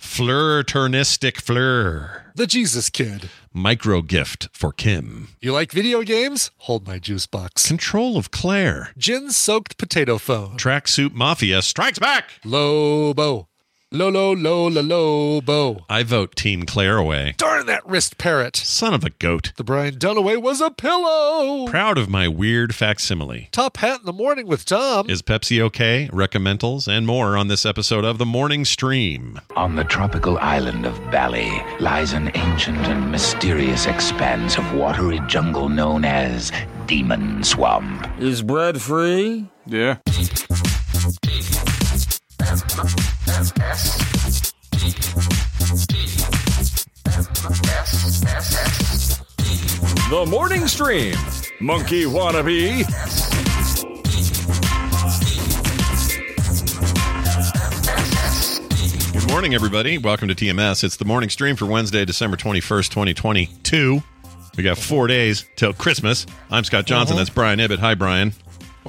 [0.00, 2.22] Flurturnstic Flur.
[2.34, 3.30] The Jesus Kid.
[3.52, 5.28] Micro gift for Kim.
[5.40, 6.50] You like video games?
[6.58, 7.66] Hold my juice box.
[7.66, 8.92] Control of Claire.
[8.96, 10.56] Gin soaked potato phone.
[10.56, 12.30] Tracksuit Mafia strikes back.
[12.44, 13.48] Lobo.
[13.90, 15.86] Lolo Lola Lobo.
[15.88, 17.34] I vote Team Claraway.
[17.38, 18.54] Darn that wrist parrot.
[18.54, 19.54] Son of a goat.
[19.56, 21.66] The Brian Dunaway was a pillow.
[21.68, 23.48] Proud of my weird facsimile.
[23.50, 25.08] Top hat in the morning with Tom.
[25.08, 26.10] Is Pepsi okay?
[26.12, 29.40] Recommentals and more on this episode of The Morning Stream.
[29.56, 31.50] On the tropical island of Bali
[31.80, 36.52] lies an ancient and mysterious expanse of watery jungle known as
[36.84, 38.06] Demon Swamp.
[38.18, 39.48] Is bread free?
[39.64, 39.96] Yeah.
[50.08, 51.14] The Morning Stream.
[51.60, 52.86] Monkey wannabe.
[59.12, 59.98] Good morning, everybody.
[59.98, 60.82] Welcome to TMS.
[60.84, 64.02] It's the morning stream for Wednesday, December 21st, 2022.
[64.56, 66.24] We got four days till Christmas.
[66.50, 67.12] I'm Scott Johnson.
[67.12, 67.24] Uh-huh.
[67.24, 67.80] That's Brian Ibbott.
[67.80, 68.32] Hi, Brian.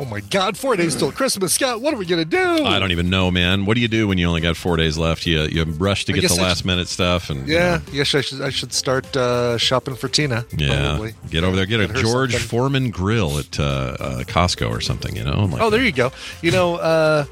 [0.02, 1.52] Oh my God, four days till Christmas.
[1.54, 2.64] Scott, what are we going to do?
[2.66, 3.66] I don't even know, man.
[3.66, 5.26] What do you do when you only got four days left?
[5.26, 7.78] You you rush to I get the I last should- minute stuff, and you Yeah,
[7.78, 10.46] know, yes, I should, I should start uh, shopping for Tina.
[10.58, 10.88] yeah.
[10.92, 11.16] Probably.
[11.30, 12.48] Get over there, get a Get her George something.
[12.48, 15.18] Foreman grill at uh, uh, Costco or something.
[15.18, 16.14] You know, like, Oh, there you go.
[16.42, 17.26] You know, uh,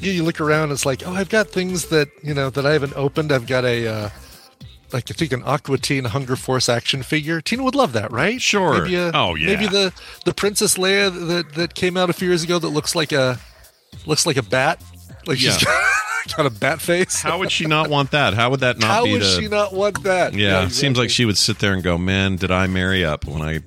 [0.00, 0.72] you, you look around.
[0.72, 3.30] It's like, oh, I've got things that you know that I haven't opened.
[3.30, 4.08] I've got a, uh,
[4.92, 7.40] like I think an Aqua Teen Hunger Force action figure.
[7.40, 8.40] Tina would love that, right?
[8.40, 8.82] Sure.
[8.82, 9.46] Maybe a, Oh, yeah.
[9.48, 9.92] Maybe the
[10.24, 13.38] the Princess Leia that that came out a few years ago that looks like a
[14.06, 14.82] looks like a bat.
[15.26, 15.64] Like she's Yeah.
[16.26, 17.20] got, got a bat face.
[17.20, 18.34] how would she not want that?
[18.34, 19.40] How would that not How be would the?
[19.40, 20.34] she not want that?
[20.34, 23.42] yeah, seems like she would sit there and go, "Man, did I marry up when
[23.42, 23.60] I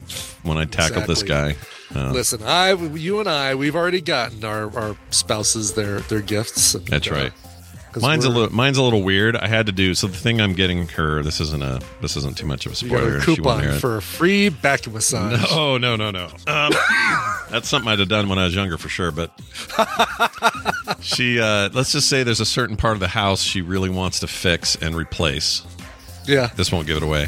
[0.43, 1.55] when I tackled this guy?"
[1.95, 6.75] Uh, Listen, I, you and I, we've already gotten our, our spouses their their gifts.
[6.75, 7.31] and, That's uh, right.
[7.31, 7.48] 'cause
[7.99, 9.35] Mine's a little mine's a little weird.
[9.35, 10.07] I had to do so.
[10.07, 11.23] The thing I'm getting her.
[11.23, 11.81] This isn't a.
[12.01, 13.17] This isn't too much of a You got spoiler.
[13.17, 15.43] a coupon for a free back massage.
[15.51, 16.25] Oh no no no.
[16.47, 16.71] Um,
[17.49, 19.11] that's something I'd have done when I was younger for sure.
[19.11, 19.31] But
[21.01, 24.19] she, uh, let's just say, there's a certain part of the house she really wants
[24.19, 25.63] to fix and replace.
[26.27, 26.47] Yeah.
[26.55, 27.27] This won't give it away.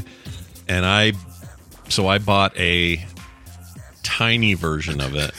[0.67, 1.13] And I,
[1.89, 3.03] so I bought a
[4.03, 5.31] tiny version of it.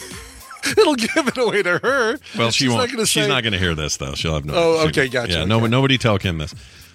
[0.79, 2.19] It'll give it away to her.
[2.37, 2.83] Well, she She's won't.
[2.83, 4.15] Not gonna she's say, not going to hear this though.
[4.15, 4.55] She'll have no.
[4.55, 5.69] Oh, okay, gotcha, Yeah, no, okay.
[5.69, 6.55] nobody tell Kim this.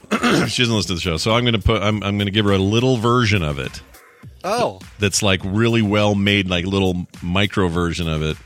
[0.12, 1.82] she doesn't listen to the show, so I'm going to put.
[1.82, 3.82] I'm, I'm going to give her a little version of it
[4.44, 8.38] Oh, that's like really well made, like little micro version of it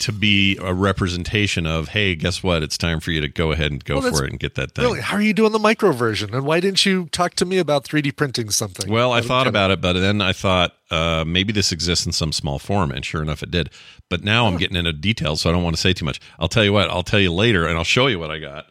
[0.00, 1.88] to be a representation of.
[1.88, 2.62] Hey, guess what?
[2.62, 4.72] It's time for you to go ahead and go Well, for it and get that
[4.72, 4.84] thing.
[4.84, 5.00] really?
[5.00, 6.32] How are you doing the micro version?
[6.34, 8.90] And why didn't you talk to me about 3D printing something?
[8.90, 12.12] Well, I thought kinda- about it, but then I thought uh, maybe this exists in
[12.12, 13.70] some small form, and sure enough, it did.
[14.08, 16.20] But now I'm getting into details, so I don't want to say too much.
[16.38, 16.88] I'll tell you what.
[16.90, 18.66] I'll tell you later, and I'll show you what I got.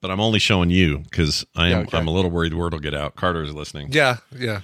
[0.00, 1.70] But I'm only showing you because I am.
[1.70, 1.98] Yeah, okay.
[1.98, 3.14] I'm a little worried word will get out.
[3.14, 3.88] Carter's listening.
[3.92, 4.60] Yeah, yeah.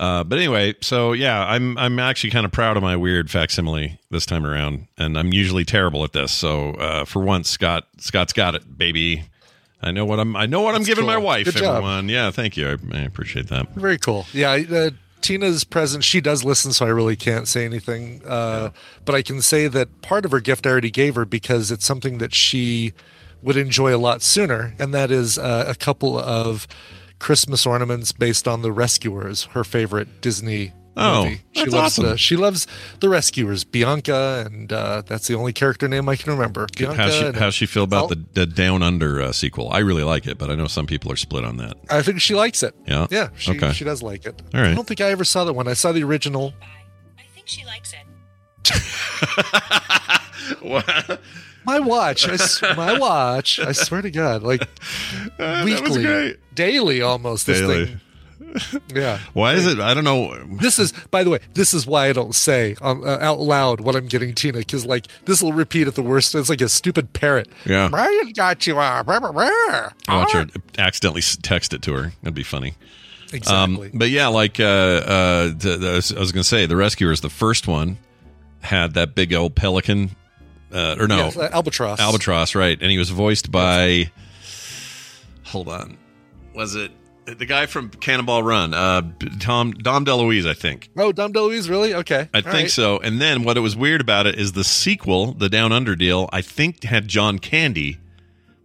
[0.00, 3.98] Uh, but anyway, so yeah, I'm I'm actually kind of proud of my weird facsimile
[4.10, 6.32] this time around, and I'm usually terrible at this.
[6.32, 9.24] So uh, for once, Scott Scott's got it, baby.
[9.82, 10.34] I know what I'm.
[10.36, 11.44] I know what I'm That's giving my wife.
[11.44, 11.76] Good job.
[11.76, 12.66] everyone, yeah, thank you.
[12.68, 13.68] I, I appreciate that.
[13.74, 14.24] Very cool.
[14.32, 16.02] Yeah, uh, Tina's present.
[16.02, 18.22] She does listen, so I really can't say anything.
[18.26, 18.70] Uh,
[19.04, 21.84] But I can say that part of her gift I already gave her because it's
[21.84, 22.94] something that she
[23.42, 26.66] would enjoy a lot sooner, and that is uh, a couple of
[27.20, 30.72] Christmas ornaments based on the Rescuers, her favorite Disney.
[30.96, 31.42] Oh, movie.
[31.52, 32.04] she that's loves awesome.
[32.10, 32.66] the she loves
[32.98, 36.66] the Rescuers, Bianca, and uh, that's the only character name I can remember.
[36.76, 36.96] Bianca.
[37.02, 39.70] How's she, and- how's she feel about I'll- the, the Down Under uh, sequel?
[39.70, 41.74] I really like it, but I know some people are split on that.
[41.88, 42.74] I think she likes it.
[42.88, 43.06] Yeah?
[43.08, 43.72] yeah, she Okay.
[43.72, 44.42] she does like it.
[44.52, 44.72] All right.
[44.72, 45.68] I don't think I ever saw that one.
[45.68, 46.52] I saw the original.
[47.16, 48.00] I think she likes it.
[50.62, 51.20] What?
[51.64, 53.58] My watch, I my watch.
[53.60, 54.60] I swear to God, like
[55.38, 57.46] was weekly, daily, almost.
[57.46, 57.86] This Daily.
[57.86, 58.00] thing.
[58.92, 59.18] Yeah.
[59.32, 59.78] Why is it?
[59.78, 60.36] I don't know.
[60.60, 63.80] This is, by the way, this is why I don't say um, uh, out loud
[63.80, 66.34] what I'm getting Tina, because like this will repeat at the worst.
[66.34, 67.48] It's like a stupid parrot.
[67.64, 67.88] Yeah.
[67.88, 68.78] Brian got you.
[68.78, 69.48] Uh, blah, blah, blah.
[70.08, 72.12] I want you to accidentally text it to her.
[72.22, 72.74] That'd be funny.
[73.32, 73.88] Exactly.
[73.88, 77.20] Um, but yeah, like uh, uh, the, the, I was going to say, the Rescuers,
[77.20, 77.98] the first one
[78.62, 80.16] had that big old pelican,
[80.72, 81.98] uh, or no, Yes, uh, albatross.
[82.00, 82.78] albatross, right?
[82.80, 84.10] And he was voiced by.
[85.46, 85.98] Hold on,
[86.54, 86.92] was it
[87.26, 88.72] the guy from Cannonball Run?
[88.74, 89.02] Uh,
[89.40, 90.88] Tom Dom DeLuise, I think.
[90.96, 91.94] Oh, Dom DeLuise, really?
[91.94, 92.28] Okay.
[92.32, 92.70] I All think right.
[92.70, 92.98] so.
[92.98, 96.28] And then what it was weird about it is the sequel, the Down Under deal.
[96.32, 97.98] I think had John Candy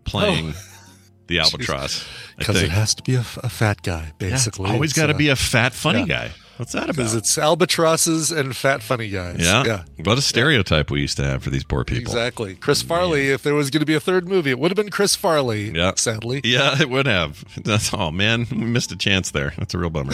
[0.04, 0.54] playing
[1.28, 2.06] the albatross.
[2.38, 2.66] Because Oh.
[2.66, 4.70] it has to be a fat guy, basically.
[4.70, 6.06] Always It's, got to uh, be a fat, funny yeah.
[6.28, 6.32] guy.
[6.58, 7.18] What's that Because about?
[7.24, 9.38] it's albatrosses and fat funny guys.
[9.40, 9.64] Yeah.
[9.66, 9.84] Yeah.
[10.04, 12.02] What a stereotype we used to have for these poor people.
[12.02, 12.56] Exactly.
[12.56, 14.90] Chris Farley, if there was going to be a third movie, it would have been
[14.90, 15.92] Chris Farley, Yeah.
[15.96, 16.42] sadly.
[16.44, 17.44] Yeah, it would have.
[17.64, 19.54] That's oh man, we missed a chance there.
[19.58, 20.14] That's a real bummer.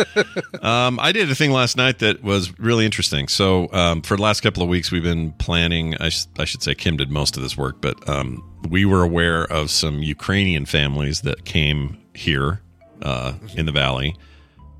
[0.62, 3.28] um, I did a thing last night that was really interesting.
[3.28, 5.94] So um, for the last couple of weeks, we've been planning.
[6.00, 9.02] I, sh- I should say Kim did most of this work, but um, we were
[9.02, 12.60] aware of some Ukrainian families that came here
[13.02, 14.16] uh, in the valley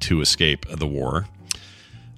[0.01, 1.27] to escape the war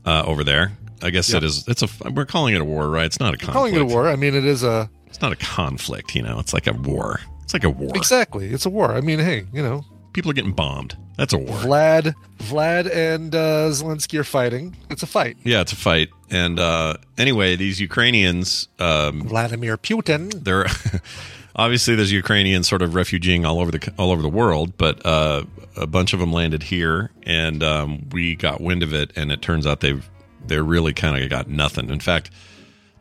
[0.04, 0.72] uh, over there.
[1.02, 1.66] I guess it is.
[1.68, 2.10] It's a.
[2.10, 3.06] We're calling it a war, right?
[3.06, 3.52] It's not a conflict.
[3.52, 4.08] Calling it a war.
[4.08, 4.90] I mean, it is a.
[5.06, 6.14] It's not a conflict.
[6.14, 7.20] You know, it's like a war.
[7.44, 7.92] It's like a war.
[7.94, 8.48] Exactly.
[8.48, 8.92] It's a war.
[8.92, 9.84] I mean, hey, you know,
[10.18, 10.96] People are getting bombed.
[11.16, 11.56] That's a war.
[11.58, 14.76] Vlad, Vlad and uh, Zelensky are fighting.
[14.90, 15.36] It's a fight.
[15.44, 16.08] Yeah, it's a fight.
[16.28, 20.32] And uh, anyway, these Ukrainians, um, Vladimir Putin.
[20.42, 20.66] they're
[21.56, 25.44] obviously there's Ukrainians sort of refugeeing all over the all over the world, but uh,
[25.78, 29.40] a bunch of them landed here, and um, we got wind of it, and it
[29.40, 30.08] turns out they've
[30.46, 31.90] they're really kind of got nothing.
[31.90, 32.30] In fact,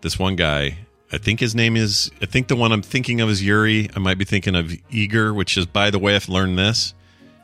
[0.01, 0.79] this one guy.
[1.09, 2.11] I think his name is.
[2.21, 3.89] I think the one I'm thinking of is Yuri.
[3.95, 6.93] I might be thinking of Eager, which is, by the way, I've learned this.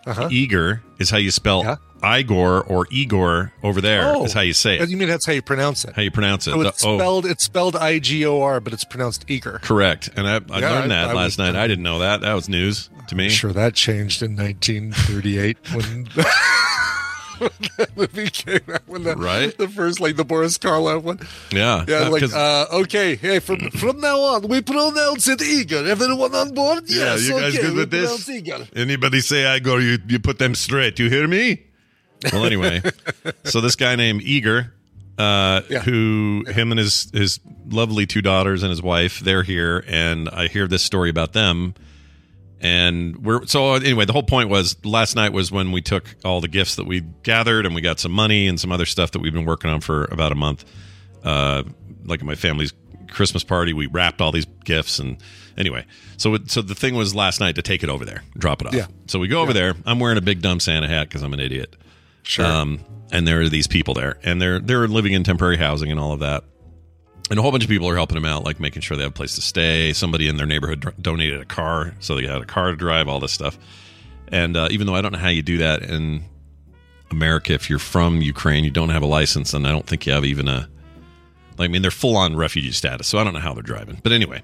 [0.05, 0.27] Uh-huh.
[0.31, 1.75] Igor is how you spell Yeah.
[2.19, 4.03] Igor or Igor over there.
[4.13, 4.25] Oh.
[4.25, 4.89] Is how you say it.
[4.89, 5.95] You mean that's how you pronounce it?
[5.95, 6.51] How you pronounce it?
[6.51, 6.97] So it's O.
[6.97, 9.59] spelled it's spelled I G O R, but it's pronounced eager.
[9.63, 10.09] Correct.
[10.17, 11.55] And I, I Yeah, learned I- that I last was- night.
[11.55, 12.19] I didn't know that.
[12.21, 13.25] That was news to me.
[13.25, 15.83] I'm sure that changed in 1938 when,
[16.13, 16.25] when
[17.77, 18.81] that movie came out.
[18.87, 19.57] When the, Right.
[19.57, 21.19] the first, like the Boris Karloff one.
[21.51, 21.85] Yeah.
[21.87, 25.85] Yeah, like uh, okay, hey, from from now on, we pronounce it Igor.
[25.87, 26.83] Everyone on board?
[26.87, 28.29] Yeah, Yes, you guys okay, good with this?
[28.29, 28.67] Igor.
[28.75, 30.99] anybody say Igor, you, you put them straight.
[30.99, 31.63] You hear me?
[32.31, 32.81] Well, anyway,
[33.43, 34.71] so this guy named Igor,
[35.17, 35.79] uh, Yeah.
[35.81, 37.39] who him and his his
[37.69, 41.73] lovely two daughters and his wife, they're here, and I hear this story about them.
[42.63, 44.05] And we're so anyway.
[44.05, 47.01] The whole point was last night was when we took all the gifts that we
[47.01, 49.81] gathered, and we got some money and some other stuff that we've been working on
[49.81, 50.63] for about a month.
[51.25, 51.63] Uh,
[52.05, 52.73] like at my family's
[53.09, 55.17] Christmas party, we wrapped all these gifts, and
[55.57, 58.61] anyway, so it, so the thing was last night to take it over there, drop
[58.61, 58.73] it off.
[58.73, 58.87] Yeah.
[59.07, 59.75] So we go over there.
[59.85, 61.75] I'm wearing a big dumb Santa hat because I'm an idiot.
[62.23, 62.45] Sure.
[62.45, 62.79] Um,
[63.11, 66.13] and there are these people there, and they're they're living in temporary housing and all
[66.13, 66.45] of that.
[67.29, 69.11] And a whole bunch of people are helping them out, like making sure they have
[69.11, 69.93] a place to stay.
[69.93, 73.07] Somebody in their neighborhood dr- donated a car, so they had a car to drive,
[73.07, 73.57] all this stuff.
[74.27, 76.23] And uh, even though I don't know how you do that in
[77.11, 80.13] America, if you're from Ukraine, you don't have a license, and I don't think you
[80.13, 80.69] have even a.
[81.57, 83.99] Like, I mean, they're full on refugee status, so I don't know how they're driving.
[84.01, 84.41] But anyway,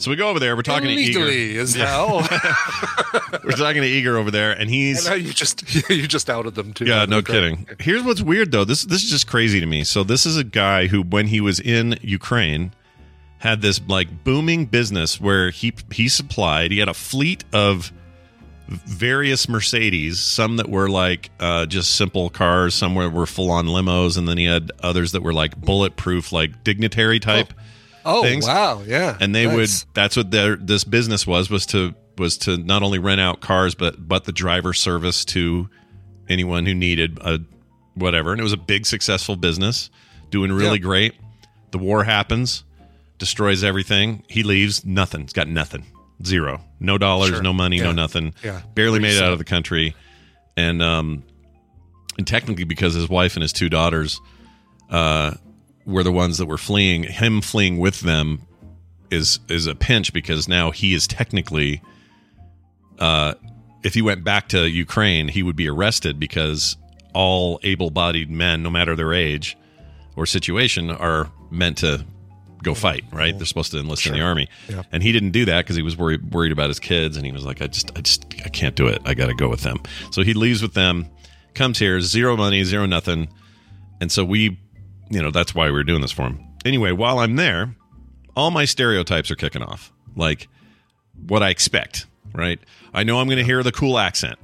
[0.00, 0.56] so we go over there.
[0.56, 1.26] We're talking to Igor.
[1.26, 2.26] is how.
[3.44, 6.72] We're talking to Igor over there, and he's and you just you just outed them
[6.72, 6.86] too.
[6.86, 7.32] Yeah, no Okay.
[7.32, 7.68] kidding.
[7.78, 8.64] Here's what's weird though.
[8.64, 9.84] This this is just crazy to me.
[9.84, 12.72] So this is a guy who, when he was in Ukraine,
[13.38, 16.70] had this like booming business where he he supplied.
[16.72, 17.92] He had a fleet of
[18.68, 23.66] various Mercedes, some that were like uh, just simple cars, some were, were full on
[23.66, 27.52] limos, and then he had others that were like bulletproof, like dignitary type.
[27.58, 27.62] Oh
[28.22, 28.46] things.
[28.46, 29.16] wow, yeah.
[29.20, 29.54] and they Nice.
[29.84, 33.40] would that's what their this business was was to was to not only rent out
[33.40, 35.68] cars but but the driver service to
[36.28, 37.38] anyone who needed a
[37.94, 39.90] whatever and it was a big successful business
[40.30, 40.84] doing really Yeah.
[40.84, 41.14] great
[41.70, 42.62] the war happens
[43.18, 45.86] destroys everything he leaves nothing He's got nothing
[46.24, 47.42] zero no dollars Sure.
[47.42, 48.60] no money no nothing Yeah.
[48.74, 49.94] barely Pretty made it out of the country
[50.56, 51.22] and um
[52.18, 54.20] and technically because his wife and his two daughters
[54.90, 55.32] uh
[55.90, 58.40] were the ones that were fleeing him fleeing with them
[59.10, 61.82] is is a pinch because now he is technically
[62.98, 63.34] uh
[63.82, 66.76] if he went back to Ukraine he would be arrested because
[67.12, 69.56] all able-bodied men no matter their age
[70.16, 72.04] or situation are meant to
[72.62, 73.36] go fight right?
[73.36, 74.48] They're supposed to enlist in the army.
[74.68, 74.82] Yeah.
[74.92, 77.32] and he didn't do that because he was worried worried about his kids and he
[77.32, 79.00] was like I just I just I can't do it.
[79.04, 79.78] I got to go with them.
[80.12, 81.06] So he leaves with them
[81.54, 83.28] comes here zero money zero nothing.
[84.00, 84.58] And so we
[85.10, 87.74] you know that's why we were doing this for him anyway, while I'm there,
[88.36, 89.92] all my stereotypes are kicking off.
[90.16, 90.48] Like
[91.26, 92.58] what I expect, right?
[92.92, 94.38] I know I'm going to hear the cool accent.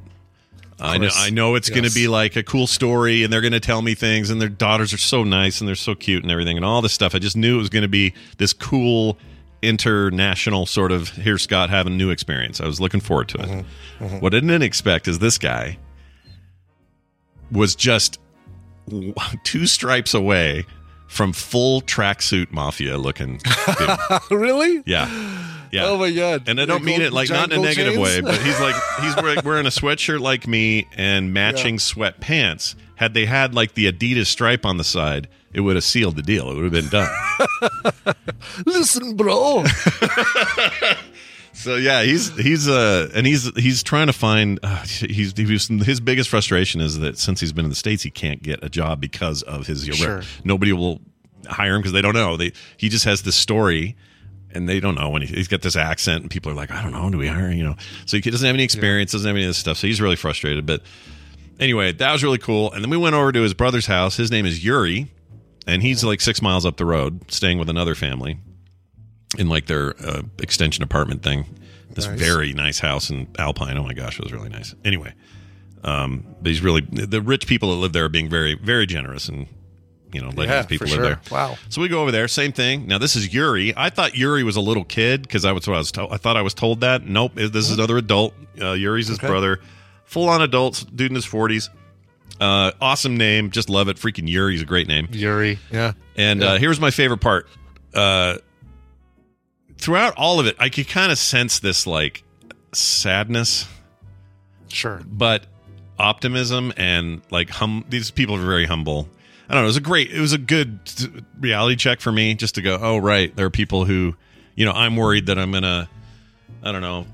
[0.79, 1.09] I know.
[1.15, 3.81] I know it's going to be like a cool story, and they're going to tell
[3.81, 6.67] me things, and their daughters are so nice, and they're so cute, and everything, and
[6.67, 7.15] all this stuff.
[7.15, 9.17] I just knew it was going to be this cool
[9.63, 12.61] international sort of here, Scott, having a new experience.
[12.61, 13.49] I was looking forward to it.
[14.01, 14.19] Mm-hmm.
[14.19, 15.79] What I didn't expect is this guy
[17.51, 18.19] was just
[19.45, 20.67] two stripes away
[21.07, 23.41] from full tracksuit mafia looking.
[24.31, 24.83] really?
[24.87, 25.09] Yeah.
[25.73, 25.87] Yeah.
[25.87, 26.49] Oh my god!
[26.49, 28.03] And I don't mean it like not in a negative chains?
[28.03, 32.77] way, but he's like he's wearing, wearing a sweatshirt like me and matching sweatpants.
[32.95, 36.23] Had they had like the Adidas stripe on the side, it would have sealed the
[36.23, 36.51] deal.
[36.51, 38.15] It would have been done.
[38.67, 39.65] Listen, bro.
[41.57, 45.69] So yeah, he's he's uh and he's he's trying to find uh, he's he was,
[45.69, 48.69] his biggest frustration is that since he's been in the states, he can't get a
[48.69, 50.23] job because of his Sure.
[50.45, 51.01] nobody will
[51.49, 52.37] hire him because they don't know.
[52.37, 53.97] They he just has this story.
[54.55, 56.81] And they don't know when he, he's got this accent, and people are like, "I
[56.83, 59.37] don't know, do we hire?" You know, so he doesn't have any experience, doesn't have
[59.37, 60.65] any of this stuff, so he's really frustrated.
[60.65, 60.81] But
[61.61, 62.73] anyway, that was really cool.
[62.73, 64.17] And then we went over to his brother's house.
[64.17, 65.13] His name is Yuri,
[65.67, 68.39] and he's like six miles up the road, staying with another family
[69.39, 71.47] in like their uh, extension apartment thing.
[71.91, 72.19] This Nice.
[72.19, 73.77] very nice house in Alpine.
[73.79, 74.75] Oh my gosh, it was really nice.
[74.85, 75.15] Anyway,
[75.85, 79.29] um, but he's really the rich people that live there are being very, very generous
[79.29, 79.47] and
[80.13, 81.05] you know letting Yeah, these people live sure.
[81.05, 81.21] there.
[81.31, 81.57] Wow.
[81.69, 82.87] So we go over there, same thing.
[82.87, 83.73] Now this is Yuri.
[83.77, 86.13] I thought Yuri was a little kid because I was what I was told.
[86.13, 87.07] I thought I was told that.
[87.07, 88.35] Nope, this is another adult.
[88.61, 89.27] Uh, Yuri's his Okay.
[89.29, 89.61] brother,
[90.05, 90.85] full on adults.
[90.85, 91.71] dude in his forties.
[92.41, 93.97] Uh, awesome name, just love it.
[93.97, 95.09] Freaking Yuri's a great name.
[95.13, 95.59] Yuri.
[95.73, 95.93] Yeah.
[96.17, 97.49] And uh, here's my favorite part.
[97.95, 98.37] Uh,
[99.79, 102.23] throughout all of it, I could kind of sense this like
[102.73, 103.67] sadness,
[104.69, 105.01] Sure.
[105.07, 105.45] but
[105.99, 107.85] optimism and like hum.
[107.89, 109.09] These people are very humble.
[109.49, 109.67] I don't know.
[109.67, 110.11] It was a great.
[110.11, 110.79] It was a good
[111.41, 112.79] reality check for me just to go.
[112.81, 114.15] Oh right, there are people who,
[114.57, 115.89] you know, I'm worried that I'm gonna,
[116.63, 117.07] I don't know,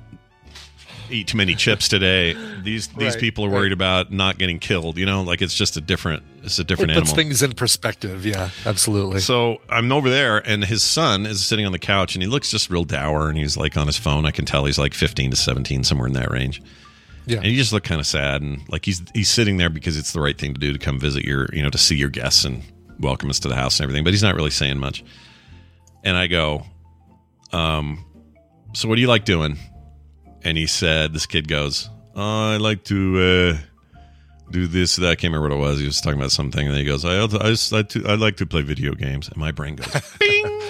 [1.12, 2.34] eat too many chips today.
[2.62, 3.54] These these Right, people are right.
[3.54, 4.96] worried about not getting killed.
[4.98, 6.22] You know, like it's just a different.
[6.42, 8.26] It's a different It different puts things in perspective.
[8.26, 8.50] Yeah.
[8.66, 9.20] Absolutely.
[9.20, 12.50] So I'm over there, and his son is sitting on the couch, and he looks
[12.50, 14.26] just real dour, and he's like on his phone.
[14.26, 16.60] I can tell he's like 15 to 17, somewhere in that range.
[17.26, 17.36] yeah.
[17.36, 20.12] And he just looked kind of sad, and like he's he's sitting there because it's
[20.12, 22.44] the right thing to do to come visit your, you know, to see your guests
[22.44, 22.62] and
[22.98, 24.02] welcome us to the house and everything.
[24.04, 25.04] But he's not really saying much.
[26.04, 26.64] And I go,
[27.52, 28.04] um,
[28.74, 29.56] so what do you like doing?
[30.44, 33.58] And he said, this kid goes, oh, I like to.
[33.58, 33.66] uh
[34.52, 35.10] do this, that.
[35.10, 35.80] I can't remember what it was.
[35.80, 38.14] He was talking about something, and then he goes, "I, I, just like to, I
[38.14, 39.88] like to play video games." And my brain goes,
[40.20, 40.60] "Bing!"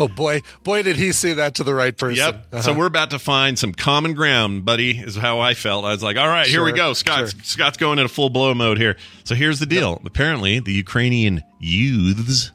[0.00, 2.16] oh boy, boy, did he say that to the right person.
[2.16, 2.46] Yep.
[2.52, 2.62] Uh-huh.
[2.62, 4.98] So we're about to find some common ground, buddy.
[4.98, 5.84] Is how I felt.
[5.84, 7.42] I was like, "All right, here we go." Scott's sure.
[7.44, 8.96] Scott's going into full blow mode here.
[9.24, 10.00] So here's the deal.
[10.04, 12.50] Apparently, the Ukrainian youths,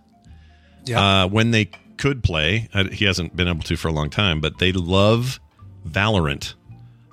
[0.85, 1.23] yeah.
[1.23, 4.41] uh, when they could play, uh, he hasn't been able to for a long time,
[4.41, 5.39] but they love
[5.87, 6.53] Valorant,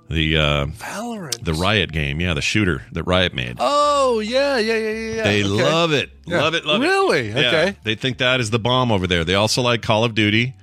[0.08, 1.42] the uh, Valorant.
[1.44, 2.20] the Riot game.
[2.20, 3.56] Yeah, the shooter that Riot made.
[3.58, 5.14] Oh yeah, yeah, yeah, yeah.
[5.16, 5.22] yeah.
[5.24, 5.62] They Okay.
[5.64, 6.10] love it.
[6.26, 6.40] Yeah.
[6.42, 6.64] Love it.
[6.64, 7.28] Love Really?
[7.28, 7.36] it.
[7.36, 7.48] Yeah.
[7.48, 7.76] Okay.
[7.84, 9.24] They think that is the bomb over there.
[9.24, 10.54] They also like Call of Duty.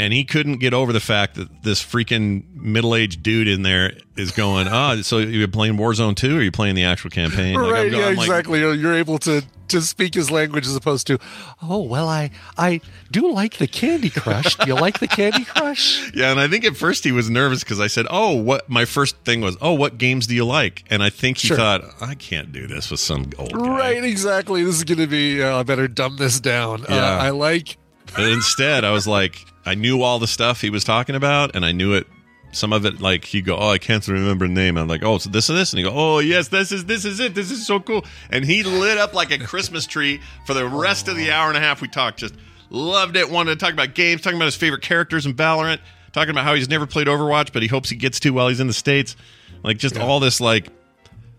[0.00, 3.92] And he couldn't get over the fact that this freaking middle aged dude in there
[4.16, 7.54] is going, "Oh, so you're playing Warzone 2 or are you playing the actual campaign?
[7.56, 7.90] Like, I'm right.
[7.90, 8.08] going- yeah.
[8.08, 8.60] I'm like, exactly.
[8.60, 11.18] You're, able to to speak his language as opposed to,
[11.62, 12.80] oh well, I I
[13.10, 14.56] do like the Candy Crush.
[14.56, 16.10] Do you like the Candy Crush?
[16.14, 18.86] yeah, and I think at first he was nervous because I said, "Oh, what?" My
[18.86, 21.58] first thing was, "Oh, what games do you like?" And I think he Sure.
[21.58, 24.02] thought, "I can't do this with some old guy." Right.
[24.02, 24.64] Exactly.
[24.64, 25.42] This is going to be.
[25.42, 26.84] Uh, I better dumb this down.
[26.84, 27.18] Uh, Yeah.
[27.18, 27.76] I like.
[28.14, 31.64] But instead, I was like, I knew all the stuff he was talking about, and
[31.64, 32.06] I knew it.
[32.52, 35.18] Some of it, like he'd go, "Oh, I can't remember the name." I'm like, "Oh,
[35.18, 37.34] so this and this," and he go, "Oh, yes, this is this is it.
[37.34, 41.06] This is so cool." And he lit up like a Christmas tree for the rest
[41.06, 42.18] of the hour and a half we talked.
[42.18, 42.34] Just
[42.68, 43.30] loved it.
[43.30, 45.78] Wanted to talk about games, talking about his favorite characters in Valorant,
[46.12, 48.58] talking about how he's never played Overwatch, but he hopes he gets to while he's
[48.58, 49.14] in the states.
[49.62, 50.70] Like just all this, like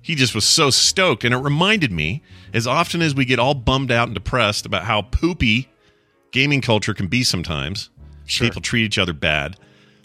[0.01, 2.23] he just was so stoked, and it reminded me
[2.53, 5.67] as often as we get all bummed out and depressed about how poopy
[6.31, 7.89] gaming culture can be sometimes.
[8.25, 8.47] Sure.
[8.47, 9.57] People treat each other bad.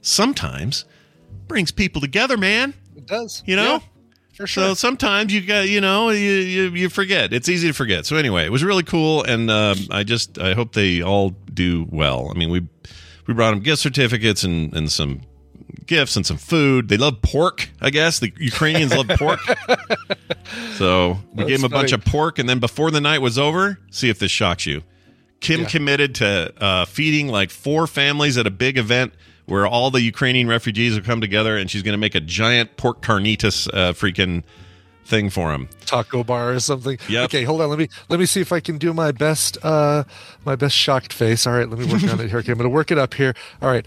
[0.02, 0.84] Sometimes
[1.48, 2.74] brings people together, man.
[2.96, 3.42] It does.
[3.46, 3.74] You know?
[3.74, 3.80] Yeah,
[4.36, 7.32] for So sometimes you got, you know, you, you you forget.
[7.32, 8.06] It's easy to forget.
[8.06, 11.86] So anyway, it was really cool, and um, I just I hope they all do
[11.90, 12.30] well.
[12.34, 12.66] I mean, we
[13.26, 15.22] we brought them gift certificates and and some
[15.86, 16.88] gifts and some food.
[16.88, 18.18] They love pork, I guess.
[18.18, 19.40] The Ukrainians love pork.
[20.74, 23.38] So we That's gave them a bunch of pork, and then before the night was
[23.38, 24.82] over, see if this shocks you.
[25.40, 25.66] Kim Yeah.
[25.66, 29.12] committed to uh, feeding like four families at a big event
[29.46, 32.76] where all the Ukrainian refugees will come together, and she's going to make a giant
[32.76, 34.42] pork carnitas uh, freaking
[35.04, 35.68] thing for him.
[35.84, 36.98] taco bar or something.
[37.08, 37.68] yeah Okay, hold on.
[37.70, 40.02] Let me let me see if I can do my best uh
[40.44, 41.46] my best shocked face.
[41.46, 42.38] All right, let me work on it here.
[42.40, 43.34] Okay, I'm gonna work it up here.
[43.62, 43.86] All right.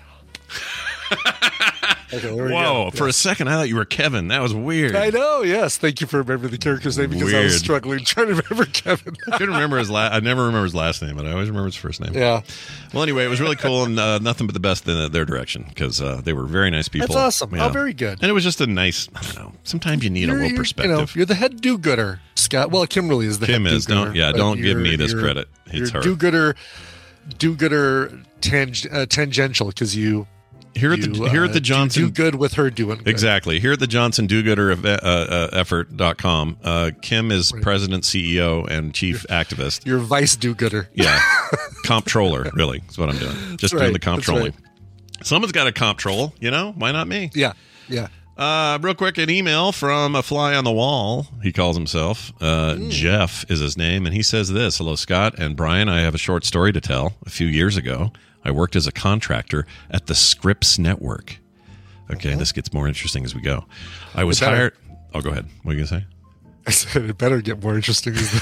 [2.11, 2.89] Okay, Whoa!
[2.89, 2.91] go.
[2.91, 4.29] For a second, I thought you were Kevin.
[4.29, 4.95] That was weird.
[4.95, 5.77] I know, yes.
[5.77, 9.15] Thank you for remembering the character's name because I was struggling trying to remember Kevin.
[9.31, 10.13] I couldn't remember his last.
[10.13, 12.13] I never remember his last name, but I always remember his first name.
[12.13, 12.41] yeah.
[12.93, 15.65] Well, anyway, it was really cool and uh, nothing but the best in their direction
[15.69, 17.07] because uh, they were very nice people.
[17.09, 17.53] That's awesome.
[17.59, 18.19] Oh, very good.
[18.21, 19.07] And it was just a nice.
[19.15, 19.51] I don't know.
[19.63, 20.89] Sometimes you need a You're- little perspective.
[20.91, 22.71] You know, you're the head do-gooder, Scott.
[22.71, 23.85] Well, Kim really is the Kim head is.
[23.85, 24.05] do-gooder.
[24.05, 25.47] Don't- yeah, don't give me this credit.
[25.67, 26.01] It's you're her.
[26.01, 26.55] do-gooder,
[27.37, 30.27] do-gooder tang- uh, tangential because you
[30.79, 33.07] here at the here uh, at the Johnson do, good with her doing good.
[33.07, 33.59] Exactly.
[33.59, 38.93] Here at the Johnson Do-Gooder ev- uh, uh, effort.com, uh, Kim is president, CEO, and
[38.93, 39.85] chief activist.
[39.85, 40.89] You're vice do-gooder.
[40.93, 41.19] Yeah.
[41.83, 43.57] comptroller, really, is what I'm doing.
[43.57, 43.93] Just doing right.
[43.93, 44.53] the comptrolling.
[44.53, 45.25] right.
[45.25, 46.73] Someone's got a comptroll, you know?
[46.77, 47.29] Why not me?
[47.33, 47.53] Yeah,
[47.87, 48.07] yeah.
[48.39, 51.27] Uh, real quick, an email from a fly on the wall.
[51.43, 55.57] He calls himself uh, Jeff is his name, and he says this: "Hello, Scott and
[55.57, 55.89] Brian.
[55.89, 57.15] I have a short story to tell.
[57.25, 61.37] A few years ago, I worked as a contractor at the Scripps Network.
[62.11, 63.65] Okay, this gets more interesting as we go.
[64.15, 64.55] I was better.
[64.55, 64.73] hired.
[65.13, 65.45] Oh, go ahead.
[65.63, 66.05] What are you gonna say?
[66.65, 68.13] I said it better get more interesting.
[68.13, 68.41] Because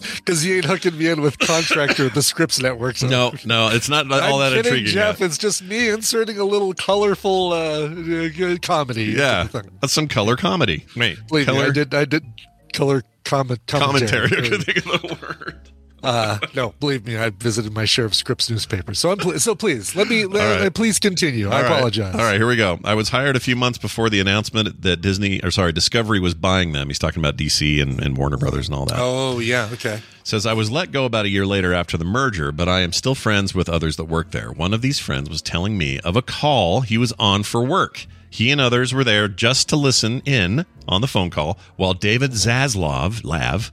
[0.00, 2.96] because you ain't hooking me in with contractor the Scripps Network.
[2.96, 3.08] So.
[3.08, 4.92] No, no, it's not all I'm that kidding, intriguing.
[4.92, 5.20] Jeff.
[5.20, 5.26] yet.
[5.26, 9.14] It's just me inserting a little colorful uh, uh, comedy.
[9.16, 9.48] Yeah,
[9.80, 10.86] that's some color comedy.
[10.94, 11.94] Believe me, color I did.
[11.94, 12.24] I did
[12.72, 14.28] color comment commentary.
[14.28, 14.46] commentary.
[14.46, 15.70] I couldn't think of the word.
[16.02, 18.98] Uh, no, believe me, I visited my share of Scripps newspapers.
[18.98, 20.74] So I'm pl- so please let me let, right.
[20.74, 21.48] please continue.
[21.48, 21.72] I All right.
[21.72, 22.14] apologize.
[22.14, 22.78] All right, here we go.
[22.84, 26.34] I was hired a few months before the announcement that Disney, or sorry, Discovery was
[26.34, 26.88] buying them.
[26.88, 28.98] He's talking about DC and, and Warner Brothers and all that.
[28.98, 29.68] Oh yeah.
[29.72, 30.00] Okay.
[30.24, 32.92] Says I was let go about a year later after the merger, but I am
[32.92, 34.52] still friends with others that work there.
[34.52, 38.06] One of these friends was telling me of a call he was on for work.
[38.28, 42.30] He and others were there just to listen in on the phone call while David
[42.30, 43.72] Zaslav Lav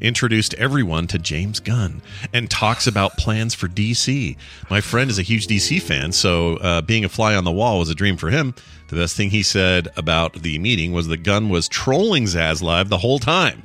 [0.00, 2.02] introduced everyone to James Gunn
[2.32, 4.36] and talks about plans for DC.
[4.68, 7.78] My friend is a huge DC fan, so uh, being a fly on the wall
[7.78, 8.54] was a dream for him.
[8.88, 12.98] The best thing he said about the meeting was that Gunn was trolling Zaslav the
[12.98, 13.62] whole time.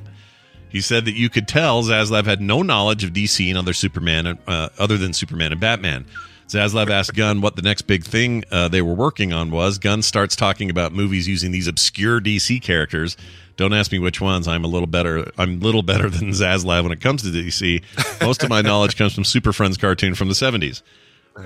[0.68, 4.38] He said that you could tell Zaslav had no knowledge of DC and other Superman,
[4.46, 6.06] uh, other than Superman and Batman.
[6.48, 9.78] Zaslav asked Gunn what the next big thing uh, they were working on was.
[9.78, 13.16] Gunn starts talking about movies using these obscure DC characters.
[13.56, 14.46] Don't ask me which ones.
[14.46, 15.30] I'm a little better.
[15.38, 17.82] I'm little better than Zaslav when it comes to DC.
[18.22, 20.82] Most of my knowledge comes from Super Friends cartoon from the 70s.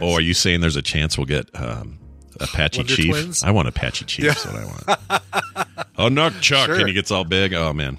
[0.01, 1.99] Oh, are you saying there's a chance we'll get um,
[2.39, 3.11] Apache Wonder Chief?
[3.11, 3.43] Twins?
[3.43, 4.27] I want Apache Chief.
[4.27, 5.87] That's what I want.
[5.99, 6.67] oh, no, Chuck.
[6.67, 6.79] Sure.
[6.79, 7.55] And he gets all big.
[7.55, 7.99] Oh, man.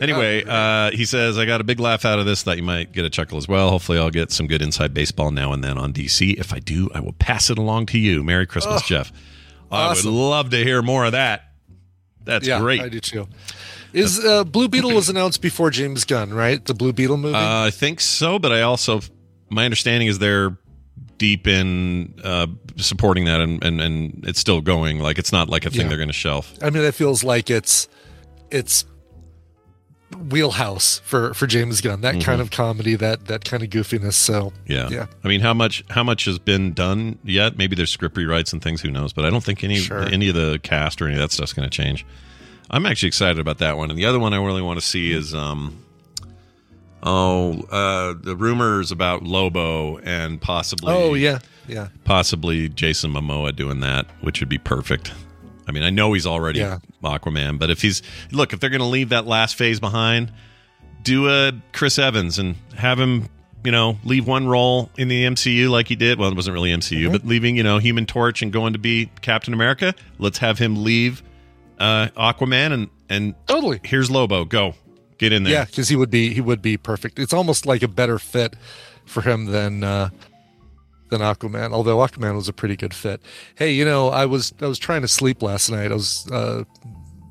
[0.00, 2.42] Anyway, uh, he says, I got a big laugh out of this.
[2.42, 3.68] Thought you might get a chuckle as well.
[3.68, 6.38] Hopefully, I'll get some good inside baseball now and then on DC.
[6.38, 8.24] If I do, I will pass it along to you.
[8.24, 9.12] Merry Christmas, Jeff.
[9.70, 10.08] awesome.
[10.08, 11.42] I would love to hear more of that.
[12.24, 12.80] That's yeah, great.
[12.80, 13.28] I do too.
[13.92, 16.64] Is uh, Blue Beetle was announced before James Gunn, right?
[16.64, 17.34] The Blue Beetle movie.
[17.34, 19.00] Uh, I think so, but I also,
[19.50, 20.56] my understanding is they're
[21.18, 25.00] deep in uh, supporting that and, and, and it's still going.
[25.00, 25.88] Like, it's not like a thing Yeah.
[25.88, 26.54] they're going to shelf.
[26.62, 27.88] I mean, it feels like it's
[28.50, 28.84] it's
[30.16, 32.00] wheelhouse for for James Gunn.
[32.00, 34.14] That kind of comedy, that that kind of goofiness.
[34.14, 34.72] So Mm-hmm.
[34.72, 34.88] Yeah.
[34.90, 35.06] yeah.
[35.24, 37.56] I mean, how much how much has been done yet?
[37.56, 38.80] Maybe there's script rewrites and things.
[38.80, 39.12] Who knows?
[39.12, 40.02] But I don't think any Sure.
[40.02, 42.04] any of the cast or any of that stuff's going to change.
[42.70, 43.90] I'm actually excited about that one.
[43.90, 45.76] And the other one I really want to see is um
[47.02, 51.88] oh uh the rumors about Lobo and possibly Oh yeah, yeah.
[52.04, 55.12] possibly Jason Momoa doing that, which would be perfect.
[55.68, 56.78] I mean, I know he's already Yeah.
[57.02, 60.32] Aquaman, but if he's look, if they're going to leave that last phase behind,
[61.02, 63.28] do a Chris Evans and have him,
[63.64, 66.18] you know, leave one role in the MCU like he did.
[66.18, 67.12] Well, it wasn't really MCU, Mm-hmm.
[67.12, 69.94] but leaving, you know, Human Torch and going to be Captain America.
[70.18, 71.22] Let's have him leave
[71.78, 73.80] uh, Aquaman and and Totally.
[73.82, 74.44] here's Lobo.
[74.44, 74.74] Go
[75.18, 75.52] get in there.
[75.52, 77.18] Yeah, because he would be he would be perfect.
[77.18, 78.54] It's almost like a better fit
[79.04, 80.10] for him than uh,
[81.10, 81.72] than Aquaman.
[81.72, 83.20] Although Aquaman was a pretty good fit.
[83.56, 85.90] Hey, you know, I was I was trying to sleep last night.
[85.90, 86.64] I was uh,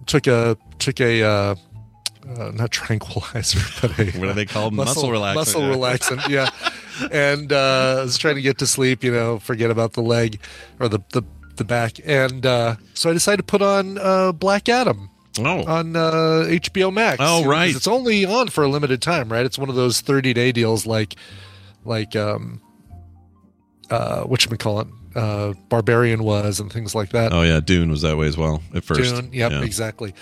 [0.05, 1.55] took a took a uh,
[2.37, 4.73] uh, not tranquilizer, but a What are they called?
[4.73, 5.35] Muscle relaxant.
[5.35, 6.49] Muscle relaxant, yeah.
[7.11, 9.03] and uh, I was trying to get to sleep.
[9.03, 10.39] You know, forget about the leg
[10.79, 11.23] or the the,
[11.55, 15.95] the back, and uh, so I decided to put on uh, Black Adam Oh, on
[15.95, 17.17] uh, HBO Max.
[17.21, 17.75] Oh, You know, 'cause right.
[17.75, 19.45] It's only on for a limited time, right?
[19.45, 21.15] It's one of those 30 day deals like
[21.85, 22.61] like um
[23.91, 27.33] uh what you call it uh Barbarian was and things like that.
[27.33, 29.01] oh yeah, Dune was that way as well at first.
[29.15, 29.63] Dune, yep, Yeah.
[29.63, 30.13] exactly.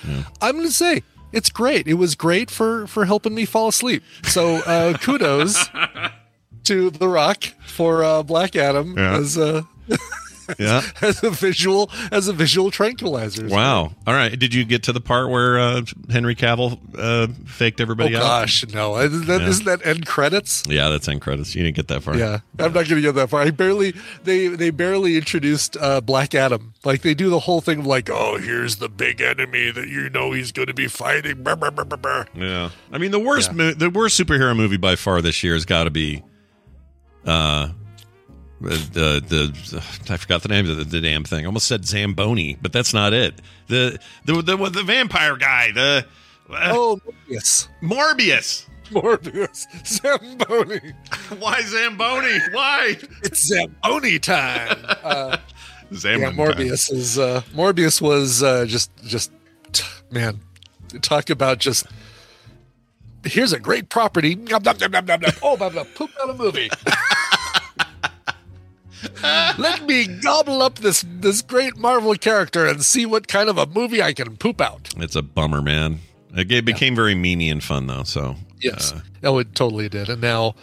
[0.42, 1.04] I'm going to say
[1.34, 1.88] it's great.
[1.88, 4.02] It was great for for helping me fall asleep.
[4.24, 5.68] So uh kudos
[6.66, 9.18] to The Rock for uh Black Adam Yeah.
[9.18, 9.62] as uh
[10.60, 10.82] Yeah.
[11.02, 13.48] as a visual as a visual tranquilizer.
[13.48, 13.92] Wow.
[14.06, 14.38] All right.
[14.38, 18.22] Did you get to the part where uh, Henry Cavill uh, faked Oh everybody out?
[18.22, 18.98] Oh, gosh, no!
[18.98, 19.48] Isn't that, Yeah.
[19.50, 20.64] not that end credits?
[20.68, 21.56] Yeah, that's end credits.
[21.56, 22.16] You didn't get that far.
[22.16, 23.42] Yeah, I'm not going to get that far.
[23.42, 26.74] I barely they they barely introduced uh, Black Adam.
[26.86, 30.10] Like they do the whole thing of like, oh, here's the big enemy that you
[30.10, 31.44] know he's going to be fighting.
[31.44, 32.26] Brr, brr, brr.
[32.36, 32.70] Yeah.
[32.92, 33.58] I mean, the worst, Yeah.
[33.58, 36.24] mo- the worst superhero movie by far this year has got to be,
[37.26, 37.70] uh,
[38.60, 41.46] the the I forgot the name of the, the damn thing.
[41.46, 43.36] I almost said Zamboni, but that's not it.
[43.67, 45.72] The the the, the vampire guy.
[45.72, 46.06] The
[46.50, 48.65] uh, Oh, Morbius, Morbius.
[48.89, 50.80] Morbius, Zamboni.
[51.39, 52.39] Why Zamboni?
[52.54, 52.98] Why?
[53.24, 54.78] It's Zamboni time.
[55.04, 55.38] Uh,
[55.89, 56.36] yeah, Zamboni.
[56.36, 59.32] Morbius is uh, Morbius was uh, just just
[60.12, 60.39] man,
[61.02, 61.86] talk about just.
[63.24, 64.38] Here's a great property.
[64.54, 66.70] Oh, blah, blah, poop out a movie.
[69.58, 73.65] Let me gobble up this this great Marvel character and see what kind of a
[73.65, 74.89] movie I can poop out.
[74.98, 76.00] It's a bummer, man.
[76.36, 78.04] It became very meany and fun though.
[78.04, 78.93] So Yes.
[78.93, 80.10] uh, oh, it totally did.
[80.10, 80.56] And now,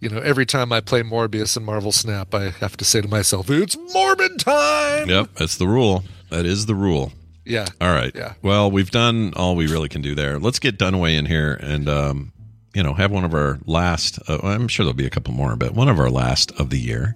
[0.00, 3.08] you know, every time I play Morbius in Marvel Snap, I have to say to
[3.08, 6.04] myself, "It's Morbid time." yep, that's the rule.
[6.30, 7.12] That is the rule.
[7.44, 7.66] Yeah.
[7.80, 8.12] All right.
[8.14, 8.34] Yeah.
[8.42, 10.38] Well, we've done all we really can do there.
[10.38, 12.32] Let's get Dunaway in here and, um,
[12.74, 14.18] you know, have one of our last.
[14.26, 16.78] Uh, I'm sure there'll be a couple more, but one of our last of the
[16.78, 17.14] year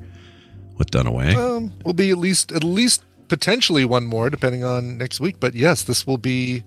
[0.79, 1.35] with Dunaway.
[1.35, 5.37] Um, will be at least at least potentially one more, depending on next week.
[5.41, 6.63] But yes, this will be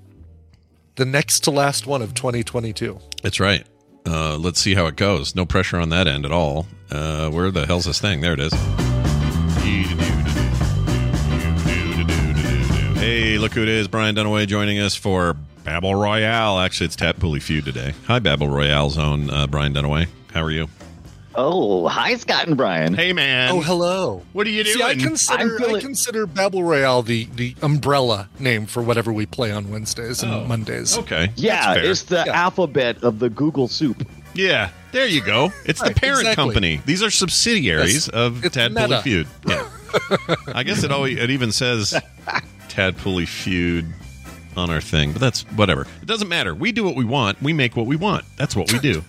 [0.96, 3.00] the next to last one of 2022.
[3.24, 3.66] That's right.
[4.06, 5.36] Uh, let's see how it goes.
[5.36, 6.68] No pressure on that end at all.
[6.92, 8.22] Uh, where the hell's this thing?
[8.22, 8.54] There it is.
[13.00, 13.88] Hey, look who it is.
[13.88, 16.60] Brian Dunaway joining us for Babel Royale.
[16.60, 17.94] Actually, it's Tadpooly Feud today.
[18.08, 20.08] Hi, Babel Royale's own uh, Brian Dunaway.
[20.34, 20.68] How are you?
[21.34, 22.94] Oh, hi, Scott and Brian.
[22.94, 23.52] Hey, man.
[23.54, 24.22] oh, hello.
[24.34, 24.76] What are you doing?
[24.78, 29.14] See, I I'm consider I feeling- consider Babel Royale the the umbrella name for whatever
[29.14, 30.98] we play on Wednesdays and oh, Mondays.
[30.98, 31.30] okay.
[31.38, 32.34] yeah, it's the Yeah.
[32.34, 34.06] alphabet of the Google soup.
[34.34, 35.52] Yeah, there you go.
[35.66, 36.44] It's the parent exactly.
[36.44, 36.82] company.
[36.86, 38.10] These are subsidiaries Yes.
[38.10, 39.02] of It's Tad meta.
[39.02, 39.28] Feud.
[39.46, 39.70] Yeah.
[40.54, 41.94] I guess it always it even says
[42.70, 43.86] Tad Feud
[44.58, 45.88] on our thing, but that's whatever.
[46.02, 46.54] It doesn't matter.
[46.54, 47.42] We do what we want.
[47.42, 48.26] We make what we want.
[48.38, 49.04] That's what we do.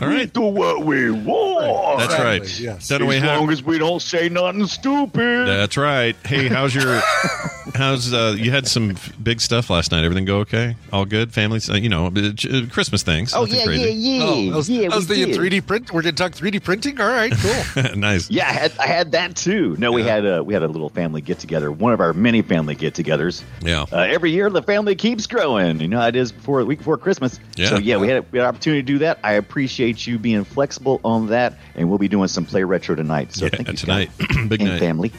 [0.00, 0.32] All right.
[0.32, 1.98] Do what we want.
[2.00, 2.60] That's right.
[2.60, 2.88] yes.
[2.88, 5.46] Dunaway, as how- long as we don't say nothing stupid.
[5.46, 6.16] that's right.
[6.24, 7.00] Hey, how's your
[7.74, 10.04] how's uh you had some big stuff last night.
[10.04, 10.76] Everything go okay?
[10.92, 11.32] All good?
[11.32, 13.32] Families, uh, you know, uh, uh, Christmas things.
[13.34, 13.92] oh Nothing yeah, crazy.
[13.92, 14.88] yeah, yeah, Oh, how's, yeah.
[14.90, 15.40] how's we the did.
[15.62, 15.92] 3D print?
[15.92, 17.00] We're gonna talk 3D printing.
[17.00, 17.94] All right, cool.
[17.96, 18.30] nice.
[18.30, 19.76] Yeah, I had, I had that too.
[19.78, 21.72] No, we had a we had a little family get together.
[21.72, 23.42] One of our many family get togethers.
[23.62, 23.84] Yeah.
[23.92, 25.80] Uh, every year the family keeps growing.
[25.80, 27.40] You know how it is before a week before Christmas.
[27.56, 27.68] Yeah.
[27.70, 29.18] So yeah, we had, we had an opportunity to do that.
[29.24, 33.32] I appreciate you being flexible on that, and we'll be doing some play retro tonight.
[33.32, 34.10] So Yeah, thank you tonight.
[34.20, 34.48] Scott.
[34.48, 34.80] Big and night.
[34.80, 35.12] family.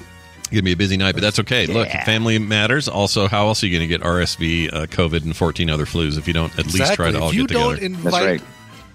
[0.52, 1.66] Gonna be a busy night, but that's okay.
[1.66, 2.88] Look, family matters.
[2.88, 6.18] Also, how else are you going to get RSV, uh, COVID, and 14 other flus
[6.18, 7.86] if you don't at least try to if all you get don't together?
[7.86, 8.42] invite right.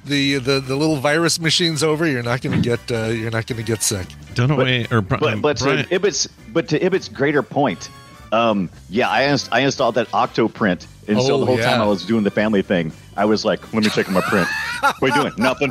[0.04, 3.62] the, the the little virus machines over, you're not gonna get uh, you're not gonna
[3.62, 4.06] get sick.
[4.34, 7.90] Dunaway or Bri- But but Brian, to Ibbott's but to Ibbott's greater point,
[8.32, 11.80] um, yeah, I inst- I installed that Octoprint, and so Oh, the whole time.
[11.80, 14.48] I was doing the family thing, I was like, let me check my print.
[15.00, 15.32] what are you doing?
[15.36, 15.70] Nothing.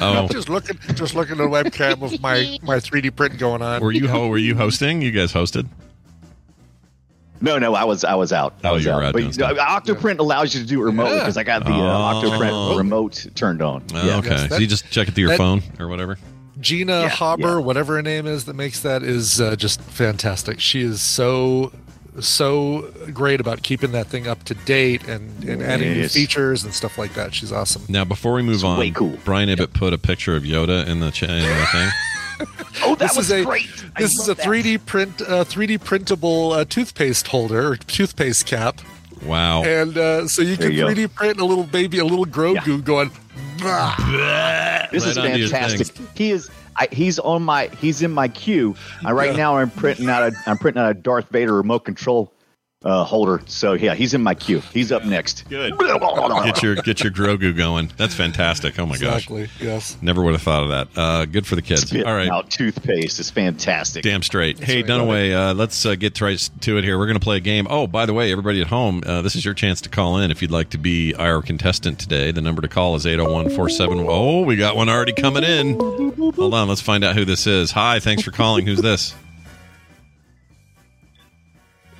[0.00, 3.62] Oh, I'm Just looking just looking at the webcam with my my 3D print going
[3.62, 3.80] on.
[3.82, 5.02] were you ho- were you hosting?
[5.02, 5.66] You guys hosted?
[7.42, 8.54] No, no, I was I was out.
[8.62, 9.02] I Oh, was you were out.
[9.04, 11.20] out But doing you know, Octoprint allows you to do it remotely Yeah.
[11.20, 12.22] because I got the uh, Oh.
[12.22, 13.82] Octoprint remote turned on.
[13.94, 14.16] Oh, yeah.
[14.18, 16.18] okay, Yes, so you just check it through your that- phone or whatever.
[16.60, 17.56] Gina Yeah, Haber, yeah.
[17.58, 20.60] whatever her name is that makes that, is uh, just fantastic.
[20.60, 21.72] She is so
[22.18, 26.74] so great about keeping that thing up to date and, and adding new features and
[26.74, 27.32] stuff like that.
[27.34, 27.82] She's awesome.
[27.88, 29.16] Now, before we move It's on, way cool.
[29.24, 31.88] Brian Ibbott put a picture of Yoda in the, ch- in the thing.
[32.82, 33.66] Oh, that This was is a great.
[33.96, 38.80] I this is a 3D print uh, 3D printable uh, toothpaste holder, or toothpaste cap,
[39.26, 39.62] Wow.
[39.62, 42.82] and uh, so you There can you 3D print a little baby, a little Grogu
[42.82, 43.10] going.
[43.58, 43.94] "Bah."
[44.90, 45.94] This is Right onto your fantastic.
[46.14, 46.48] He is.
[46.76, 47.68] I, he's on my.
[47.78, 48.74] He's in my queue.
[49.04, 50.22] I, right now, I'm printing out.
[50.22, 52.32] A, I'm printing out a Darth Vader remote control
[52.84, 53.42] uh, holder.
[53.46, 54.60] So yeah, he's in my queue.
[54.72, 55.48] He's up next.
[55.48, 55.76] Good.
[55.78, 57.92] Get your get your Grogu going.
[57.96, 58.78] That's fantastic.
[58.78, 59.24] Oh my gosh.
[59.28, 59.48] Exactly.
[59.60, 59.98] Yes.
[60.00, 60.88] Never would have thought of that.
[60.98, 61.82] Uh, good for the kids.
[61.82, 62.28] Spitting All right.
[62.28, 64.02] out toothpaste is fantastic.
[64.02, 64.58] Damn straight.
[64.58, 64.86] hey, right.
[64.86, 66.98] Dunaway, uh, let's uh, get right to it here.
[66.98, 67.66] We're going to play a game.
[67.68, 70.30] Oh, by the way, everybody at home, uh, this is your chance to call in
[70.30, 72.30] if you'd like to be our contestant today.
[72.30, 74.06] The number to call is 801 47.
[74.08, 75.78] Oh, we got one already coming in.
[75.78, 76.68] Hold on.
[76.68, 77.72] Let's find out who this is.
[77.72, 78.00] Hi.
[78.00, 78.66] Thanks for calling.
[78.66, 79.14] Who's this?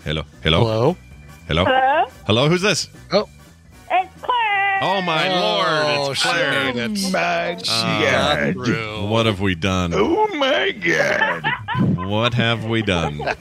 [0.05, 0.23] Hello.
[0.43, 0.61] Hello.
[0.65, 0.97] Hello.
[1.49, 1.65] Hello.
[1.65, 2.05] Hello?
[2.27, 2.49] Hello.
[2.49, 2.89] Who's this?
[3.13, 3.29] Oh.
[3.91, 4.79] It's Claire.
[4.83, 6.11] Oh, my Oh, Lord.
[6.13, 6.73] It's she Claire.
[6.75, 7.13] made it.
[7.13, 9.07] my Got through.
[9.09, 9.93] What have we done?
[9.95, 11.45] Oh my god!
[11.81, 13.21] What have we done?
[13.21, 13.33] Uh,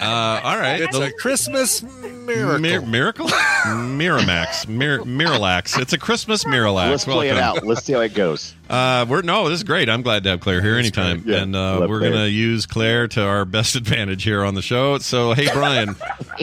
[0.00, 0.80] all right.
[0.80, 2.58] It's The- a Christmas miracle.
[2.58, 3.26] Mir- miracle?
[3.28, 4.66] Miramax.
[4.68, 5.78] Mir- Miralax.
[5.80, 6.90] It's a Christmas Miralax.
[6.90, 7.64] Let's play it out.
[7.66, 8.54] Let's see how it goes.
[8.68, 9.88] Uh, we're no, this is great.
[9.88, 11.22] I'm glad to have Claire here anytime.
[11.26, 12.12] Yeah, and uh, we're Claire.
[12.12, 14.98] gonna use Claire to our best advantage here on the show.
[14.98, 15.94] So, hey, Brian,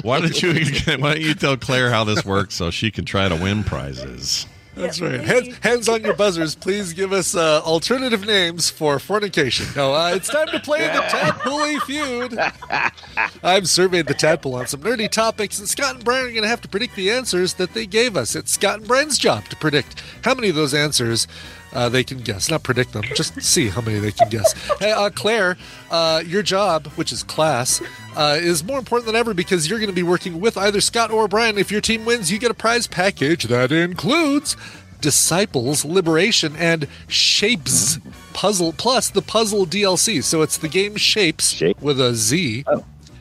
[0.03, 0.53] why don't you
[0.99, 4.45] why don't you tell Claire how this works so she can try to win prizes?
[4.81, 5.21] That's right.
[5.21, 6.55] Hands, hands on your buzzers.
[6.55, 9.67] Please give us uh, alternative names for fornication.
[9.75, 12.37] No, uh, it's time to play the Tadpooly Feud.
[13.43, 16.49] I've surveyed the Tadpole on some nerdy topics, and Scott and Brian are going to
[16.49, 18.35] have to predict the answers that they gave us.
[18.35, 21.27] It's Scott and Brian's job to predict how many of those answers
[21.73, 22.49] uh, they can guess.
[22.49, 24.53] Not predict them, just see how many they can guess.
[24.79, 25.57] Hey, uh, Claire,
[25.89, 27.81] uh, your job, which is class,
[28.15, 31.11] uh, is more important than ever because you're going to be working with either Scott
[31.11, 31.57] or Brian.
[31.57, 34.55] If your team wins, you get a prize package that includes
[34.99, 37.97] Disciples, Liberation, and Shapes
[38.33, 40.23] Puzzle, plus the puzzle DLC.
[40.23, 41.81] So it's the game Shapes Shape.
[41.81, 42.63] with a Z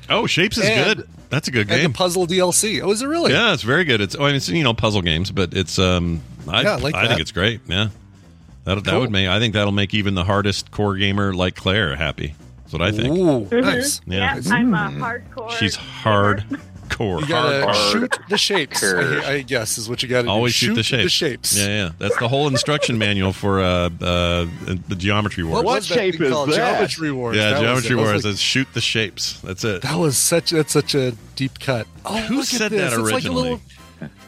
[0.09, 1.09] Oh, Shapes is And- good.
[1.31, 1.75] That's a good game.
[1.75, 1.93] and game.
[1.93, 2.83] the puzzle DLC.
[2.83, 3.33] Oh, is it really?
[3.33, 4.01] Yeah, it's very good.
[4.01, 6.77] It's oh, I mean, it's you know puzzle games, but it's um, I, Yeah, I
[6.77, 7.61] like I think it's great.
[7.69, 7.91] Yeah,
[8.77, 9.01] that that Cool.
[9.01, 12.35] would make I think that'll make even the hardest core gamer like Claire happy.
[12.63, 13.17] That's what I think.
[13.17, 14.01] Ooh, nice.
[14.07, 14.37] Yeah.
[14.41, 15.51] Yeah, I'm a hardcore.
[15.51, 15.89] She's gamer.
[16.39, 17.21] hardcore.
[17.21, 17.77] You gotta Hard.
[17.93, 18.83] shoot the shapes.
[18.85, 20.29] I, I guess is what you got to do.
[20.31, 21.05] Always shoot, the shapes.
[21.05, 21.57] The shapes.
[21.59, 21.91] Yeah, yeah.
[21.99, 23.65] That's the whole instruction manual for uh,
[24.01, 24.47] uh,
[24.89, 25.55] the Geometry Wars.
[25.57, 26.51] What, What shape is called?
[26.51, 26.57] that?
[26.57, 27.37] Geometry Wars.
[27.37, 27.89] Yeah, That Geometry it.
[27.91, 29.41] That was Wars like- is shoot the shapes.
[29.41, 29.83] That's it.
[29.83, 30.51] That was such.
[30.51, 31.87] That's such a deep cut.
[32.05, 32.91] Oh, Who said this.
[32.93, 33.43] that It's like a originally?
[33.43, 33.61] little.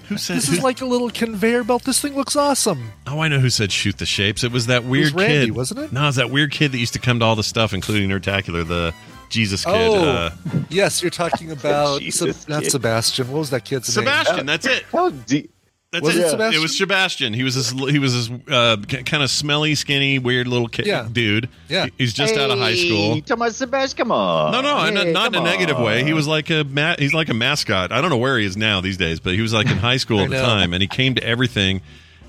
[0.08, 0.36] Who said?
[0.38, 1.84] This who- is like a little conveyor belt.
[1.84, 2.92] This thing looks awesome.
[3.06, 4.44] oh, I know who said shoot the shapes.
[4.44, 5.92] It was that weird Randy, kid, wasn't it?
[5.92, 8.08] No, it was that weird kid that used to come to all the stuff, including
[8.10, 8.92] Nerdtacular, the
[9.28, 9.72] Jesus kid.
[9.74, 10.30] Oh, uh,
[10.68, 12.64] yes, you're talking about Jesus Seb- not.
[12.64, 13.30] Sebastian.
[13.30, 14.04] What was that kid's name?
[14.04, 14.46] Sebastian.
[14.46, 14.84] That's it.
[14.92, 15.48] How de-
[15.92, 16.20] That's Was it.
[16.24, 16.58] it Sebastian?
[16.58, 17.32] It was Sebastian.
[17.34, 17.70] He was this.
[17.90, 21.06] He was this uh, kind of smelly, skinny, weird little kid, Yeah.
[21.12, 21.50] dude.
[21.68, 21.86] Yeah.
[21.98, 23.14] He's just out of high school.
[23.16, 23.98] You talking about Sebastian?
[23.98, 24.52] Come on.
[24.52, 26.02] No, no, Hey, not in a come negative way.
[26.02, 27.92] He was like a ma- he's like a mascot.
[27.92, 29.98] I don't know where he is now these days, but he was like in high
[29.98, 30.42] school at the know.
[30.46, 31.82] time, and he came to everything.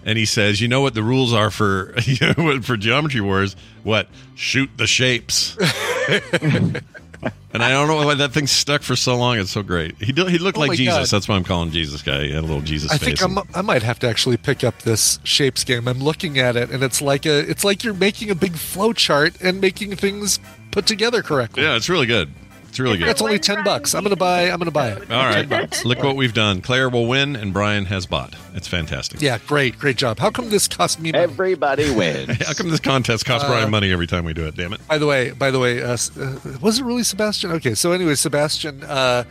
[0.05, 3.21] And he says, "You know what the rules are for you know, what- for Geometry
[3.21, 3.55] Wars?
[3.83, 5.55] What shoot the shapes."
[7.53, 9.37] and I don't know why that thing stuck for so long.
[9.39, 9.95] It's so great.
[10.01, 11.11] He do, he looked Oh like Jesus.
[11.11, 11.15] God.
[11.15, 12.23] That's why I'm calling Jesus guy.
[12.25, 13.19] He had a little Jesus I think
[13.55, 15.87] I might have to actually pick up this shapes game.
[15.87, 18.93] I'm looking at it, and it's like a it's like you're making a big flow
[18.93, 20.39] chart and making things
[20.71, 21.63] put together correctly.
[21.63, 22.33] yeah, it's really good.
[22.73, 23.07] It's really good.
[23.07, 23.93] That's only ten bucks.
[23.93, 24.49] I'm gonna buy.
[24.49, 25.11] I'm gonna buy it.
[25.11, 26.59] All right, look what we've done.
[26.59, 28.33] Claire will win, and Brian has bought.
[28.55, 29.21] It's fantastic.
[29.21, 30.17] Yeah, great, great job.
[30.17, 31.23] How come this cost me money?
[31.23, 32.43] Everybody wins.
[32.47, 34.55] How come this contest costs Brian money every time we do it?
[34.55, 34.87] Damn it!
[34.87, 37.51] By the way, by the way, uh, uh, was it really Sebastian?
[37.51, 39.25] Okay, so anyway, Sebastian, uh,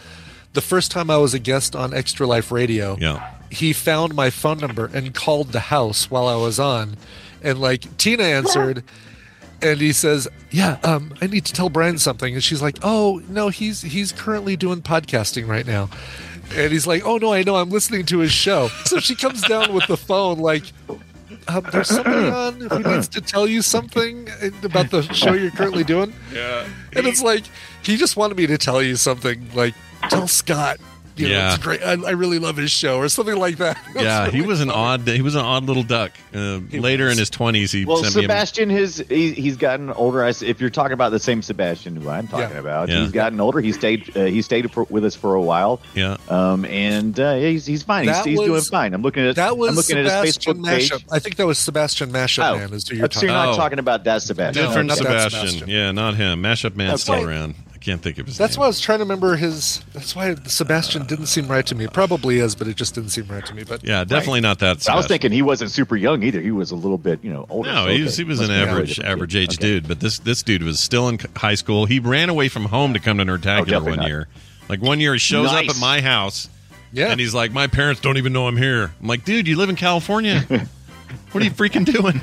[0.52, 3.28] the first time I was a guest on Extra Life Radio, Yeah.
[3.50, 6.96] he found my phone number and called the house while I was on,
[7.42, 8.84] and like Tina answered.
[9.62, 13.22] And he says, "Yeah, um, I need to tell Brian something." And she's like, "Oh
[13.28, 15.88] no, he's he's currently doing podcasting right now."
[16.54, 17.56] And he's like, "Oh no, I know.
[17.56, 20.64] I'm listening to his show." So she comes down with the phone, like,
[21.48, 24.28] um, "There's somebody on who needs to tell you something
[24.62, 26.66] about the show you're currently doing." Yeah.
[26.94, 27.44] And it's like
[27.82, 29.74] he just wanted me to tell you something, like
[30.10, 30.78] tell Scott.
[31.16, 31.54] You know, Yeah.
[31.54, 31.82] it's great.
[31.82, 33.76] I, I really love his show, or something like that.
[33.90, 35.06] It was Yeah, he really was an odd.
[35.06, 36.12] He was an odd little duck.
[36.34, 37.12] Uh, later was.
[37.14, 38.20] in his twenties, he Well, sent me.
[38.20, 40.24] A, Sebastian, his he, he's gotten older.
[40.24, 42.58] I s if you're talking about the same Sebastian who I'm talking Yeah.
[42.60, 43.00] about, Yeah.
[43.02, 43.60] he's gotten older.
[43.60, 47.34] He stayed uh, he stayed for, with us for a while, yeah, um, and uh,
[47.34, 48.04] he's he's fine.
[48.08, 48.94] He's, That he's doing fine.
[48.94, 50.90] I'm looking at That was I'm looking at his Sebastian Facebook page.
[50.90, 51.04] Mashup.
[51.12, 52.72] I think that was Sebastian Mashup Oh, Man.
[52.72, 53.56] Is who you're so you're not Oh.
[53.56, 54.64] talking about that Sebastian.
[54.66, 55.40] different not Sebastian.
[55.48, 55.68] Sebastian.
[55.68, 56.42] Yeah, not him.
[56.42, 57.54] Mashup man's still around.
[57.82, 58.60] I can't think of his That's name.
[58.60, 59.82] why I was trying to remember his.
[59.92, 61.88] That's why Sebastian didn't seem right to me.
[61.88, 63.64] Probably is, but it just didn't seem right to me.
[63.64, 64.88] But Yeah, definitely not that.
[64.88, 66.40] I was thinking he wasn't super young either.
[66.40, 67.72] He was a little bit, you know, older.
[67.72, 68.22] No, so he was okay.
[68.22, 69.66] he was Must an average average age Okay.
[69.66, 71.86] dude, but this this dude was still in high school.
[71.86, 74.06] He ran away from home to come to Nerdtacular definitely one not.
[74.08, 74.28] year.
[74.68, 76.48] Like one year, he shows up at my house,
[76.92, 79.56] yeah, and he's like, "My parents don't even know I'm here." I'm like, "Dude, you
[79.56, 80.38] live in California.
[81.32, 82.20] what are you freaking doing?"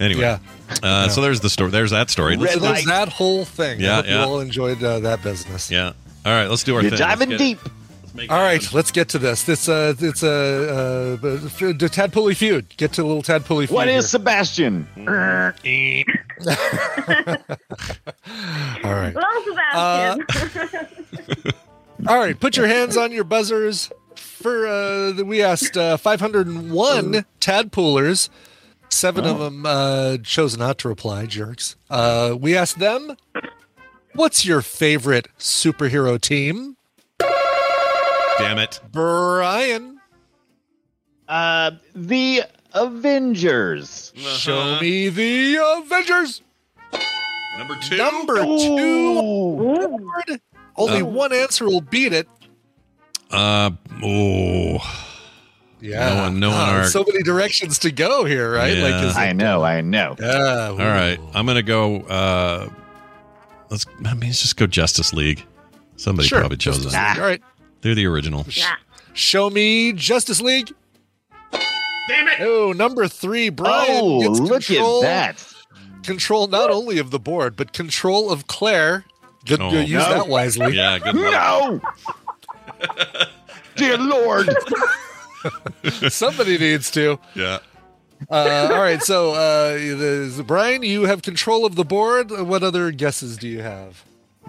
[0.00, 0.38] Anyway, Yeah.
[0.82, 1.70] Uh, so there's the story.
[1.70, 2.36] There's that story.
[2.36, 3.06] Let's- so Red there's light.
[3.06, 3.80] that whole thing.
[3.80, 4.12] Yeah, I hope yeah.
[4.12, 5.70] you all enjoyed uh, that business.
[5.70, 5.92] yeah.
[6.24, 6.98] All right, let's do our You're thing.
[7.00, 7.58] diving Let's deep.
[8.02, 8.76] Let's make All right, happen.
[8.76, 9.48] let's get to this.
[9.48, 12.76] It's a it's a uh, the Tadpooly feud.
[12.76, 13.70] Get to a little Tadpooly feud.
[13.70, 14.02] What is here.
[14.02, 14.86] Sebastian?
[18.84, 19.14] All right.
[19.16, 21.52] Hello, Sebastian.
[22.08, 23.90] All right, put your hands on your buzzers.
[24.16, 28.28] For uh, we asked uh, 501 tadpoolers.
[28.92, 31.76] Seven of them uh, chose not to reply, jerks.
[31.88, 33.16] Uh, we asked them,
[34.14, 36.76] "What's your favorite superhero team?"
[38.38, 38.80] Damn it.
[38.92, 39.98] Brian,
[41.26, 42.42] Uh, the
[42.74, 44.12] Avengers.
[44.16, 46.42] show me the Avengers.
[47.58, 47.96] Number two.
[47.96, 49.14] Number two.
[49.16, 50.40] Board.
[50.76, 51.04] Only Oh.
[51.06, 52.28] one answer will beat it.
[53.30, 53.70] Uh
[54.02, 54.78] oh.
[55.82, 56.14] Yeah.
[56.14, 58.76] No one- no one Ah, are- so many directions to go here, right?
[58.76, 58.84] Yeah.
[58.84, 60.14] Like, is I it, know, I know.
[60.18, 60.68] yeah.
[60.70, 61.18] All right.
[61.34, 62.00] I'm gonna go.
[62.02, 62.68] uh
[63.68, 63.86] Let's.
[64.04, 65.44] I mean, let's just go Justice League.
[65.96, 66.40] Somebody Sure.
[66.40, 67.14] probably chose Justice that.
[67.16, 67.22] League.
[67.22, 67.42] All right.
[67.80, 68.44] They're the original.
[68.50, 68.74] Yeah.
[69.14, 70.70] Show me Justice League.
[72.08, 72.40] Damn it!
[72.40, 73.86] Oh, number three, Brian.
[74.02, 76.04] oh, gets look control, at that.
[76.04, 79.04] Control not only of the board, but control of Claire.
[79.46, 79.98] Good, Oh, use no.
[80.14, 80.74] that wisely.
[80.76, 80.98] Yeah.
[80.98, 81.32] Good luck.
[81.32, 81.80] No!
[83.76, 84.48] Dear Lord.
[86.08, 87.18] Somebody needs to.
[87.34, 87.58] Yeah.
[88.30, 92.30] Uh, all right, so uh, the, Brian, you have control of the board.
[92.30, 94.04] What other guesses do you have?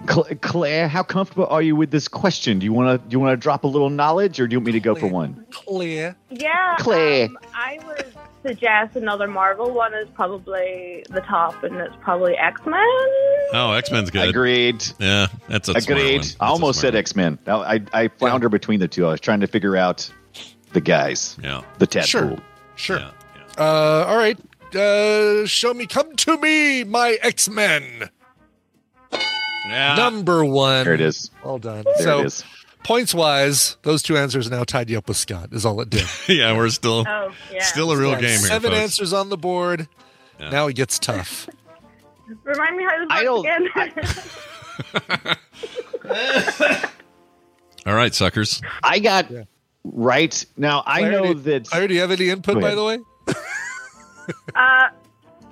[0.06, 2.58] Claire, how comfortable are you with this question?
[2.58, 4.58] Do you want to do you want to drop a little knowledge, or do you
[4.58, 5.46] want me to go for one?
[5.50, 6.16] Claire.
[6.30, 6.76] Yeah.
[6.78, 7.26] Claire.
[7.26, 12.60] Um, I would suggest another Marvel one is probably the top, and it's probably X
[12.66, 12.80] Men.
[13.52, 14.28] Oh, X Men's good.
[14.28, 14.84] Agreed.
[14.98, 15.98] Yeah, that's a smart one.
[15.98, 16.22] Agreed.
[16.22, 17.38] That's I a almost said X Men.
[17.46, 19.06] I, I flounder between the two.
[19.06, 20.10] I was trying to figure out
[20.74, 21.36] the guys.
[21.42, 21.62] Yeah.
[21.78, 22.04] the tadpole.
[22.06, 22.38] Sure.
[22.76, 22.98] Sure.
[22.98, 23.10] Yeah.
[23.36, 23.64] yeah.
[23.64, 24.38] Uh, all right.
[24.74, 25.86] Uh, show me.
[25.86, 28.10] Come to me, my X Men.
[29.68, 29.94] Yeah.
[29.96, 30.84] Number one.
[30.84, 31.30] There it is.
[31.42, 31.84] Well done.
[31.84, 32.44] There so, it is.
[32.82, 35.48] points wise, those two answers now tied you up with Scott.
[35.52, 36.04] Is all it did.
[36.28, 37.62] yeah, we're still Oh, yeah.
[37.62, 38.48] still a real Got game here.
[38.48, 38.82] Seven folks.
[38.82, 39.88] answers on the board.
[40.38, 40.50] Yeah.
[40.50, 41.48] Now it gets tough.
[42.42, 45.36] Remind me how this I works don't- again.
[47.86, 48.60] All right, suckers.
[48.82, 49.44] I got Yeah.
[49.84, 50.82] Right now.
[50.86, 51.68] I Claire, know do- that.
[51.70, 52.98] Claire, do you have any input, by the way?
[54.54, 54.88] uh,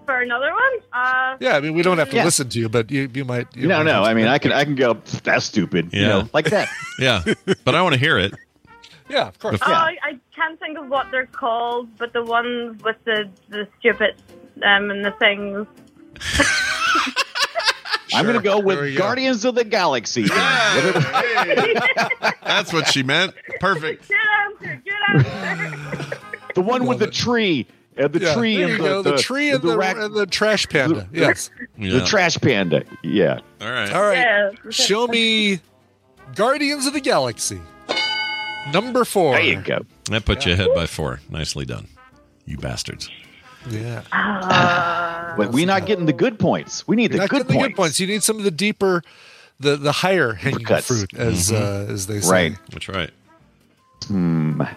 [0.07, 2.25] for another one, uh, Yeah, I mean, we don't have to Yeah.
[2.25, 3.47] listen to you, but you, you might.
[3.57, 4.03] You no, no.
[4.03, 4.95] I mean, I can I can go.
[5.23, 5.91] That's stupid.
[5.93, 6.69] You know, like that.
[6.99, 7.23] Yeah,
[7.65, 8.35] but I want to hear it.
[9.09, 9.59] Yeah, of course.
[9.63, 9.77] oh, Yeah.
[9.79, 14.15] I, I can't think of what they're called, but the ones with the the stupid
[14.63, 15.67] um and the things.
[18.15, 18.99] I'm going to go with we go.
[18.99, 20.23] Guardians of the Galaxy.
[22.43, 23.35] That's what she meant.
[23.61, 24.09] Perfect.
[24.09, 24.17] Good
[24.71, 24.83] answer.
[24.85, 26.19] Good answer.
[26.55, 27.67] the one with the tree.
[27.99, 29.03] Uh, the Yeah, tree and you the.
[29.03, 31.07] The, tree and the, rac- and the trash panda.
[31.13, 31.51] yes.
[31.77, 31.93] Yeah.
[31.99, 32.85] the trash panda.
[33.03, 33.41] Yeah.
[33.61, 33.93] All right.
[33.93, 34.17] All right.
[34.19, 34.51] Yeah.
[34.71, 35.61] Show me
[36.35, 37.61] Guardians of the Galaxy.
[38.73, 39.35] Number four.
[39.35, 39.81] There you go.
[40.11, 41.21] That put you ahead by four.
[41.29, 41.87] Nicely done.
[42.47, 43.11] You bastards.
[43.69, 44.03] Yeah.
[44.13, 46.87] Uh, But we're not getting the good points.
[46.87, 47.69] We need You're the good getting the points.
[47.69, 48.01] good points.
[48.01, 49.03] You need some of the deeper,
[49.61, 50.87] the the higher hanging cuts.
[50.87, 52.31] fruit, as uh, as they say.
[52.31, 52.59] Right.
[52.71, 53.11] That's right.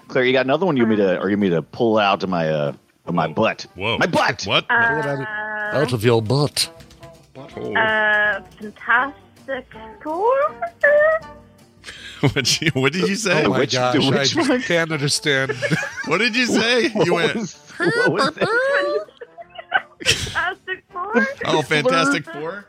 [0.08, 0.78] Claire, you got another one?
[0.78, 2.74] You want me to, or you want me to pull out of my uh,
[3.06, 3.66] of my butt?
[3.76, 3.98] Whoa.
[3.98, 4.44] My butt.
[4.46, 4.68] What?
[4.68, 6.70] Pull it out of, out of your butt.
[7.36, 9.66] uh, Fantastic
[10.04, 10.32] Four.
[12.34, 13.44] what, you, what did you say?
[13.46, 14.62] Oh my which- gosh, which I one?
[14.62, 15.52] can't understand.
[16.06, 16.84] What did you say?
[17.04, 17.36] You What went.
[17.36, 19.06] was- what was that?
[20.06, 21.28] Fantastic Four.
[21.46, 22.66] Oh, Fantastic Four.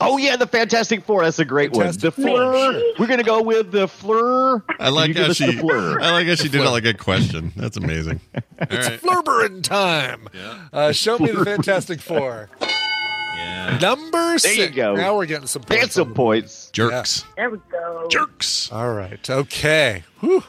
[0.00, 1.24] Oh yeah, the Fantastic Four.
[1.24, 2.26] That's a great Fantastic one.
[2.26, 2.72] The Flur.
[2.72, 2.92] Maybe.
[2.98, 4.62] We're gonna go with the Flur.
[4.78, 5.58] I like how she.
[5.58, 7.52] I like how she did it like a question.
[7.56, 8.20] That's amazing.
[8.34, 9.00] All right.
[9.00, 10.28] Flurberin time.
[10.72, 12.48] Uh, show me the Fantastic Four.
[12.60, 13.78] Yeah.
[13.80, 14.56] Number six.
[14.56, 14.94] There you go.
[14.94, 15.82] Now we're getting some points.
[15.82, 16.70] That's some on the- points.
[16.72, 17.24] Jerks.
[17.36, 18.06] There we go.
[18.08, 18.70] Jerks.
[18.70, 19.28] All right.
[19.28, 20.04] Okay.
[20.20, 20.42] Whew.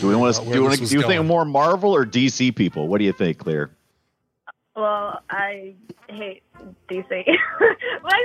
[0.00, 0.42] Do we want to?
[0.44, 2.86] Do you wanna, Do you think more Marvel or DC people?
[2.88, 3.70] What do you think, Claire?
[4.76, 5.74] Well, I
[6.08, 6.42] hate
[6.88, 7.24] DC.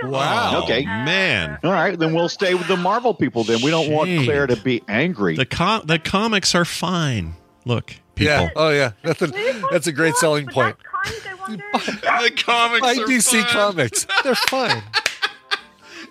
[0.04, 0.62] Well, Wow.
[0.64, 0.86] Okay.
[0.86, 1.58] Man.
[1.64, 3.44] All right, then we'll stay with the Marvel people.
[3.44, 4.26] Then we don't want Shade.
[4.26, 5.36] Claire to be angry.
[5.36, 7.34] The com- the comics are fine.
[7.66, 8.34] Look, people.
[8.34, 8.50] Yeah.
[8.56, 8.92] Oh yeah.
[9.04, 9.28] That's a,
[9.72, 10.78] that's a great selling point.
[11.04, 11.64] that's I wonder.
[11.74, 13.44] the comics Buy are DC fine.
[13.52, 14.08] comics.
[14.24, 14.84] They're fine.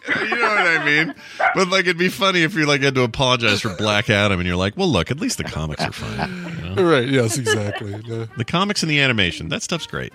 [0.09, 1.14] You know what I mean?
[1.55, 4.46] But like, it'd be funny if you like had to apologize for Black Adam, and
[4.48, 6.29] you're like, "Well, look, at least the comics are fine.
[6.57, 6.90] you know?
[6.90, 7.07] right.
[7.07, 7.37] Yes.
[7.38, 7.94] Exactly.
[7.94, 10.12] Uh, The comics and the animation, that stuff's great.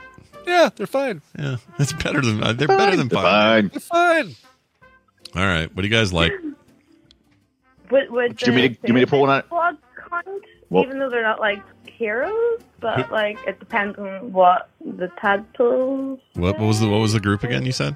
[0.48, 0.70] Yeah.
[0.76, 1.22] They're fine.
[1.38, 3.24] Yeah, it's better than uh, they're better than fine.
[3.24, 3.68] Fine.
[3.70, 4.36] They're fine.
[5.36, 6.32] All right, what do you guys like?
[7.92, 9.46] Would, would Do you mean to- do you mean to pull one out?
[9.46, 9.78] Squad
[10.10, 10.28] count,
[10.70, 16.20] Well- even though they're not like heroes, but like it depends on what the tadpoles.
[16.34, 17.66] What, what was the what was the group again?
[17.66, 17.96] You said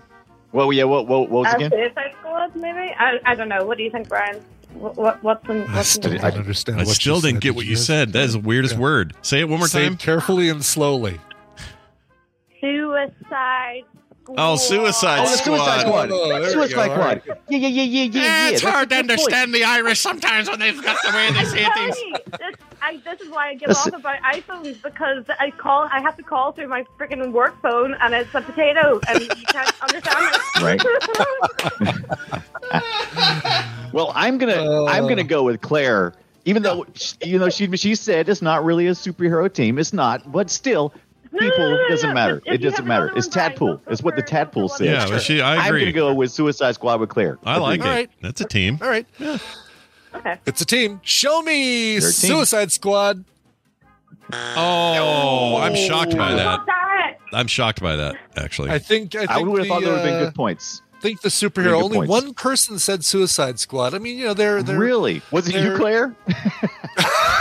[0.52, 0.84] Well, yeah.
[0.84, 1.08] What?
[1.08, 1.72] What, what was Uh, it again?
[1.72, 2.94] Suicide Squad, maybe.
[2.98, 3.66] I, I don't know.
[3.66, 4.44] What do you think, Brian?
[4.74, 6.80] What, what what's in I still in don't understand.
[6.80, 8.13] I what still didn't get what you you said.
[8.13, 8.82] That is the weirdest Yeah.
[8.82, 9.15] word.
[9.23, 9.94] Say it one more Say time.
[9.94, 11.19] it carefully and slowly.
[12.62, 13.84] Suicide.
[14.38, 16.12] Oh, Suicide Oh, the Suicide Squad.
[16.12, 16.94] Oh, there we Suicide go.
[16.94, 17.00] Squad.
[17.00, 17.24] right.
[17.28, 18.22] Yeah, yeah, yeah, yeah, yeah.
[18.22, 18.52] yeah.
[18.52, 19.52] That's a good point.
[19.54, 21.92] the Irish sometimes when they've got the way I'm sorry.
[22.38, 23.96] This, I, this is why I get Listen.
[23.96, 25.90] off about iPhones because I call.
[25.92, 29.30] I have to call through my freaking work phone, and it's a potato, and you
[29.48, 30.86] can't understand it.
[33.92, 36.14] Well, I'm gonna I'm gonna go with Claire.
[36.46, 36.86] Even though
[37.24, 40.32] you know she she said it's not really a superhero team, it's not.
[40.32, 40.94] But still,
[41.32, 41.71] people.
[41.71, 42.42] no, It doesn't matter.
[42.46, 43.12] It doesn't matter.
[43.15, 43.82] It's one, Brian, Tadpool.
[43.88, 44.32] It's what the for it.
[44.52, 44.88] Tadpool said.
[44.88, 47.38] Yeah, but she, I I'm gonna go with Suicide Squad with Claire.
[47.44, 47.90] I like Agreed.
[47.90, 47.92] it.
[47.92, 48.10] All right.
[48.21, 48.80] That's a team.
[48.82, 49.06] All right.
[49.19, 50.40] Okay.
[50.46, 51.00] It's a team.
[51.04, 52.02] Show me team.
[52.02, 53.23] Suicide Squad.
[54.34, 56.60] Oh, I'm shocked by that.
[57.34, 58.15] I'm shocked by that.
[58.38, 60.25] Actually, I think I think I would have the, thought there would have been uh,
[60.25, 60.82] good points.
[61.02, 62.10] think the superhero only points.
[62.10, 63.94] one person said Suicide Squad.
[63.94, 65.21] I mean, you know, they're they're Really?
[65.32, 66.15] Was it you, they're- Claire?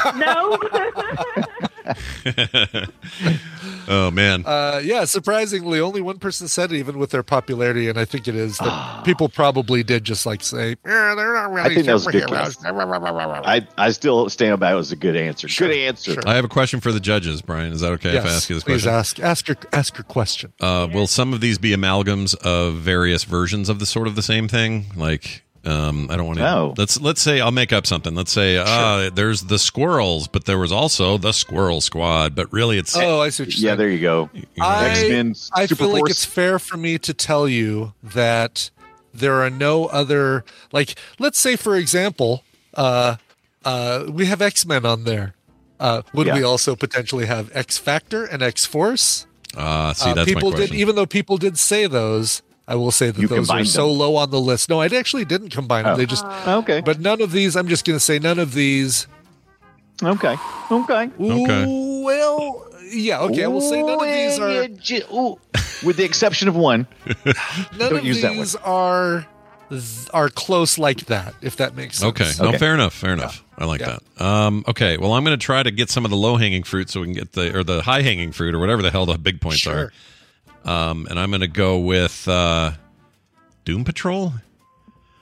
[0.17, 0.59] No.
[3.89, 7.99] oh man, Uh, yeah, surprisingly, only one person said it, even with their popularity, and
[7.99, 11.71] I think it is that people probably did just like say, "Yeah, they're not really
[11.71, 14.97] I think that was a good superheroes." I, I still stand by it was a
[14.97, 15.49] good answer.
[15.49, 16.15] Sure, Good answer.
[16.15, 16.23] sure.
[16.27, 17.43] I have a question for the judges.
[17.43, 18.81] Brian, is that okay if I ask you this question?
[18.81, 20.53] please ask ask your ask your question.
[20.61, 24.23] Uh, will some of these be amalgams of various versions of the sort of the
[24.23, 24.87] same thing?
[24.97, 26.45] Like, um, I don't want to.
[26.45, 26.75] No.
[26.77, 28.15] Let's let's say I'll make up something.
[28.15, 32.35] Let's say uh, there's the squirrels, but there was also the Squirrel Squad.
[32.35, 33.79] But really, it's Oh, I see what you're Yeah, saying.
[33.79, 34.31] there you go.
[34.61, 38.71] I, X-Men, I Super feel like it's fair for me to tell you that
[39.13, 42.45] there are no other like let's say for example,
[42.75, 43.17] uh
[43.65, 45.35] uh we have X-Men on there.
[45.81, 46.35] Uh would Yeah.
[46.35, 49.27] we also potentially have X Factor and X Force?
[49.57, 50.77] uh, see Uh, that's people my did question.
[50.81, 53.89] even though people did say those, I will say that You those are combined so
[53.89, 53.99] them.
[53.99, 54.69] low on the list.
[54.69, 55.95] No, I actually didn't combine them.
[55.95, 55.97] Oh.
[55.97, 56.81] They just Okay.
[56.83, 59.07] but none of these I'm just going to say none of these
[60.03, 60.37] Okay.
[60.71, 61.11] Okay.
[61.21, 61.65] Okay.
[61.65, 63.43] Ooh, well, yeah, okay.
[63.45, 65.41] I will say none of these are you ju- ooh.
[65.85, 66.87] with the exception of one.
[67.25, 67.35] none
[67.79, 68.47] Don't of use that one.
[68.65, 69.27] are
[70.15, 71.35] are close like that.
[71.43, 72.09] If that makes sense.
[72.11, 72.31] Okay.
[72.43, 72.59] No, Okay.
[72.59, 72.95] fair enough.
[72.95, 73.45] Fair enough.
[73.59, 73.99] I like Yeah.
[74.19, 74.25] that.
[74.25, 74.97] Um, okay.
[74.99, 77.07] Well, I'm going to try to get some of the low hanging fruit so we
[77.09, 79.59] can get the or the high hanging fruit or whatever the hell the big points
[79.59, 79.77] Sure.
[79.77, 79.93] are.
[80.65, 82.73] Um, and I'm going to go with uh,
[83.65, 84.35] Doom Patrol.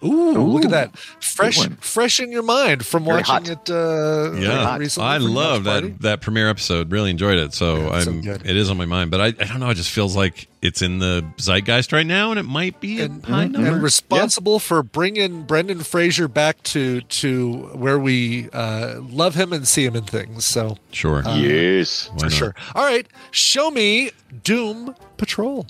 [0.06, 0.96] Ooh, look at that!
[0.98, 3.68] Fresh, fresh in your mind from Very watching hot.
[3.68, 3.70] it.
[3.70, 5.88] Uh, Yeah, recently I love watch party.
[5.88, 6.90] that that premiere episode.
[6.90, 7.52] Really enjoyed it.
[7.54, 8.20] So Yeah, it's I'm.
[8.20, 8.46] good.
[8.46, 9.70] it is on my mind, but I, I don't know.
[9.70, 13.22] It just feels like it's in the zeitgeist right now, and it might be And,
[13.24, 13.68] a high number.
[13.74, 19.66] and responsible for bringing Brendan Fraser back to to where we uh, love him and
[19.68, 20.44] see him in things.
[20.44, 21.22] So sure.
[21.26, 22.10] yes.
[22.18, 22.54] For sure.
[22.74, 24.10] All right, show me
[24.42, 25.66] Doom Patrol.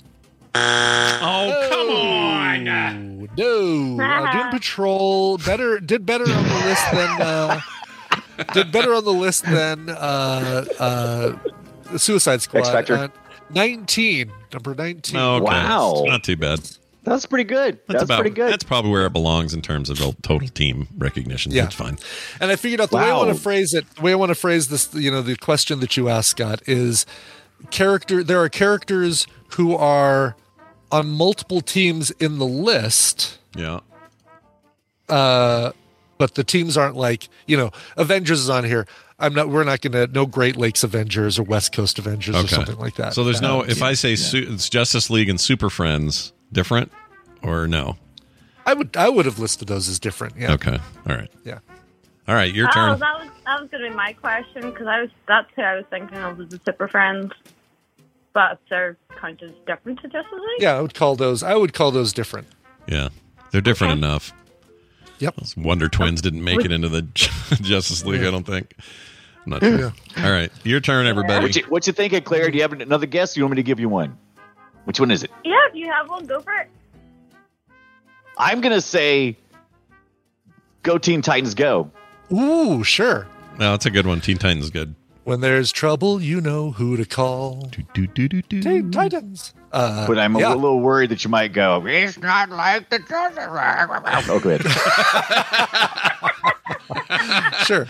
[1.21, 3.29] Oh come on!
[3.39, 7.61] Ooh, no, uh, Doom Patrol better did better on the list than uh,
[8.53, 12.59] did better on the list than uh, uh, Suicide Squad.
[12.59, 12.95] X Factor.
[12.95, 13.07] Uh,
[13.49, 15.17] Nineteen, number nineteen.
[15.17, 15.45] Okay.
[15.45, 15.93] Wow.
[15.99, 16.59] It's not too bad.
[17.03, 17.75] That's pretty good.
[17.87, 18.19] That's, That's, about.
[18.19, 18.51] pretty good.
[18.51, 21.53] That's probably where it belongs in terms of total team recognition.
[21.53, 21.61] Yeah.
[21.61, 21.97] That's fine.
[22.41, 23.89] And I figured out the way I want to phrase it.
[23.95, 26.61] The way I want to phrase this, you know, the question that you asked, Scott,
[26.67, 27.05] is
[27.71, 28.21] character.
[28.21, 30.35] There are characters who are
[30.91, 33.79] on multiple teams in the list, Yeah.
[35.09, 35.71] uh,
[36.17, 38.87] but the teams aren't like you know, Avengers is on here.
[39.19, 39.49] I'm not.
[39.49, 42.95] We're not going to no Great Lakes Avengers or West Coast Avengers or something like
[42.95, 43.13] that.
[43.15, 43.61] So there's no.
[43.61, 46.91] If I say su- it's Justice League and Super Friends, different
[47.41, 47.97] or no?
[48.67, 50.35] I would I would have listed those as different.
[50.37, 50.53] Yeah.
[50.53, 50.77] Okay.
[51.09, 51.31] All right.
[51.43, 51.59] Yeah.
[52.27, 52.53] All right.
[52.53, 52.99] Your Oh, turn.
[52.99, 55.85] that was that was gonna be my question because I was that's who I was
[55.89, 57.31] thinking of was the Super Friends,
[58.37, 60.61] but they're kind of different to Justice League.
[60.61, 61.41] Yeah, I would call those.
[61.41, 62.45] I would call those different.
[62.87, 63.09] Yeah.
[63.49, 63.97] They're different Okay.
[63.97, 64.31] enough.
[65.17, 65.37] Yep.
[65.37, 67.01] Those Wonder Twins didn't make it into the
[67.61, 68.21] Justice League.
[68.21, 68.75] I don't think.
[69.43, 69.91] I'm not sure.
[70.17, 70.51] All right.
[70.63, 71.43] Your turn, everybody.
[71.45, 72.51] What you, what you thinking, Claire?
[72.51, 73.35] Do you have another guess?
[73.35, 74.15] Or you want me to give you one?
[74.83, 75.31] Which one is it?
[75.43, 76.69] Yeah, if you have one, go for it.
[78.37, 79.35] I'm gonna say,
[80.83, 81.89] go Teen Titans, go.
[82.31, 83.25] Ooh, sure.
[83.57, 84.21] No, that's a good one.
[84.21, 84.93] Teen Titans is good.
[85.27, 87.67] When there's trouble, you know who to call.
[87.93, 88.61] Do, do, do, do.
[88.61, 89.53] Teen Titans.
[89.73, 90.53] Uh, But I'm a yeah.
[90.53, 91.85] little worried that you might go.
[91.85, 94.61] It's not like the Justice Oh, go ahead.
[97.65, 97.85] sure.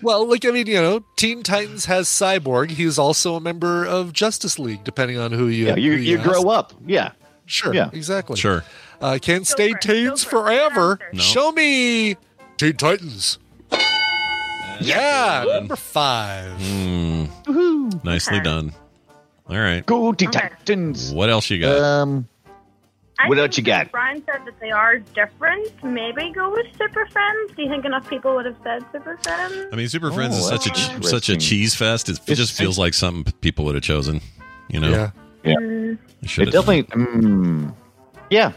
[0.00, 2.70] Well, like I mean, you know, Teen Titans has Cyborg.
[2.70, 5.66] He's also a member of Justice League, depending on who you.
[5.66, 6.28] yeah, you who you ask.
[6.28, 6.72] grow up.
[6.86, 7.10] Yeah.
[7.46, 7.74] Sure.
[7.74, 7.90] Yeah.
[7.92, 8.36] Exactly.
[8.36, 8.62] Sure.
[9.00, 10.70] Uh, can't stay for teens go for it.
[10.70, 10.98] forever.
[11.12, 11.18] No.
[11.18, 12.16] Show me
[12.58, 13.40] Teen Titans.
[14.80, 16.52] Yeah, number five.
[16.58, 18.44] Mm, nicely Okay.
[18.44, 18.72] done.
[19.48, 19.84] All right.
[19.86, 20.40] Go Teen Okay.
[20.40, 21.12] Titans.
[21.12, 21.78] What else you got?
[21.78, 22.26] Um,
[23.18, 23.92] I What think else you since got?
[23.92, 25.72] Brian said that they are different.
[25.82, 27.52] Maybe go with Super Friends.
[27.56, 29.66] Do you think enough people would have said Super Friends?
[29.72, 30.94] I mean, Super Friends is Oh, such a that's ch- such
[31.28, 31.38] a interesting.
[31.38, 32.08] cheese fest.
[32.08, 34.20] It, it It's- just feels like something people would have chosen.
[34.68, 35.10] You know, Yeah.
[35.44, 35.52] They
[36.22, 36.66] it should have.
[36.66, 36.82] definitely.
[37.04, 37.72] Mm,
[38.30, 38.52] yeah.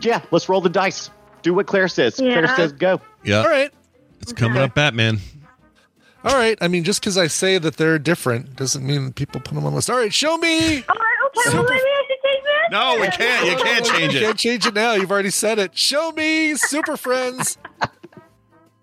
[0.00, 0.20] Yeah.
[0.30, 1.10] Let's roll the dice.
[1.42, 2.14] Do what Claire says.
[2.14, 3.00] Claire says go.
[3.24, 3.70] Yeah, All right.
[4.22, 5.18] it's coming up, Batman.
[6.24, 6.56] All right.
[6.60, 9.64] I mean, just because I say that they're different doesn't mean people put them on
[9.64, 9.90] the list.
[9.90, 10.12] All right.
[10.12, 10.56] Show me.
[10.58, 11.54] All right, okay.
[11.56, 12.70] Well, maybe I should take this.
[12.70, 13.46] No, we can't.
[13.46, 14.22] You can't change You it.
[14.22, 14.94] can't change it now.
[14.94, 15.76] You've already said it.
[15.76, 17.58] Show me Super Friends.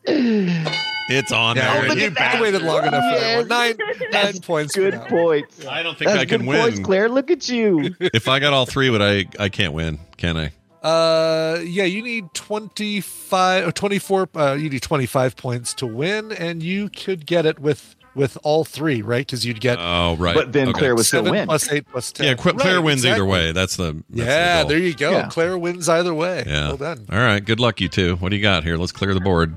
[0.06, 1.98] It's on Yeah, there.
[1.98, 2.36] You at that.
[2.36, 3.48] I waited long enough for that one.
[3.48, 3.76] Nine,
[4.12, 4.76] nine points.
[4.76, 5.66] Good that points.
[5.66, 6.62] I don't think That's I can good win.
[6.62, 7.10] points, Claire.
[7.10, 7.96] Look at you.
[8.00, 9.26] If I got all three, would I?
[9.40, 10.52] I can't win, can I?
[10.82, 16.64] Uh, yeah, you need 25 or 24 uh you need 25 points to win and
[16.64, 19.28] you could get it with with all three, right?
[19.28, 20.34] Cuz you'd get Oh, right.
[20.36, 20.80] But then Okay.
[20.80, 21.46] Claire would still win.
[21.46, 22.26] plus 8 plus 10.
[22.26, 23.52] Yeah, Qu- Claire Right, wins either way.
[23.52, 23.94] That's the.
[24.10, 25.12] That's Yeah, the there you go.
[25.12, 25.28] Yeah.
[25.30, 26.44] Claire wins either way.
[26.48, 26.70] Yeah.
[26.70, 27.06] Well done.
[27.12, 27.40] All right.
[27.46, 28.16] Good luck, you two.
[28.16, 28.76] What do you got here?
[28.78, 29.56] Let's clear the board.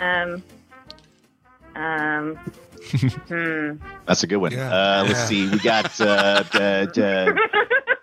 [0.00, 0.42] Um.
[1.76, 2.36] Um.
[3.28, 3.72] hmm.
[4.06, 4.52] That's a good one.
[4.52, 4.70] Yeah.
[4.74, 5.26] Uh, let's Yeah.
[5.26, 5.50] see.
[5.50, 6.00] We got.
[6.00, 6.42] Uh,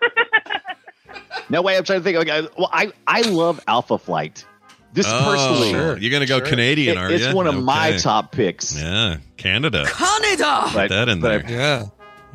[1.54, 1.76] no way.
[1.76, 2.16] I'm trying to think.
[2.18, 4.44] Okay, well, I I love Alpha Flight.
[4.92, 6.46] This Oh, personally, Sure, You're gonna go sure.
[6.46, 7.26] Canadian, it- are it's you?
[7.28, 8.80] It's one of my top picks.
[8.80, 9.84] Yeah, Canada.
[9.88, 10.70] Canada.
[10.72, 11.44] But, that in there.
[11.48, 11.86] Yeah.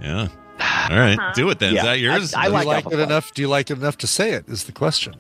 [0.02, 0.28] Yeah.
[0.90, 1.18] All right.
[1.18, 1.32] Uh-huh.
[1.36, 1.74] Do it then.
[1.74, 1.80] Yeah.
[1.80, 2.34] Is that yours?
[2.34, 3.00] I Do you like like it Flight.
[3.00, 3.34] enough?
[3.34, 4.50] Do you like it enough to say it?
[4.50, 5.14] Is the question.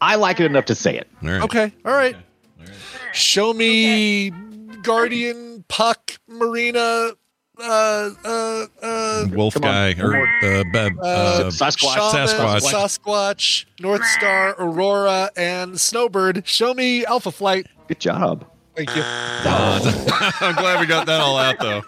[0.00, 1.08] I like it enough to say it.
[1.22, 1.42] All right.
[1.42, 1.72] Okay.
[1.84, 2.16] All right.
[3.12, 4.30] Show me
[4.82, 7.12] Guardian, Puck, Marina,
[7.58, 9.70] uh, uh, uh, Wolf Come on.
[9.92, 11.94] guy or uh, b- uh, Sasquatch.
[12.12, 12.72] Shaman, Sasquatch.
[12.72, 16.46] Sasquatch, Northstar, Aurora, and Snowbird.
[16.46, 17.66] Show me Alpha Flight.
[17.88, 18.44] Good job.
[18.74, 19.02] Thank you.
[19.04, 21.82] I'm glad we got that all out though.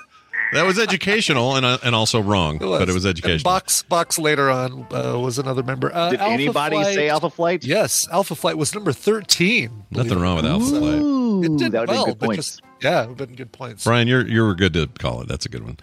[0.52, 3.44] That was educational and uh, and also wrong, but it was And educational.
[3.52, 5.94] Box Box later on uh, was another member.
[5.94, 7.64] Uh, Did Alpha anybody Flight- say Alpha Flight?
[7.64, 9.84] Yes, Alpha Flight was number thirteen.
[9.90, 11.44] Nothing wrong with Alpha Flight.
[11.52, 12.36] It did that well, be good points.
[12.56, 13.84] just- yeah, it would have been good points.
[13.84, 15.28] Brian, you're you were good to call it.
[15.28, 15.76] That's a good one.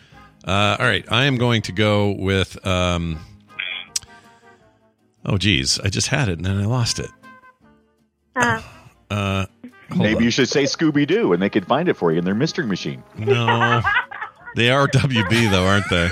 [0.43, 2.65] Uh, all right, I am going to go with.
[2.65, 3.19] Um,
[5.25, 7.09] oh, geez, I just had it and then I lost it.
[8.35, 8.61] Uh,
[9.11, 9.45] Uh,
[9.91, 10.23] hold Maybe on.
[10.23, 12.65] you should say Scooby Doo, and they could find it for you in their mystery
[12.65, 13.03] machine.
[13.17, 13.81] No,
[14.55, 16.09] they are WB though, aren't they?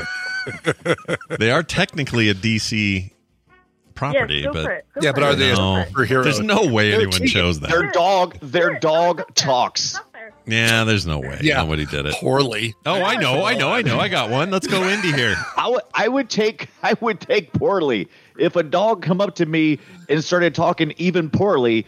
[1.39, 3.11] they are technically a DC
[3.95, 4.85] property, yes, but for it.
[5.01, 5.85] Yeah, but are they a No.
[5.89, 6.23] superhero?
[6.23, 7.29] there's no way They're anyone cheap.
[7.29, 7.69] chose that.
[7.69, 9.99] Their dog, their dog talks.
[10.45, 11.39] Yeah, there's no way.
[11.41, 11.57] Yeah.
[11.63, 12.15] nobody did it.
[12.15, 12.73] poorly.
[12.85, 13.97] Oh, I know, I know, I know.
[13.99, 14.51] I got one.
[14.51, 15.35] Let's go indie here.
[15.57, 18.09] I would, I would take, I would take poorly.
[18.37, 19.79] If a dog come up to me
[20.09, 21.85] and started talking even poorly,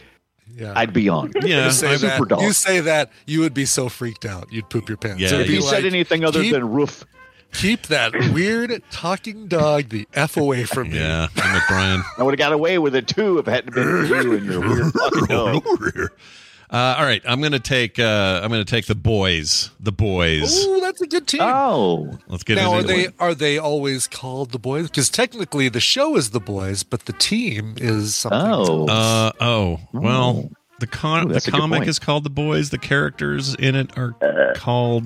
[0.56, 0.72] Yeah.
[0.74, 1.32] I'd be on.
[1.42, 2.40] Yeah, you say that, super dog.
[2.40, 4.50] You say that, you would be so freaked out.
[4.50, 5.20] You'd poop your pants.
[5.20, 7.04] Yeah, It'd If you he said anything other keep, than roof,
[7.52, 10.98] keep that weird talking dog the f away from me.
[10.98, 12.02] Yeah, I'm with Brian.
[12.16, 14.46] I would have got away with it too if it hadn't been for you and
[14.46, 15.64] your weird fucking dog.
[16.70, 17.98] Uh, all right, I'm gonna take.
[17.98, 19.70] Uh, I'm gonna take the boys.
[19.78, 20.66] The boys.
[20.66, 21.40] Ooh, that's a good team.
[21.42, 23.14] Oh, Let's get now, are they it.
[23.20, 24.88] are they always called the boys?
[24.88, 28.40] Because technically, the show is the boys, but the team is something.
[28.40, 28.86] Oh.
[28.86, 28.90] else.
[28.90, 29.80] Uh oh.
[29.92, 30.50] Well,
[30.80, 32.70] the con Ooh, the that's a good comic is called the boys.
[32.70, 34.16] The characters in it are
[34.56, 35.04] called.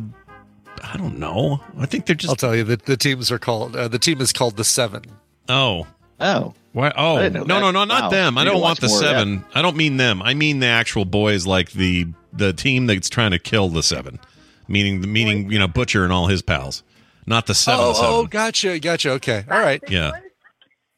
[0.82, 1.60] I don't know.
[1.78, 2.30] I think they're just.
[2.30, 3.76] I'll tell you that the teams are called.
[3.76, 5.02] Uh, the team is called the Seven.
[5.48, 5.86] Oh.
[6.20, 6.92] oh, Why?
[6.96, 8.08] Oh I no, no, no, not Wow.
[8.10, 8.38] them.
[8.38, 9.10] I don't want the watch more of that.
[9.18, 9.44] seven.
[9.54, 10.22] I don't mean them.
[10.22, 14.20] I mean the actual boys, like the the team that's trying to kill the seven,
[14.68, 16.82] meaning the meaning you know Butcher and all his pals,
[17.26, 17.84] not the seven.
[17.84, 18.08] Oh, seven.
[18.10, 19.10] oh, gotcha, gotcha.
[19.12, 19.82] Okay, all right.
[19.88, 20.12] Yeah.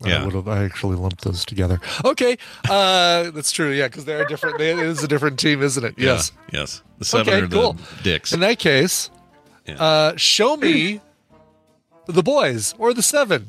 [0.05, 0.20] Yeah.
[0.20, 0.49] I would have.
[0.49, 1.81] I actually lumped those together.
[2.05, 2.37] Okay,
[2.68, 3.70] uh, that's true.
[3.70, 4.61] Yeah, because they are different.
[4.61, 5.95] It is a different team, isn't it?
[5.97, 6.33] Yeah, Yes.
[6.53, 6.83] Yes.
[6.99, 7.77] The seven Okay, are the cool.
[8.03, 8.33] dicks.
[8.33, 9.11] In that case,
[9.66, 9.75] Yeah.
[9.83, 11.01] uh, show me
[12.07, 13.47] the boys or the seven.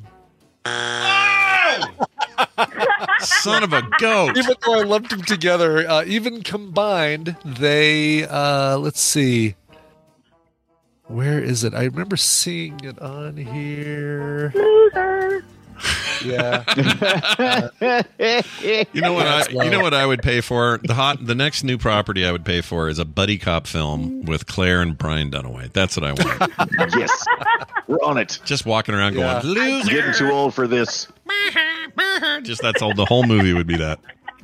[3.19, 4.37] Son of a goat.
[4.37, 8.25] Even though I lumped them together, uh, even combined, they.
[8.25, 9.55] Uh, let's see.
[11.07, 11.73] Where is it?
[11.73, 14.51] I remember seeing it on here.
[14.55, 15.45] Loser.
[16.23, 16.63] Yeah.
[18.93, 19.63] You know what I low.
[19.63, 20.79] you know what I would pay for?
[20.83, 24.23] The hot the next new property I would pay for is a buddy cop film
[24.23, 25.71] with Claire and Brian Dunaway.
[25.73, 26.95] That's what I want.
[26.97, 27.25] yes,
[27.87, 28.39] we're on it.
[28.45, 29.41] Just walking around Yeah.
[29.41, 29.89] going, loser.
[29.91, 31.07] Getting too old for this.
[32.43, 33.99] Just that's all the whole movie would be that.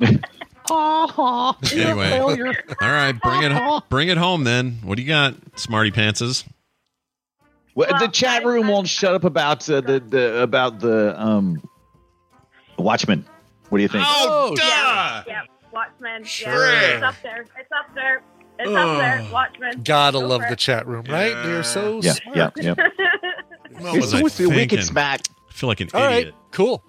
[1.72, 2.18] anyway.
[2.18, 4.78] All right, bring it ho- bring it home then.
[4.82, 6.44] What do you got, Smarty Pantses?
[7.74, 11.62] Well, the chat room I- won't shut up about uh, the the about the um
[12.78, 13.24] Watchmen.
[13.68, 14.04] What do you think?
[14.06, 15.42] Oh, Yeah, yeah.
[15.72, 16.24] Watchmen.
[16.24, 16.72] Sure.
[16.72, 17.42] Yeah, it's up there.
[17.42, 18.22] It's up there.
[18.58, 19.26] It's up there.
[19.32, 19.82] Watchmen.
[19.84, 20.58] Gotta Go love the it.
[20.58, 21.32] chat room, right?
[21.44, 22.36] They're so yeah, smart.
[22.36, 22.74] yeah, yeah.
[23.80, 24.56] What It's was I with thinking?
[24.56, 25.20] wicked smack.
[25.48, 26.34] I feel like an All right, idiot.
[26.50, 26.82] cool.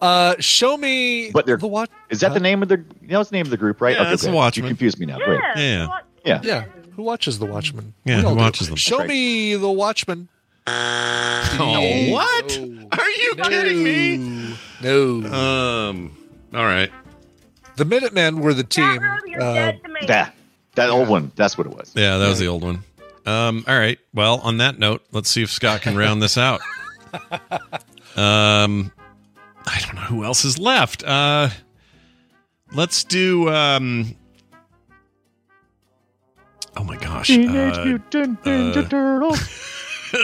[0.00, 1.88] Uh, show me But they're- the what?
[2.10, 2.84] Is that the name of the?
[3.00, 3.96] You know, it's the name of the group, right?
[3.96, 4.32] Yeah, that's the.
[4.32, 4.64] Watchmen.
[4.64, 5.18] You confused me now.
[5.18, 5.56] Go ahead.
[5.56, 5.86] Yeah.
[6.24, 6.40] Yeah.
[6.42, 6.42] Yeah.
[6.42, 6.64] Yeah,
[6.96, 7.94] who watches the Watchmen?
[8.04, 8.40] Yeah, We who all do.
[8.40, 8.76] watches them?
[8.76, 10.28] Show me the Watchmen.
[10.66, 12.58] Oh, what?
[12.98, 14.56] Are you kidding me?
[14.82, 15.22] No.
[15.32, 16.16] Um.
[16.54, 16.90] All right.
[17.76, 19.00] the Minutemen were the team.
[19.00, 19.80] Chat uh, dead.
[20.06, 20.34] That
[20.74, 21.32] that old one.
[21.36, 21.92] That's what it was.
[21.94, 22.80] Yeah, that was the old one.
[23.26, 23.98] Um, all right.
[24.14, 26.60] Well, on that note, let's see if Scott can round this out.
[28.14, 28.92] Um,
[29.66, 31.02] I don't know who else is left.
[31.02, 31.48] Uh,
[32.74, 33.48] let's do.
[33.48, 34.14] Um,
[36.76, 37.26] Oh my gosh.
[37.28, 39.40] Teenage Uh, Mutant Ninja uh, Turtles.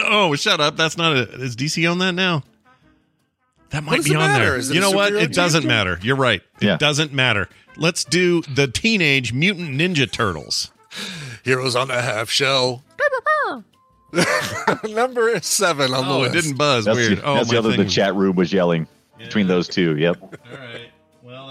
[0.05, 0.75] oh, shut up.
[0.77, 1.21] That's not a.
[1.41, 2.43] Is DC on that now?
[3.69, 4.45] That might be on matter?
[4.45, 4.55] there.
[4.57, 5.13] Is You know what?
[5.13, 5.67] It doesn't team?
[5.67, 5.99] matter.
[6.01, 6.41] You're right.
[6.59, 6.77] It Yeah.
[6.77, 7.47] doesn't matter.
[7.77, 10.71] Let's do the Teenage Mutant Ninja Turtles.
[11.43, 12.83] Heroes on a half shell.
[14.89, 16.85] Number seven on the Oh, it didn't buzz.
[16.85, 17.17] That's, Weird.
[17.19, 17.85] the, oh, that's my the other thing.
[17.85, 18.87] the chat room was yelling
[19.19, 19.95] between those two.
[19.97, 20.17] Yep.
[20.21, 20.89] All right.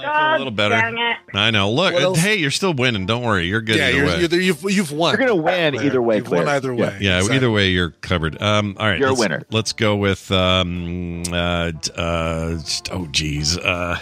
[0.02, 0.74] Well, I feel a little better.
[0.74, 1.16] dang it.
[1.34, 1.70] I know.
[1.70, 3.06] Look, hey, you're still winning.
[3.06, 3.46] Don't worry.
[3.46, 4.20] You're good Yeah, either you're, way.
[4.20, 5.12] you're, you've you've won.
[5.18, 5.86] You're gonna win Claire.
[5.86, 6.98] either way, You've won either way.
[7.00, 8.40] Yeah, either way, you're covered.
[8.42, 9.42] Um, all right, You're a let's- winner.
[9.50, 12.58] Let's go with um, uh, uh,
[12.92, 13.98] oh, geez, uh,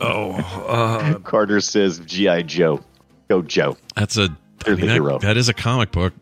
[0.00, 0.32] oh,
[0.68, 2.82] uh, Carter says GI Joe.
[3.28, 3.76] Go Joe.
[3.94, 4.28] that's a I
[4.64, 5.18] They're the mean, that- hero.
[5.18, 6.12] that is a comic book,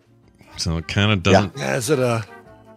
[0.56, 1.56] so it kind of doesn't.
[1.56, 2.24] Yeah, is it a?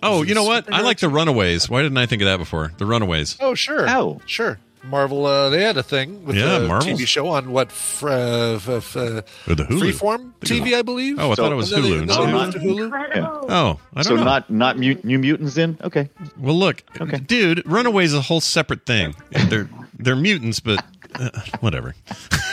[0.03, 0.71] Oh, you know what?
[0.71, 1.69] I like the Runaways.
[1.69, 2.71] Why didn't I think of that before?
[2.77, 3.35] The Runaways.
[3.39, 3.89] Oh, sure.
[3.89, 4.21] Oh.
[4.27, 4.59] sure.
[4.83, 5.25] Marvel.
[5.25, 7.71] Uh, they had a thing with Yeah, a Marvel's- TV show on what?
[7.71, 9.79] Fr- uh, f- f- uh, the Hulu.
[9.91, 11.19] Freeform TV, I believe.
[11.19, 11.97] Oh, I So- thought it was And they- Hulu.
[11.99, 12.31] then not Hulu.
[12.31, 12.83] moved to Hulu.
[12.85, 13.45] Incredible.
[13.49, 14.23] Oh, I don't So know.
[14.23, 15.77] not not mut- New Mutants then?
[15.83, 16.09] Okay.
[16.37, 17.17] well, look, Okay.
[17.19, 19.15] dude, Runaways is a whole separate thing.
[19.49, 19.69] they're
[19.99, 20.83] they're mutants, but
[21.15, 21.29] uh,
[21.61, 21.95] whatever.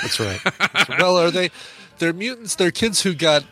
[0.03, 0.41] That's right.
[0.59, 0.99] That's right.
[1.01, 1.51] well, are they?
[1.99, 2.55] They're mutants.
[2.57, 3.45] They're kids who got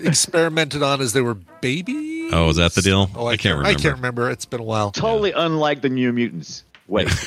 [0.00, 2.30] experimented on as they were babies.
[2.32, 3.10] Oh, is that the deal?
[3.14, 3.68] Oh, I, I can't remember.
[3.68, 4.22] I can't remember.
[4.22, 4.30] remember.
[4.30, 4.90] It's been a while.
[4.92, 6.62] Totally unlike the New Mutants.
[6.88, 7.08] Wait.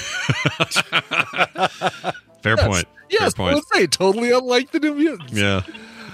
[2.41, 2.86] Fair point.
[3.09, 3.55] Yes, Fair point.
[3.55, 5.32] let's say totally unlike the New Mutants.
[5.34, 5.62] Yeah.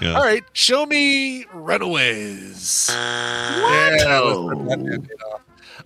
[0.00, 0.12] Yeah.
[0.12, 2.88] All right, show me Runaways.
[2.88, 5.40] Yeah, let's rip that Band-Aid off.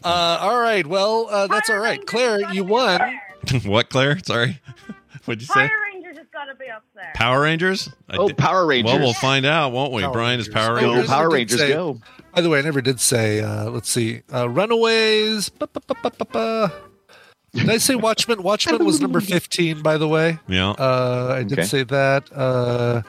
[0.04, 2.04] Uh, all right, well, uh, that's all right.
[2.06, 3.00] Claire, you won.
[3.64, 4.18] what, Claire?
[4.18, 4.60] Sorry.
[5.24, 5.54] What'd you say?
[5.54, 7.12] Fire Ranger just got to be up there.
[7.14, 7.88] Power Rangers?
[8.10, 8.92] Oh, did- Power Rangers.
[8.92, 10.02] Well, we'll find out, won't we?
[10.02, 11.08] Power Brian is Power Go Go Rangers.
[11.08, 11.98] Power Rangers say- go.
[12.34, 15.48] By the way, I never did say, uh, let's see, uh, Runaways.
[15.50, 15.80] Ba, ba,
[16.30, 16.72] ba.
[17.54, 18.42] Did I say Watchmen?
[18.42, 20.38] Watchmen was number 15, by the way.
[20.48, 20.70] Yeah.
[20.70, 21.68] Uh, I did Okay.
[21.68, 22.32] say that.
[22.32, 23.02] Uh,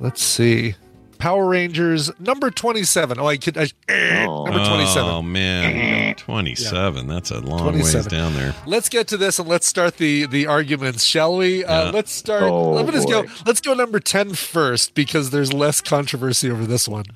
[0.00, 0.74] let's see.
[1.18, 3.18] Power Rangers, number 27.
[3.18, 3.58] Oh, I could.
[3.58, 4.44] I, Oh.
[4.44, 5.10] number 27.
[5.10, 7.08] Oh man, twenty-seven.
[7.08, 8.54] That's a long ways down there.
[8.66, 11.64] Let's get to this and let's start the the arguments, shall we?
[11.64, 11.90] Uh, Yeah.
[11.90, 12.44] let's start.
[12.44, 13.24] Oh, let me just go.
[13.44, 17.06] Let's go number 10 first because there's less controversy over this one.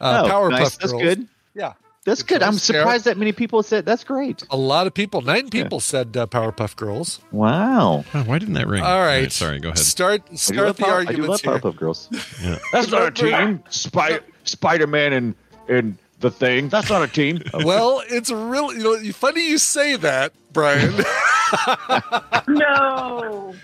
[0.00, 0.76] Uh, oh, Powerpuff nice.
[0.78, 1.28] That's good.
[1.54, 1.74] Yeah.
[2.06, 2.42] That's Good good.
[2.44, 2.80] I'm choice, Sarah.
[2.82, 4.44] surprised that many people said that's great.
[4.50, 7.20] A lot of people, nine people said uh, Powerpuff Girls.
[7.32, 8.04] Wow.
[8.14, 8.82] Oh, why didn't that ring?
[8.82, 9.30] All right.
[9.32, 9.58] sorry.
[9.58, 9.78] Go ahead.
[9.78, 11.52] Start I do start love the Power- I do love here.
[11.58, 12.08] Powerpuff Girls.
[12.42, 12.58] Yeah.
[12.72, 13.62] That's not a team.
[13.68, 15.34] Spider Spider Man and
[15.68, 16.68] and the thing.
[16.68, 17.42] That's not a team.
[17.64, 20.94] Well, it's really you know funny you say that, Brian,
[22.48, 23.54] No.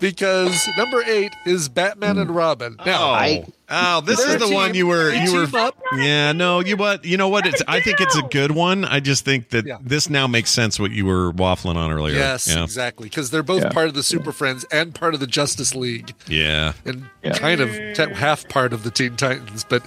[0.00, 2.76] because number eight is Batman and Robin.
[2.84, 4.54] Now, Oh, I- oh, this is the team.
[4.54, 5.58] one you were you were.
[5.58, 5.78] up.
[5.96, 7.04] Yeah, no, you what?
[7.04, 7.46] You know what?
[7.46, 7.62] It's.
[7.68, 8.84] I think it's a good one.
[8.84, 9.78] I just think that Yeah.
[9.82, 10.78] this now makes sense.
[10.80, 12.16] What you were waffling on earlier.
[12.16, 12.64] yes, Yeah.
[12.64, 13.70] exactly, because they're both Yeah.
[13.70, 16.72] part of the Super Friends and part of the Justice League, Yeah.
[16.84, 17.32] and Yeah.
[17.38, 19.64] kind of te- half part of the Teen Titans.
[19.68, 19.82] But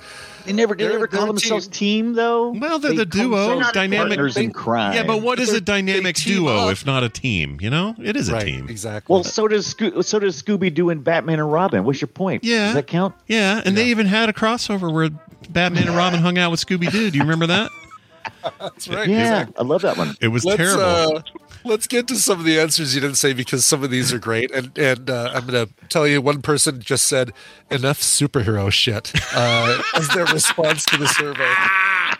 [0.45, 2.05] They never did they They're- ever call themselves team.
[2.07, 2.49] team, though.
[2.51, 4.93] Well, they're the call duo, themselves dynamic- partners in they- crime.
[4.93, 6.71] Yeah, but what is They're- a dynamic duo up.
[6.73, 7.57] if not a team?
[7.61, 8.67] You know, it is a team.
[8.69, 9.13] exactly.
[9.13, 11.83] Well, so does Sco- so does Scooby Doo and Batman and Robin.
[11.85, 12.43] What's your point?
[12.43, 12.65] Yeah.
[12.65, 13.15] does that count?
[13.27, 15.09] Yeah, and they even had a crossover where
[15.49, 17.09] Batman and Robin hung out with Scooby Doo.
[17.09, 17.69] Do you remember that?
[18.59, 19.07] that's right.
[19.07, 20.15] Yeah, I love that one.
[20.21, 21.17] It was Let's terrible.
[21.17, 21.21] uh,
[21.63, 24.19] let's get to some of the answers you didn't say because some of these are
[24.19, 24.51] great.
[24.51, 27.31] And and uh, I'm going to tell you, one person just said
[27.69, 31.43] enough superhero shit uh, as their response to the survey.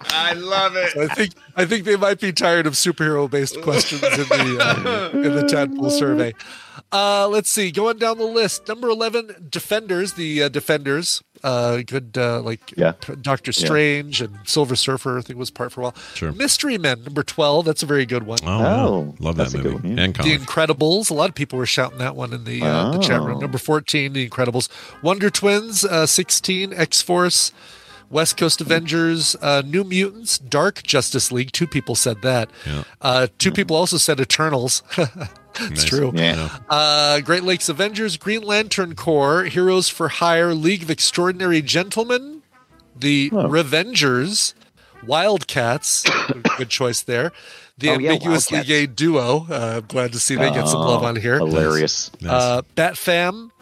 [0.00, 0.92] I love it.
[0.92, 4.58] So I think I think they might be tired of superhero based questions in the
[4.60, 6.34] uh, in the tadpole survey.
[6.92, 8.68] Uh, let's see, going down the list.
[8.68, 10.12] Number eleven, Defenders.
[10.12, 12.92] The uh, Defenders, uh, good uh, like Yeah.
[13.22, 15.18] Doctor Strange and Silver Surfer.
[15.18, 15.94] I think was part for a while.
[16.14, 16.32] Sure.
[16.32, 17.64] Mystery Men, number twelve.
[17.64, 18.40] That's a very good one.
[18.42, 18.86] Oh, wow.
[18.86, 20.04] Oh, love that movie one, yeah.
[20.04, 20.36] and The.
[20.36, 21.10] Incredibles.
[21.10, 23.38] A lot of people were shouting that one in the uh, the chat room.
[23.38, 23.40] Oh.
[23.40, 24.68] Number fourteen, The Incredibles.
[25.02, 25.84] Wonder Twins.
[25.84, 27.52] Uh, Sixteen, X Force.
[28.10, 31.52] West Coast Avengers, uh, New Mutants, Dark Justice League.
[31.52, 32.50] Two people said that.
[32.66, 32.84] Yeah.
[33.00, 34.82] Uh, two people also said Eternals.
[34.98, 35.84] it's Nice.
[35.84, 36.12] true.
[36.14, 36.48] Yeah.
[36.68, 42.42] Uh, Great Lakes Avengers, Green Lantern Corps, Heroes for Hire, League of Extraordinary Gentlemen,
[42.94, 44.54] the Revengers,
[45.06, 46.04] Wildcats.
[46.58, 47.32] good choice there.
[47.78, 48.66] The Oh, ambiguously Wildcats.
[48.68, 49.46] gay duo.
[49.50, 51.38] Uh, I'm glad to see they get some love on here.
[51.38, 52.10] Hilarious.
[52.26, 53.52] Uh, Bat Fam,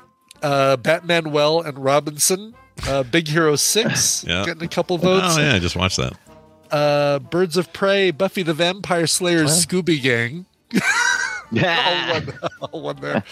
[0.42, 2.55] uh, Batman Well and Robinson,
[2.87, 4.45] uh, Big Hero Six, Yeah.
[4.45, 5.37] getting a couple votes.
[5.37, 6.12] Oh yeah, I just watched that.
[6.70, 10.47] uh, Birds of Prey, Buffy the Vampire Slayer, Scooby Gang.
[11.53, 12.11] Yeah.
[12.12, 12.39] all one,
[12.72, 13.22] all one there.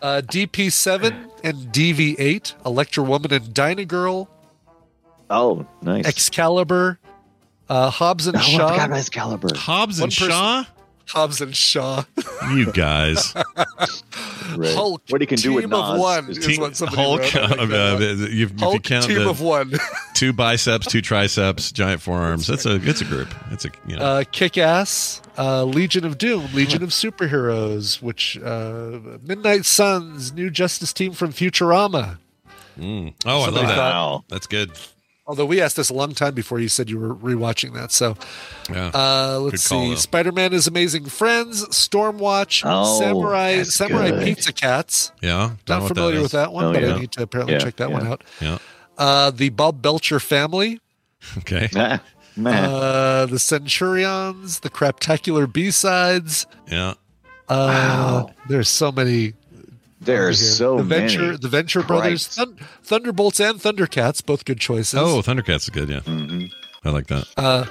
[0.00, 4.30] Uh, DP7 and DV8, Electra Woman and Dyna Girl,
[5.28, 6.06] Oh, nice.
[6.06, 6.98] Excalibur,
[7.68, 9.48] uh, Hobbs and oh, I forgot about Excalibur.
[9.54, 10.64] Hobbs One and person- Shaw.
[11.08, 12.04] Hobbs and Shaw.
[12.50, 13.34] You guys.
[14.56, 14.74] Right.
[14.74, 15.02] Hulk.
[15.08, 17.20] What he can do with team of Nas one is is Team- what somebody Hulk,
[17.22, 17.34] wrote.
[17.34, 18.02] I like uh, that uh, one.
[18.02, 19.72] if, if you Hulk count team the of one.
[20.14, 23.34] two biceps, two triceps, giant forearms, that's a it's a group.
[23.50, 24.04] It's a you know.
[24.04, 30.50] uh, Kick Ass, uh, Legion of Doom, Legion of Superheroes, which uh, Midnight Suns, New
[30.50, 32.18] Justice Team from Futurama.
[32.78, 33.14] Mm.
[33.24, 33.74] Oh, I love that.
[33.76, 34.70] thought- That's good.
[35.26, 37.92] Although we asked this a long time before you said you were rewatching that.
[37.92, 38.16] So
[38.70, 38.90] Yeah.
[38.92, 39.96] uh, let's call, see.
[39.96, 44.24] Spider-Man is Amazing Friends, Stormwatch, Oh, Samurai, Samurai good.
[44.24, 45.12] Pizza Cats.
[45.22, 45.52] yeah.
[45.64, 46.94] Don't know Not what familiar that with that one, Oh, but yeah.
[46.94, 48.22] I need to apparently Yeah, check that one out.
[48.40, 48.58] Yeah.
[48.98, 50.78] Uh, the Bob Belcher family,
[51.38, 51.68] Okay.
[52.36, 52.64] Man.
[52.64, 56.46] uh, the Centurions, the Craptacular B-sides.
[56.70, 56.94] Yeah.
[57.48, 59.34] Uh, There's so many
[60.04, 60.48] There's here.
[60.50, 61.36] so the Venture, many.
[61.38, 62.34] the Venture Brothers, Christ.
[62.34, 64.94] Thun- Thunderbolts, and Thundercats, both good choices.
[64.98, 65.88] Oh, Thundercats is good.
[65.88, 66.00] Yeah.
[66.84, 67.26] I like that.
[67.36, 67.64] uh,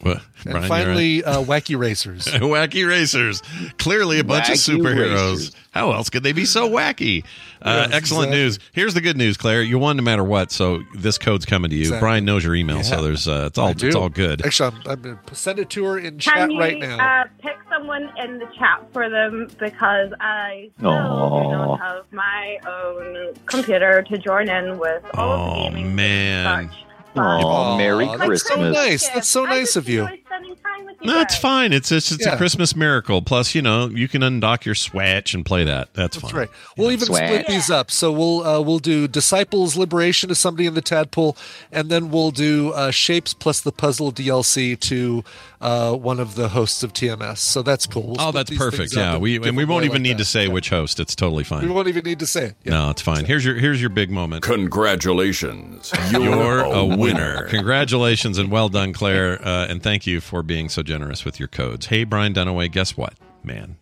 [0.00, 0.18] What?
[0.18, 2.24] and Brian, you're finally, uh, Wacky Racers.
[2.26, 3.42] Wacky Racers.
[3.78, 5.30] Clearly a bunch of superheroes.
[5.38, 5.56] Racers.
[5.72, 7.24] How else could they be so wacky?
[7.60, 8.38] Uh, Yes, excellent exactly.
[8.44, 8.58] news.
[8.72, 9.62] Here's the good news, Claire.
[9.62, 11.82] You won no matter what, so this code's coming to you.
[11.82, 12.00] Exactly.
[12.00, 14.44] Brian knows your email, so there's uh, it's all it's all good.
[14.46, 17.22] Actually, I'm, I'm going to send it to her in chat Can you right now.
[17.22, 21.42] Uh, pick someone in the chat for them because I still Aw.
[21.42, 25.96] do not have my own computer to join in with all of Oh, the gaming.
[25.96, 26.70] man.
[26.70, 26.78] such.
[27.16, 28.74] Aw, Merry Aw, that's so Christmas.
[28.74, 29.08] nice.
[29.08, 30.02] That's so nice of you.
[30.02, 31.72] enjoy spending time with you No, it's fine.
[31.72, 33.22] It's it's, it's a Christmas miracle.
[33.22, 35.94] Plus, you know, you can undock your Switch and play that.
[35.94, 36.40] That's, That's fine.
[36.40, 36.48] right.
[36.76, 37.28] We'll even Swag.
[37.28, 37.90] split these up.
[37.90, 41.36] So we'll uh, we'll do disciples liberation to somebody in the tadpole,
[41.72, 45.24] and then we'll do uh, shapes plus the puzzle DLC to
[45.60, 47.38] uh, one of the hosts of TMS.
[47.38, 48.02] So that's cool.
[48.08, 48.76] We'll Oh, that's perfect.
[48.92, 50.18] things up Yeah, we and we won't even like need that.
[50.18, 50.52] to say Yeah.
[50.52, 51.00] which host.
[51.00, 51.64] It's totally fine.
[51.64, 52.54] We won't even need to say it.
[52.64, 52.72] Yeah.
[52.72, 53.24] No, it's fine.
[53.24, 54.42] Here's your here's your big moment.
[54.42, 55.92] Congratulations.
[56.12, 57.46] You're a winner.
[57.48, 59.40] Congratulations and well done, Claire.
[59.44, 61.86] Uh, and thank you for being so generous with your codes.
[61.86, 63.76] Hey, Brian Dunaway, guess what, man?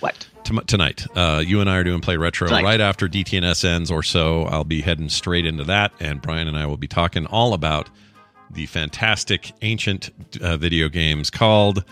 [0.00, 0.26] What?
[0.66, 2.64] Tonight, uh, you and I are doing Play Retro Tonight.
[2.64, 4.44] right after DTNS ends or so.
[4.44, 7.88] I'll be heading straight into that, and Brian and I will be talking all about
[8.50, 11.84] the fantastic ancient uh, video games called.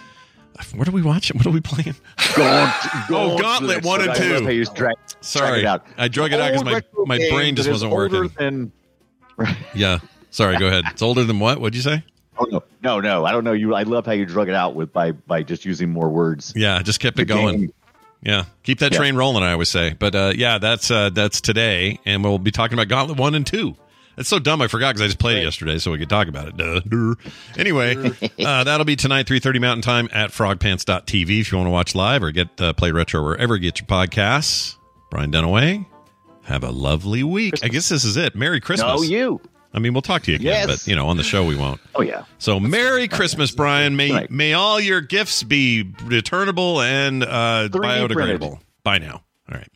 [0.74, 1.36] What are we watching?
[1.36, 1.94] What are we playing?
[2.34, 2.74] Gaunt-
[3.10, 4.44] Oh, Gauntlet one and two.
[4.44, 5.82] how drag- Sorry, drag.
[5.96, 8.28] I drug it out because my, my brain just wasn't working.
[8.36, 8.72] Than,
[9.74, 9.98] Yeah,
[10.30, 10.56] sorry.
[10.58, 10.84] Go ahead.
[10.90, 11.60] It's older than what?
[11.60, 12.02] What'd you say?
[12.40, 13.24] oh no, no, no!
[13.24, 13.74] I don't know you.
[13.74, 16.52] I love how you drug it out with by by just using more words.
[16.56, 17.60] Yeah, I just kept it The going.
[17.60, 17.72] game.
[18.22, 18.98] Yeah, keep that Yeah.
[18.98, 19.44] train rolling.
[19.44, 22.88] I always say, but uh, yeah, that's uh, that's today, and we'll be talking about
[22.88, 23.76] Gauntlet one and two.
[24.18, 24.60] It's so dumb.
[24.60, 26.56] I forgot because I just played it yesterday, so we could talk about it.
[26.56, 26.80] Duh.
[26.80, 27.14] Duh.
[27.56, 27.94] Anyway,
[28.44, 31.94] uh, that'll be tonight, three thirty Mountain Time at FrogPants.tv if you want to watch
[31.94, 34.76] live or get uh, Play Retro wherever you get your podcasts.
[35.10, 35.86] Brian Dunaway,
[36.42, 37.54] have a lovely week.
[37.62, 38.34] I guess this is it.
[38.34, 39.00] Merry Christmas.
[39.00, 39.40] No, you.
[39.72, 40.84] I mean, we'll talk to you again, Yes.
[40.84, 41.80] but you know, on the show we won't.
[41.94, 42.24] Oh yeah.
[42.38, 43.96] So Merry Christmas, Brian.
[43.96, 44.30] May Right.
[44.30, 48.12] may all your gifts be returnable and uh, biodegradable.
[48.38, 48.58] printed.
[48.82, 49.22] Bye now.
[49.50, 49.68] All right.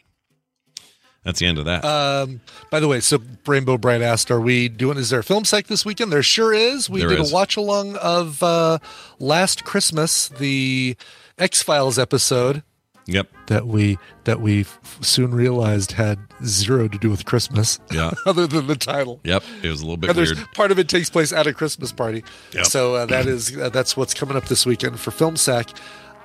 [1.24, 1.84] That's the end of that.
[1.84, 4.98] Um, by the way, so Rainbow Bright asked, "Are we doing?
[4.98, 6.90] Is there a Film Sack this weekend?" There sure is.
[6.90, 7.30] We There did is.
[7.30, 8.78] a watch along of uh,
[9.20, 10.96] Last Christmas, the
[11.38, 12.64] X Files episode
[13.06, 13.28] yep.
[13.46, 14.64] that we that we
[15.00, 18.10] soon realized had zero to do with Christmas, Yeah.
[18.26, 19.20] other than the title.
[19.22, 19.44] Yep.
[19.62, 20.38] It was a little bit And weird.
[20.54, 22.24] part of it takes place at a Christmas party.
[22.52, 22.66] Yep.
[22.66, 25.70] So uh, that is uh, that's what's coming up this weekend for Film Sack.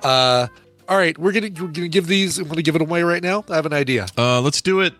[0.02, 0.48] Uh,
[0.88, 2.38] all right, we're gonna we're gonna give these.
[2.38, 3.44] I'm gonna give it away right now.
[3.48, 4.06] I have an idea.
[4.16, 4.94] Uh, let's do it.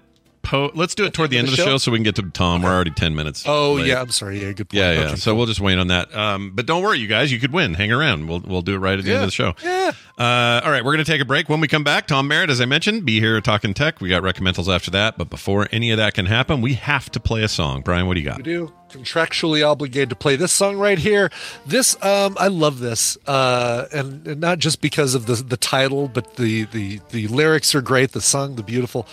[0.48, 1.64] Po- let's do it toward the end of the show?
[1.66, 1.76] show?
[1.76, 2.62] so we can get to Tom.
[2.62, 3.44] We're already ten minutes.
[3.46, 3.88] Oh late.
[3.88, 4.40] yeah, I'm sorry.
[4.40, 4.78] Yeah, good point.
[4.78, 5.00] Yeah, yeah.
[5.00, 5.36] Okay, so cool.
[5.36, 6.14] we'll just wait on that.
[6.14, 7.30] Um, but don't worry, you guys.
[7.30, 7.74] You could win.
[7.74, 8.28] Hang around.
[8.28, 9.54] We'll we'll do it right at the end of the show.
[9.62, 9.92] Yeah.
[10.16, 11.50] Uh, all right, we're going to take a break.
[11.50, 14.00] When we come back, Tom Merritt, as I mentioned, be here talking tech.
[14.00, 15.18] We got Recommentals after that.
[15.18, 17.82] But before any of that can happen, we have to play a song.
[17.82, 18.38] Brian, what do you got?
[18.38, 21.30] We do contractually obligated to play this song right here.
[21.66, 26.08] This um, I love this, uh, and, and not just because of the the title,
[26.08, 28.12] but the the the lyrics are great.
[28.12, 29.06] The song, the beautiful.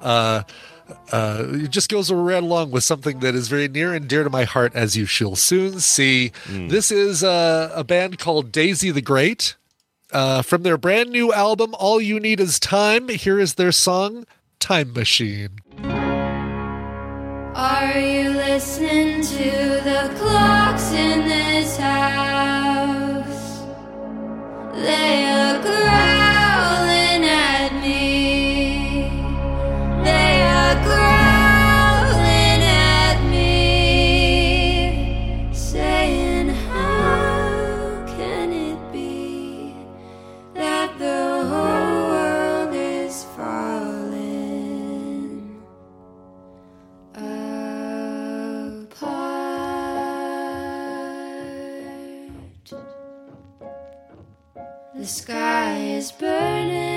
[0.00, 0.44] Uh,
[1.12, 4.30] uh, it just goes right along with something that is very near and dear to
[4.30, 6.32] my heart, as you shall soon see.
[6.48, 9.56] This is uh, a band called Daisy the Great.
[10.10, 14.24] Uh, from their brand new album, All You Need Is Time, here is their song,
[14.58, 15.58] Time Machine.
[17.54, 19.50] Are you listening to
[19.84, 23.58] the clocks in this house?
[24.74, 25.62] They are
[55.08, 56.94] sky is burning,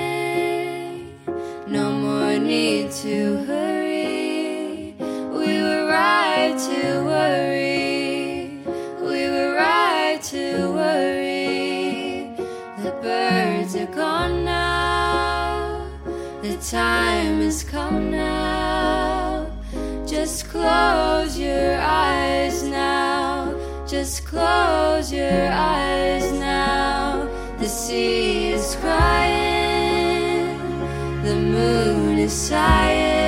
[1.66, 4.94] no more need to hurry.
[4.98, 8.60] We were right to worry.
[9.00, 12.36] We were right to worry.
[12.84, 15.88] The birds are gone now.
[16.42, 19.46] The time has come now.
[20.06, 23.54] Just close your eyes now.
[23.86, 27.01] Just close your eyes now.
[27.72, 30.58] The sea is crying.
[31.22, 33.21] The moon is sighing.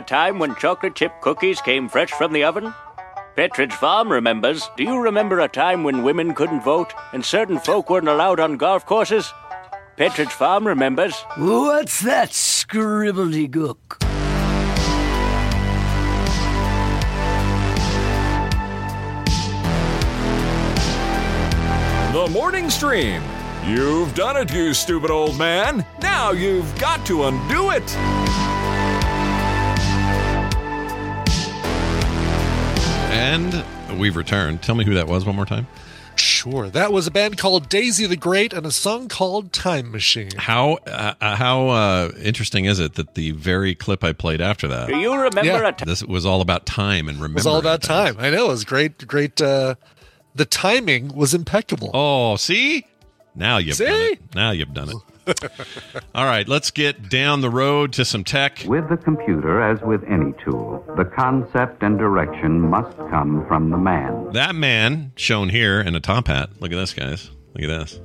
[0.00, 2.72] A time when chocolate chip cookies came fresh from the oven?
[3.36, 4.70] Pepperidge Farm remembers.
[4.74, 8.56] Do you remember a time when women couldn't vote and certain folk weren't allowed on
[8.56, 9.30] golf courses?
[9.98, 11.20] Pepperidge Farm remembers.
[11.36, 13.98] What's that scribbledy gook?
[22.14, 23.22] The morning stream.
[23.66, 25.84] You've done it, you stupid old man.
[26.00, 28.59] Now you've got to undo it.
[33.10, 34.62] And we've returned.
[34.62, 35.66] Tell me who that was one more time.
[36.16, 36.68] Sure.
[36.68, 40.30] That was a band called Daisy the Great and a song called Time Machine.
[40.36, 44.68] How uh, uh, how uh, interesting is it that the very clip I played after
[44.68, 44.88] that?
[44.88, 45.68] Do you remember Yeah.
[45.68, 45.86] a time?
[45.88, 47.38] This was all about time and remember.
[47.38, 48.16] It was all about time.
[48.18, 48.46] I know.
[48.46, 49.06] It was great.
[49.06, 49.40] Great.
[49.40, 49.76] Uh,
[50.34, 51.90] the timing was impeccable.
[51.94, 52.84] Oh, see?
[53.34, 54.34] Now you've done it.
[54.34, 54.96] Now you've done it.
[56.14, 58.64] all right, let's get down the road to some tech.
[58.66, 63.76] With the computer, as with any tool, the concept and direction must come from the
[63.76, 64.32] man.
[64.32, 66.50] That man shown here in a top hat.
[66.60, 67.30] Look at this, guys.
[67.54, 68.00] Look at this.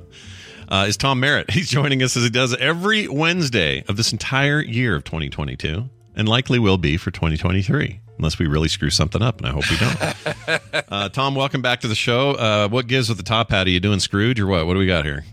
[0.68, 1.50] Uh, is Tom Merritt.
[1.52, 6.28] He's joining us as he does every Wednesday of this entire year of 2022, and
[6.28, 9.76] likely will be for 2023, unless we really screw something up, and I hope we
[9.76, 10.88] don't.
[10.92, 12.32] uh, Tom, welcome back to the show.
[12.32, 13.66] Uh, what gives with the top hat?
[13.66, 14.66] Are you doing Scrooge or what?
[14.66, 15.24] What do we got here?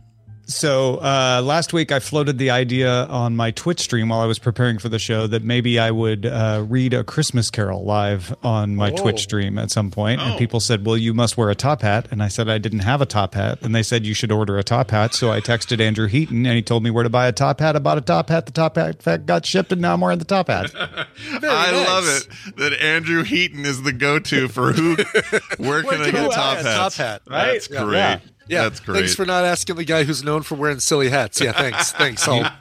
[0.45, 4.39] So uh, last week I floated the idea on my Twitch stream while I was
[4.39, 8.75] preparing for the show that maybe I would uh, read a Christmas Carol live on
[8.75, 8.95] my Oh.
[8.97, 10.19] Twitch stream at some point.
[10.19, 10.25] Oh.
[10.25, 12.79] And people said, "Well, you must wear a top hat," and I said I didn't
[12.79, 15.13] have a top hat, and they said you should order a top hat.
[15.13, 17.75] So I texted Andrew Heaton, and he told me where to buy a top hat.
[17.77, 18.45] I bought a top hat.
[18.45, 20.71] The top hat got shipped, and now I'm wearing the top hat.
[20.75, 24.95] I love it that Andrew Heaton is the go-to for who.
[25.57, 26.75] Where can I can I get buy top a hats?
[26.75, 27.75] top hat, That's right?
[27.79, 27.83] Yeah.
[27.85, 27.97] great.
[27.97, 28.19] Yeah.
[28.47, 28.99] Yeah, That's great.
[28.99, 31.39] Thanks for not asking the guy who's known for wearing silly hats.
[31.39, 31.91] Yeah, thanks.
[32.03, 32.27] Thanks.
[32.27, 32.51] I'll,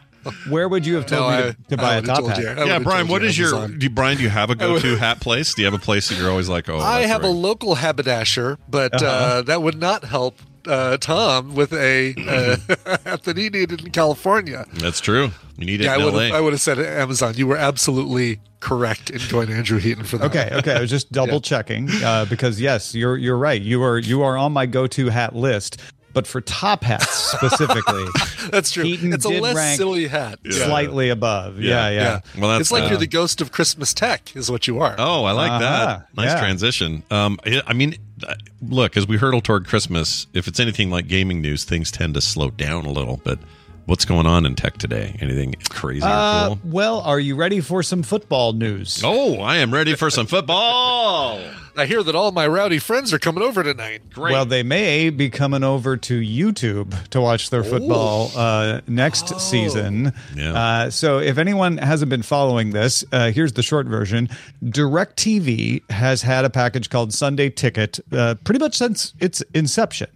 [0.48, 2.38] Where would you have told No, me I- to, to buy a top hat?
[2.38, 2.44] you.
[2.44, 3.06] Yeah, Brian.
[3.06, 3.66] told What you is your?
[3.68, 4.16] Do you, Brian?
[4.16, 5.54] Do you have a go-to hat place?
[5.54, 7.74] Do you have a place that you're always like, oh, I that's have a local
[7.74, 9.06] haberdasher, but Uh-huh.
[9.06, 13.90] uh, that would not help uh, Tom with a uh, hat that he needed in
[13.90, 14.64] California.
[14.74, 15.32] That's true.
[15.58, 16.20] You need it Yeah, I would LA.
[16.24, 16.34] have.
[16.34, 17.34] I would have said Amazon.
[17.36, 20.26] You were absolutely correct in going to Andrew Heaton for that.
[20.26, 20.74] Okay, okay.
[20.76, 23.60] I was just double checking uh, because yes, you're you're right.
[23.60, 25.80] You are you are on my go-to hat list,
[26.14, 28.04] but for top hats specifically,
[28.50, 28.84] That's true.
[28.84, 30.38] Heaton it's a did less rank silly hat.
[30.50, 31.60] slightly above.
[31.60, 32.20] Yeah, yeah.
[32.38, 34.94] Well, that's it's like uh, you're the ghost of Christmas tech, is what you are.
[34.98, 35.60] Oh, I like Uh-huh.
[35.86, 36.06] that.
[36.16, 36.38] Nice Yeah.
[36.40, 37.02] transition.
[37.10, 37.96] Um, I I mean,
[38.26, 42.14] uh, look, as we hurtle toward Christmas, if it's anything like gaming news, things tend
[42.14, 43.20] to slow down a little.
[43.24, 43.38] But
[43.86, 45.16] what's going on in tech today?
[45.20, 46.58] Anything crazy or Uh, cool?
[46.64, 49.00] well, are you ready for some football news?
[49.04, 51.40] Oh, I am ready for some football.
[51.74, 54.02] I hear that all my rowdy friends are coming over tonight.
[54.10, 54.32] Great.
[54.32, 60.12] Well, they may be coming over to YouTube to watch their football uh, next season.
[60.36, 60.52] Yeah.
[60.52, 64.28] Uh, so, if anyone hasn't been following this, uh, here's the short version
[64.62, 70.08] DirecTV has had a package called Sunday Ticket uh, pretty much since its inception.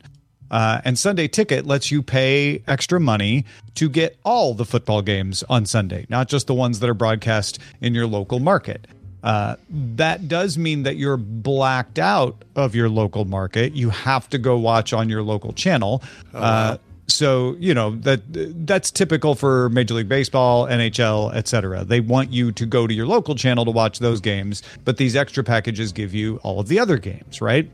[0.51, 3.45] Uh, and Sunday Ticket lets you pay extra money
[3.75, 7.59] to get all the football games on Sunday, not just the ones that are broadcast
[7.81, 8.87] in your local market.
[9.23, 13.73] Uh, that does mean that you're blacked out of your local market.
[13.75, 16.03] You have to go watch on your local channel.
[16.33, 16.77] uh,
[17.09, 18.21] so you know that
[18.67, 21.85] that's typical for Major League Baseball, NHL, etc.
[21.85, 25.15] They want you to go to your local channel to watch those games, but these
[25.15, 27.71] extra packages give you all of the other games, right?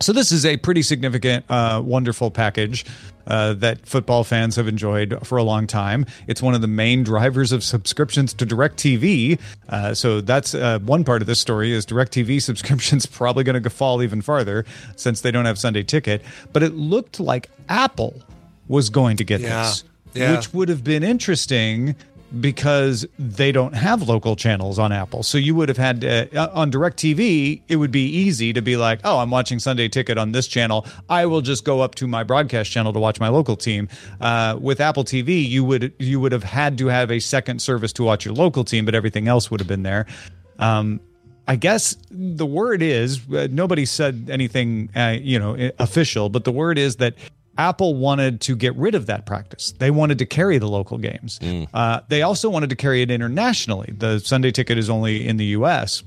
[0.00, 2.84] So this is a pretty significant, uh, wonderful package
[3.26, 6.04] uh, that football fans have enjoyed for a long time.
[6.26, 9.38] It's one of the main drivers of subscriptions to DirecTV.
[9.68, 13.70] Uh, so that's uh, one part of this story is DirecTV subscriptions probably going to
[13.70, 14.66] fall even farther
[14.96, 16.22] since they don't have Sunday Ticket.
[16.52, 18.20] But it looked like Apple
[18.68, 19.62] was going to get Yeah.
[19.62, 20.36] this, Yeah.
[20.36, 21.94] which would have been interesting
[22.40, 25.22] because they don't have local channels on Apple.
[25.22, 28.76] So you would have had to, uh, on DirecTV, it would be easy to be
[28.76, 30.86] like, "Oh, I'm watching Sunday Ticket on this channel.
[31.08, 33.88] I will just go up to my broadcast channel to watch my local team."
[34.20, 37.92] Uh, with Apple TV, you would you would have had to have a second service
[37.94, 40.06] to watch your local team, but everything else would have been there.
[40.58, 41.00] Um,
[41.46, 46.52] I guess the word is uh, nobody said anything, uh, you know, official, but the
[46.52, 47.14] word is that
[47.58, 49.72] Apple wanted to get rid of that practice.
[49.78, 51.38] They wanted to carry the local games.
[51.72, 53.92] Uh, they also wanted to carry it internationally.
[53.96, 56.02] The Sunday ticket is only in the U.S.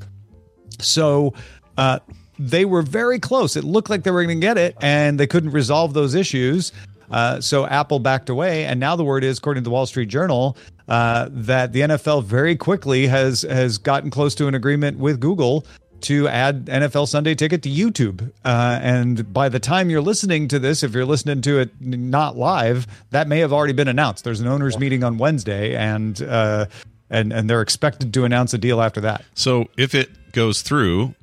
[0.80, 1.34] So
[1.78, 2.00] uh,
[2.40, 3.56] they were very close.
[3.56, 6.72] It looked like they were going to get it, and they couldn't resolve those issues.
[7.10, 10.10] Uh, so Apple backed away, and now the word is, according to the Wall Street
[10.10, 10.58] Journal,
[10.90, 15.66] uh, that the NFL very quickly has has gotten close to an agreement with Google
[16.02, 18.32] to add NFL Sunday Ticket to YouTube.
[18.44, 22.38] Uh, and by the time you're listening to this, if you're listening to it not
[22.38, 24.24] live, that may have already been announced.
[24.24, 26.68] There's an owners meeting on Wednesday, and uh,
[27.10, 29.24] and and they're expected to announce a deal after that.
[29.34, 31.16] So if it goes through,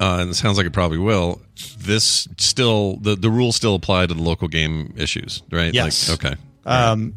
[0.00, 1.40] uh, and it sounds like it probably will,
[1.78, 5.72] this still the the rules still apply to the local game issues, right?
[5.72, 6.08] Yes.
[6.08, 6.40] Like, okay.
[6.64, 7.14] Um,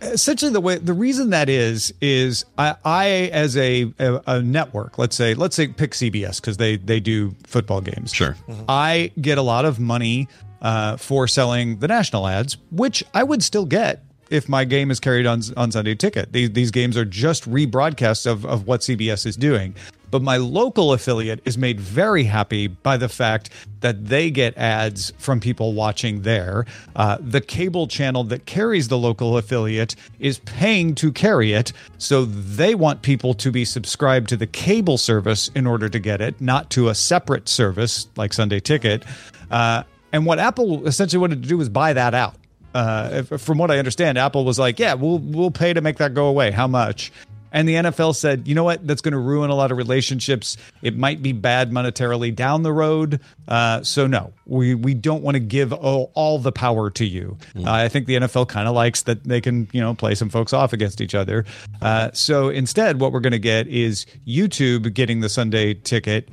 [0.00, 4.98] essentially, the way the reason that is is I, I as a, a a network,
[4.98, 8.12] let's say let's say pick CBS because they they do football games.
[8.12, 8.36] Sure.
[8.68, 10.28] I get a lot of money
[10.62, 15.00] uh, for selling the national ads, which I would still get if my game is
[15.00, 16.32] carried on on Sunday Ticket.
[16.32, 19.74] These these games are just rebroadcasts of of what CBS is doing.
[20.10, 23.50] But my local affiliate is made very happy by the fact
[23.80, 26.64] that they get ads from people watching there.
[26.94, 31.72] Uh, the cable channel that carries the local affiliate is paying to carry it.
[31.98, 36.20] So they want people to be subscribed to the cable service in order to get
[36.20, 39.04] it, not to a separate service like Sunday Ticket.
[39.50, 42.36] Uh, and what Apple essentially wanted to do was buy that out.
[42.76, 46.12] Uh, from what I understand, Apple was like, "Yeah, we'll we'll pay to make that
[46.12, 46.50] go away.
[46.50, 47.10] How much?"
[47.50, 48.86] And the NFL said, "You know what?
[48.86, 50.58] That's going to ruin a lot of relationships.
[50.82, 53.20] It might be bad monetarily down the road.
[53.48, 57.38] Uh, so no, we we don't want to give all, all the power to you.
[57.56, 60.28] Uh, I think the NFL kind of likes that they can you know play some
[60.28, 61.46] folks off against each other.
[61.80, 66.28] Uh, so instead, what we're going to get is YouTube getting the Sunday ticket."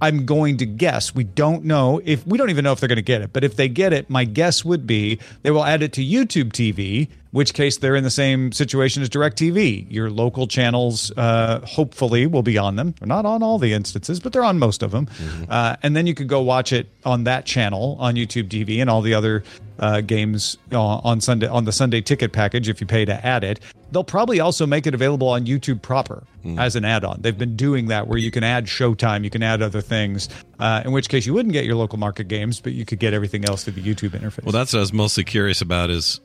[0.00, 1.14] I'm going to guess.
[1.14, 3.44] We don't know if we don't even know if they're going to get it, but
[3.44, 7.08] if they get it, my guess would be they will add it to YouTube TV,
[7.36, 9.86] which case they're in the same situation as DirecTV.
[9.90, 12.94] Your local channels, uh, hopefully, will be on them.
[12.98, 15.06] They're not on all the instances, but they're on most of them.
[15.50, 18.88] Uh, and then you could go watch it on that channel on YouTube TV and
[18.88, 19.44] all the other
[19.78, 23.44] uh, games uh, on Sunday on the Sunday ticket package if you pay to add
[23.44, 23.60] it.
[23.92, 26.24] They'll probably also make it available on YouTube proper
[26.58, 27.20] as an add-on.
[27.22, 30.28] They've been doing that where you can add Showtime, you can add other things.
[30.58, 33.12] Uh, in which case you wouldn't get your local market games, but you could get
[33.12, 34.44] everything else through the YouTube interface.
[34.44, 36.20] Well, that's what I was mostly curious about is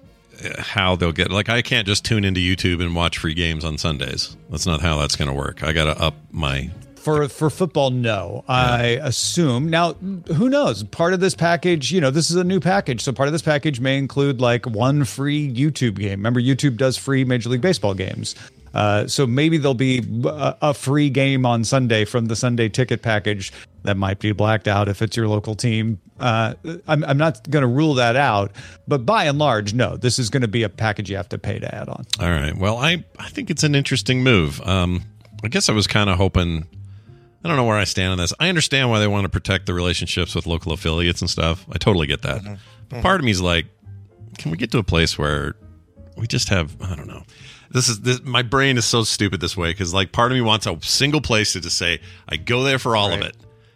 [0.59, 1.31] how they'll get.
[1.31, 4.35] Like, I can't just tune into YouTube and watch free games on Sundays.
[4.49, 5.63] That's not how that's going to work.
[5.63, 6.71] I got to up my.
[6.95, 8.43] For for football, no.
[8.47, 9.93] I assume now.
[9.93, 10.83] Who knows?
[10.83, 13.41] Part of this package, you know, this is a new package, so part of this
[13.41, 16.19] package may include like one free YouTube game.
[16.19, 18.35] Remember, YouTube does free Major League Baseball games.
[18.73, 23.01] Uh, so maybe there'll be a, a free game on Sunday from the Sunday ticket
[23.01, 23.51] package
[23.83, 25.99] that might be blacked out if it's your local team.
[26.19, 26.53] Uh,
[26.87, 28.51] I'm, I'm not going to rule that out,
[28.87, 29.97] but by and large, no.
[29.97, 32.05] This is going to be a package you have to pay to add on.
[32.19, 32.55] All right.
[32.55, 34.61] Well, I I think it's an interesting move.
[34.61, 35.03] Um,
[35.43, 36.67] I guess I was kind of hoping.
[37.43, 38.33] I don't know where I stand on this.
[38.39, 41.65] I understand why they want to protect the relationships with local affiliates and stuff.
[41.71, 42.59] I totally get that.
[42.89, 43.65] But part of me is like,
[44.37, 45.55] can we get to a place where
[46.17, 47.23] we just have I don't know.
[47.73, 50.41] This is this, my brain is so stupid this way because like part of me
[50.41, 53.35] wants a single place to just say I go there for all of it,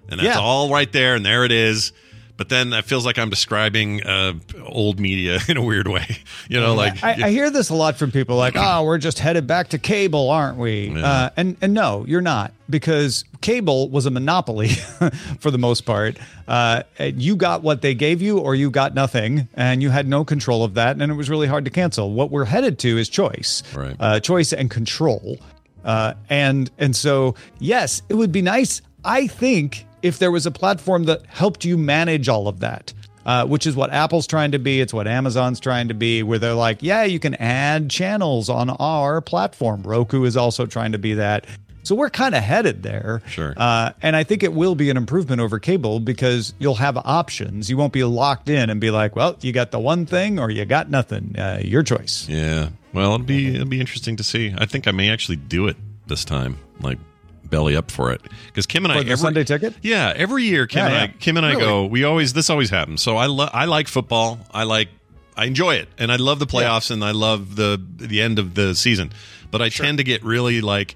[0.10, 0.39] and that's Yeah.
[0.39, 1.91] all right there, and there it is.
[2.38, 4.34] But then that feels like I'm describing uh,
[4.66, 6.06] old media in a weird way,
[6.50, 9.20] you know, like I, I hear this a lot from people like, oh, we're just
[9.20, 10.93] headed back to cable, aren't we?
[11.02, 14.70] Uh, and and no, you're not because cable was a monopoly
[15.39, 16.18] for the most part.
[16.48, 20.26] Uh, you got what they gave you, or you got nothing, and you had no
[20.26, 22.12] control of that, and it was really hard to cancel.
[22.12, 23.96] What we're headed to is choice, Right.
[24.00, 25.38] uh, choice and control.
[25.84, 28.82] Uh, and and so yes, it would be nice.
[29.04, 32.91] I think if there was a platform that helped you manage all of that,
[33.28, 34.82] uh, which is what Apple's trying to be.
[34.82, 38.70] It's what Amazon's trying to be, where they're like, yeah, you can add channels on
[38.72, 39.84] our platform.
[39.84, 41.46] Roku is also trying to be that.
[41.86, 43.22] So we're kind of headed there.
[43.28, 43.54] Sure.
[43.56, 47.70] Uh, and I think it will be an improvement over cable because you'll have options.
[47.70, 50.50] You won't be locked in and be like, well, you got the one thing or
[50.50, 51.36] you got nothing.
[51.38, 52.28] Uh, your choice.
[52.28, 52.70] Yeah.
[52.92, 54.54] Well, it'll be it'll be interesting to see.
[54.58, 55.78] I think I may actually do it
[56.08, 56.98] this time, like
[57.44, 59.76] belly up for it, because Kim and I For the every Sunday ticket?
[59.82, 61.08] Yeah, every year Kim Yeah, and I.
[61.20, 61.62] Kim and I Really?
[61.62, 61.86] go.
[61.86, 63.02] We always this always happens.
[63.04, 64.40] So I lo- I like football.
[64.52, 64.90] I like
[65.38, 68.56] I enjoy it, and I love the playoffs, and I love the the end of
[68.56, 69.12] the season.
[69.52, 70.96] But I tend to get really like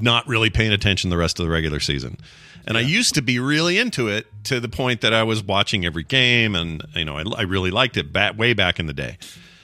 [0.00, 2.16] not really paying attention the rest of the regular season.
[2.66, 5.84] And I used to be really into it to the point that I was watching
[5.84, 8.94] every game, and you know, I, I really liked it back way back in the
[8.94, 9.18] day.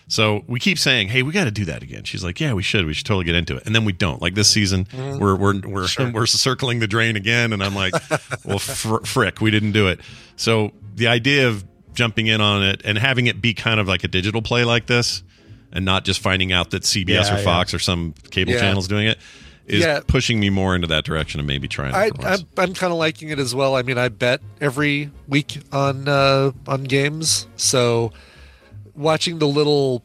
[0.06, 2.62] So we keep saying, "Hey, we got to do that again." She's like, "Yeah, we
[2.62, 2.84] should.
[2.84, 4.20] We should totally get into it." And then we don't.
[4.20, 4.54] Like this mm-hmm.
[4.54, 5.18] season, mm-hmm.
[5.18, 7.94] we're we're we're we're circling the drain again, and I'm like,
[8.44, 10.00] "Well, fr- frick, we didn't do it."
[10.36, 11.64] So the idea of
[11.94, 14.86] jumping in on it and having it be kind of like a digital play like
[14.86, 15.22] this,
[15.72, 17.44] and not just finding out that CBS Yeah, or yeah.
[17.44, 18.60] Fox or some cable Yeah.
[18.60, 19.18] channels doing it
[19.70, 20.00] is Yeah.
[20.06, 21.94] pushing me more into that direction and maybe trying.
[21.94, 22.40] I, it for once.
[22.42, 23.74] I'm, I'm kind of liking it as well.
[23.76, 28.12] I mean, I bet every week on uh, on games, so
[28.94, 30.02] watching the little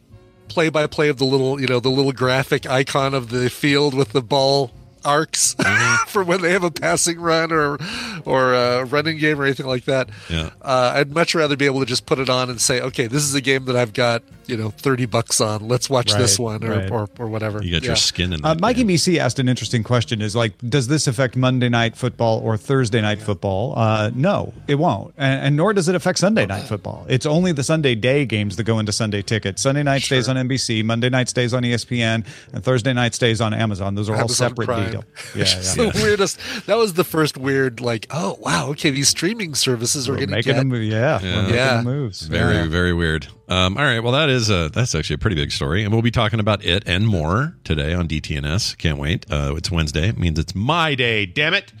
[0.48, 3.92] play by play of the little, you know, the little graphic icon of the field
[3.94, 4.70] with the ball
[5.06, 6.08] arcs Mm-hmm.
[6.08, 7.78] for when they have a passing run or
[8.24, 10.08] or a running game or anything like that.
[10.30, 10.50] Yeah.
[10.62, 13.22] Uh, I'd much rather be able to just put it on and say, okay, this
[13.22, 15.68] is a game that I've got, you know, thirty bucks on.
[15.68, 16.90] Let's watch this one or, right.
[16.90, 17.62] or or whatever.
[17.62, 17.88] you got Yeah.
[17.90, 18.60] your skin in Uh, that.
[18.60, 22.56] Mikey BC asked an interesting question: Is like, does this affect Monday night football or
[22.56, 23.74] Thursday night football?
[23.76, 27.04] Uh, no, it won't, and, and nor does it affect Sunday night football.
[27.08, 29.58] It's only the Sunday day games that go into Sunday ticket.
[29.58, 33.52] Sunday night stays on NBC, Monday night stays on ESPN, and Thursday night stays on
[33.54, 33.94] Amazon.
[33.94, 34.66] Those are all Amazon separate
[35.00, 35.12] Prime.
[35.34, 35.36] deal.
[35.36, 35.84] Yeah, It's yeah.
[35.92, 36.38] the weirdest.
[36.66, 40.28] That was the first weird, like, oh wow, okay, these streaming services are We're going
[40.28, 40.58] to making get.
[40.58, 41.46] them, yeah, Yeah.
[41.46, 41.82] we're Yeah.
[41.82, 42.22] moves.
[42.22, 42.66] Very, Yeah.
[42.68, 43.26] very weird.
[43.48, 44.00] Um, all right.
[44.00, 46.64] Well, that is uh, that's actually a pretty big story, and we'll be talking about
[46.64, 48.76] it and more today on DTNS.
[48.78, 49.24] Can't wait.
[49.30, 50.08] Uh, it's Wednesday.
[50.08, 51.26] It means it's my day.
[51.26, 51.72] Damn it!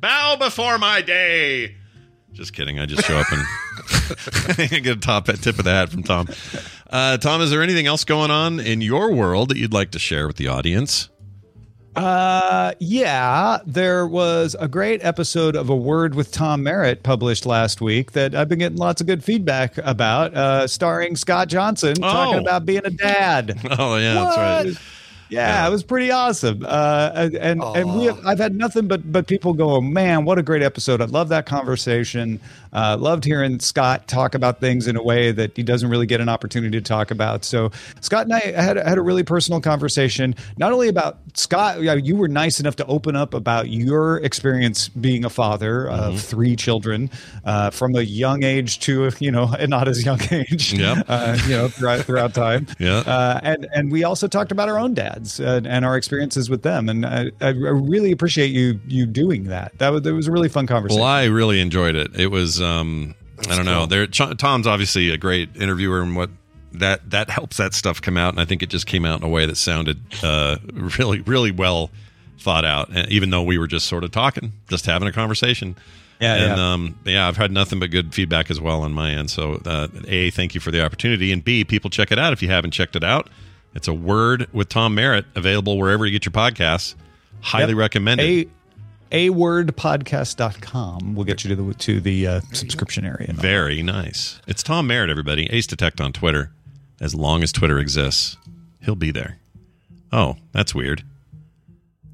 [0.00, 1.76] Bow before my day.
[2.32, 2.78] Just kidding.
[2.80, 6.26] I just show up and get a top tip of the hat from Tom.
[6.90, 9.98] Uh, Tom, is there anything else going on in your world that you'd like to
[9.98, 11.08] share with the audience?
[11.94, 17.82] Uh, yeah, there was a great episode of A Word with Tom Merritt published last
[17.82, 22.36] week that I've been getting lots of good feedback about, uh, starring Scott Johnson talking
[22.36, 22.40] Oh.
[22.40, 23.58] about being a dad.
[23.78, 24.66] Oh yeah, that's right.
[24.68, 24.82] What?
[25.28, 26.62] Yeah, it was pretty awesome.
[26.66, 30.38] Uh, and and, and we have, I've had nothing but but people go, man, what
[30.38, 31.00] a great episode!
[31.00, 32.38] I love that conversation.
[32.72, 36.20] Uh, loved hearing Scott talk about things in a way that he doesn't really get
[36.20, 37.44] an opportunity to talk about.
[37.44, 37.70] So
[38.00, 41.82] Scott and I had had a really personal conversation, not only about Scott.
[41.82, 46.20] yeah, You were nice enough to open up about your experience being a father of
[46.20, 47.10] three children
[47.44, 50.72] uh, from a young age to you know and not as young age.
[50.72, 51.06] Yep.
[51.08, 52.66] Uh, you know throughout throughout time.
[52.78, 52.98] Yeah.
[52.98, 56.62] Uh, and and we also talked about our own dads and, and our experiences with
[56.62, 56.88] them.
[56.88, 59.78] And I, I really appreciate you you doing that.
[59.78, 61.00] That was that was a really fun conversation.
[61.00, 62.18] Well, I really enjoyed it.
[62.18, 63.14] It was, um,
[63.48, 63.86] I don't know.
[63.86, 66.30] There, Tom's obviously a great interviewer, and what
[66.72, 68.32] that that helps that stuff come out.
[68.32, 71.50] And I think it just came out in a way that sounded uh, really, really
[71.50, 71.90] well
[72.38, 72.88] thought out.
[72.88, 75.76] And even though we were just sort of talking, just having a conversation.
[76.20, 76.72] Yeah, and yeah.
[76.72, 79.28] Um, yeah, I've had nothing but good feedback as well on my end.
[79.28, 82.42] So, uh, a, thank you for the opportunity, and b, people check it out if
[82.42, 83.28] you haven't checked it out.
[83.74, 86.94] It's a word with Tom Merritt, available wherever you get your podcasts.
[87.40, 87.78] Highly Yep.
[87.78, 88.46] recommended.
[88.46, 88.50] A
[89.12, 93.32] a wordpodcast.com will get you to the to the uh, subscription area.
[93.32, 94.40] Very nice.
[94.48, 95.46] It's Tom Merritt, everybody.
[95.50, 96.50] Ace Detect on Twitter.
[97.00, 98.36] As long as Twitter exists,
[98.84, 99.38] he'll be there.
[100.12, 101.02] Oh, that's weird.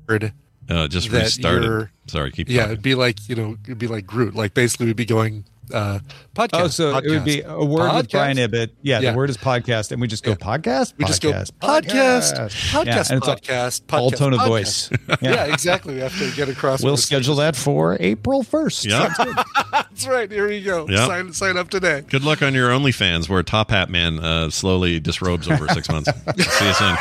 [0.09, 0.33] Weird.
[0.69, 1.89] Uh, just that restarted.
[2.07, 2.73] Sorry, keep Yeah, talking.
[2.73, 4.35] it'd be like you know, it'd be like Groot.
[4.35, 5.99] Like basically, we'd be going uh,
[6.35, 6.61] podcast.
[6.61, 8.11] Oh, so it would be a word with.
[8.11, 8.71] Brian Ibbott.
[8.83, 9.11] Yeah, Yeah.
[9.13, 10.95] the word is podcast, and we just go podcast.
[10.97, 12.33] We just go podcast, podcast,
[12.71, 14.91] podcast, Yeah, and it's all- podcast, all podcast, tone of voice.
[15.21, 15.45] Yeah.
[15.47, 15.95] exactly.
[15.95, 16.83] We have to get across.
[16.83, 18.85] We'll what schedule that for April first.
[18.85, 19.13] Yeah.
[19.73, 20.31] That's right.
[20.31, 20.87] Here we go.
[20.89, 21.07] Yep.
[21.09, 22.03] Sign sign up today.
[22.09, 26.11] Good luck on your OnlyFans, where Top Hat Man uh, slowly disrobes over six months.
[26.39, 26.97] See you soon.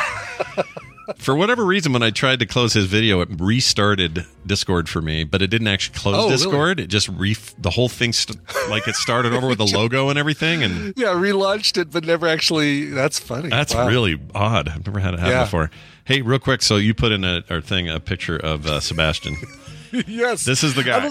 [1.16, 5.24] For whatever reason, when I tried to close his video, it restarted Discord for me,
[5.24, 6.30] but it didn't actually close Oh, really?
[6.36, 6.80] Discord.
[6.80, 10.18] It just re the whole thing st- like it started over with the logo and
[10.18, 12.86] everything, and Yeah, relaunched it, but never actually.
[12.86, 13.48] That's funny.
[13.48, 13.88] That's Wow.
[13.88, 14.68] really odd.
[14.68, 15.44] I've never had it happen Yeah.
[15.44, 15.70] before.
[16.04, 19.36] Hey, real quick, so you put in a our thing a picture of uh, Sebastian.
[20.06, 20.44] yes.
[20.44, 21.06] This is the guy.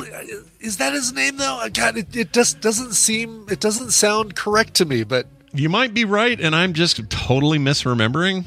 [0.60, 1.68] Is that his name though?
[1.74, 3.46] God, it, it just doesn't seem.
[3.50, 5.04] It doesn't sound correct to me.
[5.04, 8.46] But You might be right, and I'm just totally misremembering.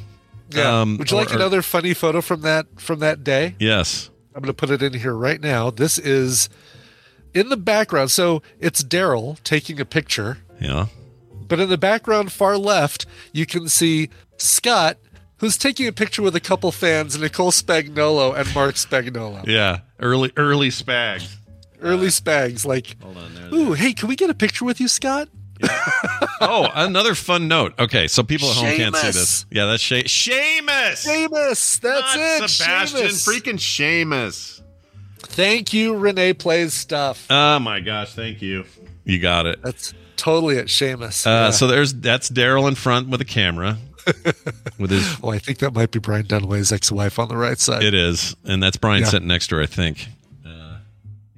[0.54, 0.80] Yeah.
[0.80, 3.54] Um, Would you like or- or- another funny photo from that from that day?
[3.58, 4.10] Yes.
[4.34, 5.70] I'm going to put it in here right now.
[5.70, 6.48] This is
[7.34, 8.10] in the background.
[8.10, 10.86] So it's Daryl taking a picture, Yeah.
[11.48, 14.98] but in the background, far left, you can see Scott,
[15.38, 19.44] who's taking a picture with a couple fans, Nicole Spagnolo and Mark Spagnolo.
[19.46, 19.80] Yeah.
[19.98, 21.26] Early early spag.
[21.82, 23.54] Early Spags, like, Hold on there.
[23.54, 25.28] ooh, hey, can we get a picture with you, Scott?
[26.42, 27.74] Oh, another fun note.
[27.78, 29.44] Okay, so people at home can't see this.
[29.50, 31.04] Yeah, that's Sha- Seamus.
[31.06, 32.48] Seamus, that's Not it.
[32.48, 33.00] Sebastian.
[33.08, 33.28] Seamus.
[33.28, 34.62] Freaking Seamus.
[35.18, 37.26] Thank you, Renee Plays Stuff.
[37.28, 38.64] Oh my gosh, thank you.
[39.04, 39.60] You got it.
[39.62, 41.26] That's totally at Seamus.
[41.26, 41.50] Uh, Yeah.
[41.50, 43.76] So there's that's Daryl in front with a camera,
[44.78, 45.16] with his.
[45.22, 47.82] oh, I think that might be Brian Dunaway's ex-wife on the right side.
[47.84, 49.08] It is, and that's Brian Yeah.
[49.08, 49.62] sitting next to her.
[49.62, 50.08] I think.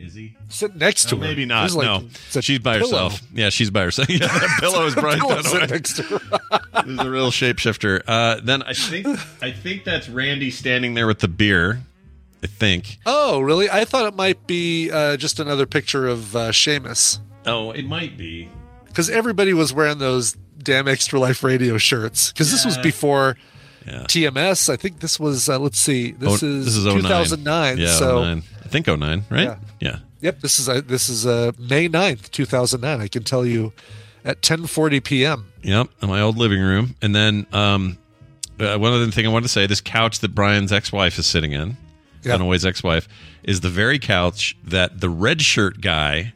[0.03, 0.37] Is he?
[0.49, 1.25] Sitting next to Oh, her.
[1.25, 1.61] maybe not.
[1.61, 3.09] There's like- no, she's by pillow.
[3.09, 3.23] herself.
[3.33, 4.09] Yeah, she's by herself.
[4.11, 6.61] Yeah, that pillow is sitting next to her.
[6.85, 8.03] He's a real shapeshifter.
[8.07, 9.07] Uh, then I think
[9.41, 11.81] I think that's Randy standing there with the beer.
[12.43, 12.99] I think.
[13.07, 13.71] Oh, really?
[13.71, 17.21] I thought it might be uh, just another picture of uh, Seamus.
[17.47, 18.49] Oh, it might be.
[18.87, 22.33] Because everybody was wearing those damn Extra Life Radio shirts.
[22.33, 23.37] Because this was before
[23.87, 24.03] Yeah.
[24.05, 24.69] TMS.
[24.69, 26.97] I think this was, uh, let's see, this Oh, is, this is 09.
[27.03, 27.79] 2009.
[27.79, 28.43] Yeah, so, 09.
[28.65, 29.43] I think 09, right?
[29.43, 29.57] Yeah.
[29.81, 29.99] yeah.
[30.21, 33.01] yep, this is uh, this is uh, May 9th, 2009.
[33.01, 33.73] I can tell you
[34.25, 35.53] at 10:40 p.m.
[35.63, 36.95] Yep, in my old living room.
[37.03, 37.99] And then um,
[38.61, 41.53] uh, one other thing I wanted to say: this couch that Brian's ex-wife is sitting
[41.53, 41.77] in,
[42.23, 42.37] Yeah.
[42.39, 43.09] Dunaway's ex-wife,
[43.43, 46.33] is the very couch that the red shirt guy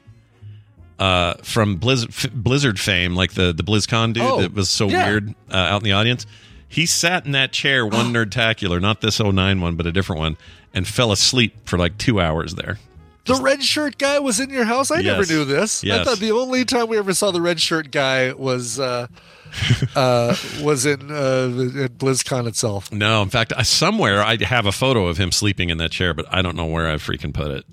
[0.98, 4.88] uh, from Blizzard, F- Blizzard fame, like the the BlizzCon dude Oh, that was so
[4.88, 5.06] yeah.
[5.08, 6.26] weird uh, out in the audience.
[6.68, 10.36] He sat in that chair, one nerdtacular, not this 09 one, but a different one,
[10.74, 12.78] and fell asleep for like two hours there.
[13.24, 14.92] The red shirt guy was in your house.
[14.92, 15.82] I never knew this.
[15.84, 19.08] I thought the only time we ever saw the red shirt guy was uh,
[19.96, 22.92] uh, was in uh, at BlizzCon itself.
[22.92, 26.14] No, in fact, I, somewhere I have a photo of him sleeping in that chair,
[26.14, 27.64] but I don't know where I freaking put it.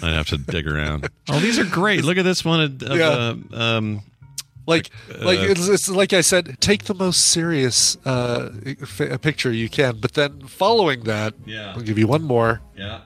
[0.00, 1.08] I'd have to dig around.
[1.30, 2.04] Oh, these are great!
[2.04, 2.60] Look at this one.
[2.60, 3.34] Of, of, Yeah.
[3.52, 4.02] uh, um,
[4.68, 4.90] Like,
[5.20, 8.50] like it's, it's like I said, take the most serious uh,
[8.82, 11.72] f- picture you can, but then following that, Yeah.
[11.74, 12.60] I'll give you one more.
[12.76, 13.00] yeah,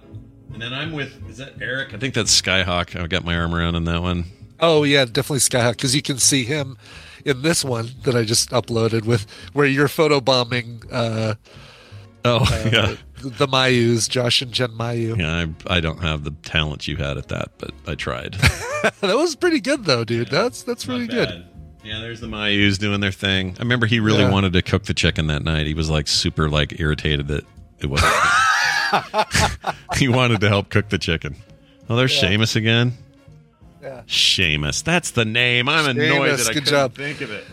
[0.52, 1.12] and then I'm with.
[1.30, 1.94] Is that Eric?
[1.94, 3.00] I think that's Skyhawk.
[3.00, 4.24] I got my arm around in that one.
[4.60, 6.76] Oh yeah, definitely Skyhawk because you can see him
[7.24, 11.34] in this one that I just uploaded with where you're photobombing uh,
[12.24, 15.18] Oh uh, yeah, the Mayus, Josh and Jen Mayu.
[15.18, 15.46] yeah.
[15.68, 18.34] I, I don't have the talent you had at that, but I tried.
[19.00, 20.28] that was pretty good though, dude.
[20.28, 21.44] That's that's really good.
[21.84, 23.56] Yeah, there's the Mayus doing their thing.
[23.58, 24.30] I remember he really Yeah.
[24.30, 25.66] wanted to cook the chicken that night.
[25.66, 27.44] He was like super like irritated that
[27.80, 28.12] it wasn't.
[29.96, 31.36] he wanted to help cook the chicken.
[31.88, 32.30] Oh, there's Yeah.
[32.30, 32.92] Seamus again.
[33.82, 34.02] Yeah.
[34.06, 34.84] Seamus.
[34.84, 35.68] That's the name.
[35.68, 36.94] I'm annoyed that I good couldn't job.
[36.94, 37.44] think of it.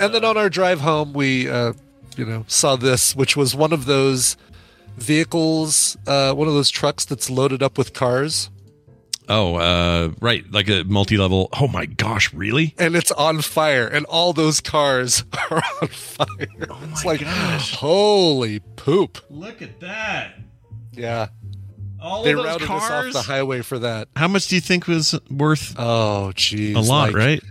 [0.00, 1.74] And then on our drive home, we, uh,
[2.16, 4.36] you know, saw this, which was one of those
[4.96, 8.50] vehicles, uh, one of those trucks that's loaded up with cars,
[9.28, 10.44] Oh, uh, right.
[10.52, 11.48] Like a multi level.
[11.58, 12.74] Oh my gosh, really?
[12.78, 16.66] and it's on fire, and all those cars are on fire.
[16.70, 19.18] Oh it's like, holy poop!
[19.30, 20.34] Look at that.
[20.92, 21.28] Yeah,
[22.00, 24.08] All they of those routed us off the highway for that.
[24.14, 25.74] How much do you think was worth?
[25.78, 27.42] Oh, geez, a lot, like, right?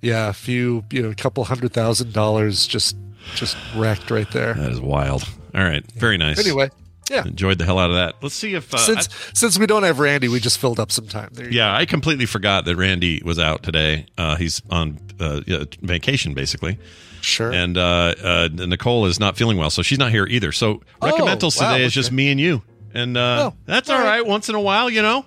[0.00, 2.96] Yeah, a few, you know, a couple hundred thousand dollars just,
[3.34, 4.54] just wrecked right there.
[4.54, 5.28] That is wild.
[5.54, 5.84] All right.
[5.92, 6.38] Very nice.
[6.38, 6.70] Anyway,
[7.10, 7.24] yeah.
[7.24, 8.16] Enjoyed the hell out of that.
[8.22, 8.72] Let's see if.
[8.72, 11.30] Uh, since since we don't have Randy, we just filled up some time.
[11.32, 14.06] There you Yeah, I completely forgot that Randy was out today.
[14.16, 15.40] Uh, he's on uh,
[15.82, 16.78] vacation, basically.
[17.20, 17.52] Sure.
[17.52, 20.52] And uh, uh, Nicole is not feeling well, so she's not here either.
[20.52, 22.62] So recommentals Oh, wow, today is just me and you,
[22.94, 24.24] and uh, Oh, that's all right.
[24.24, 25.26] Once in a while, you know,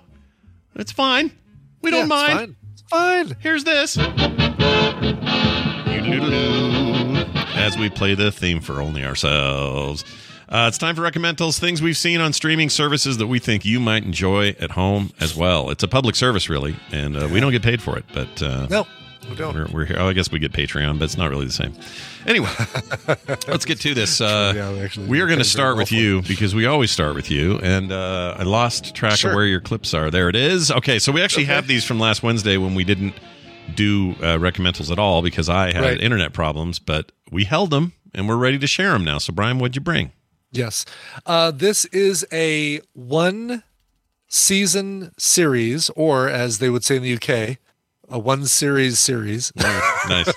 [0.74, 1.30] it's fine.
[1.82, 2.38] We don't Yeah, it's mind.
[2.38, 2.56] fine.
[2.72, 2.82] It's
[3.28, 3.36] fine.
[3.40, 3.98] Here's this.
[7.54, 10.04] As we play the theme for only ourselves.
[10.52, 13.80] Uh, it's time for recommentals, things we've seen on streaming services that we think you
[13.80, 15.70] might enjoy at home as well.
[15.70, 18.66] It's a public service, really, and uh, we don't get paid for it, but uh,
[18.68, 18.86] No,
[19.30, 19.54] we don't.
[19.54, 19.96] we're, we're here.
[19.98, 21.72] Oh, I guess we get Patreon, but it's not really the same.
[22.26, 22.50] Anyway,
[23.48, 24.20] let's get to this.
[24.20, 27.14] Uh, Yeah, we actually we are going to start with you because we always start
[27.14, 29.30] with you, and uh, I lost track Sure.
[29.30, 30.10] of where your clips are.
[30.10, 30.70] There it is.
[30.70, 31.54] Okay, so we actually Okay.
[31.54, 33.14] have these from last Wednesday when we didn't
[33.74, 35.98] do uh, recommentals at all because I had Right.
[36.00, 39.16] internet problems, but we held them and we're ready to share them now.
[39.16, 40.12] So, Brian, what'd you bring?
[40.52, 40.84] Yes.
[41.26, 43.62] Uh, this is a one
[44.28, 47.58] season series, or as they would say in the UK,
[48.08, 49.52] a one series series.
[49.56, 50.32] nice,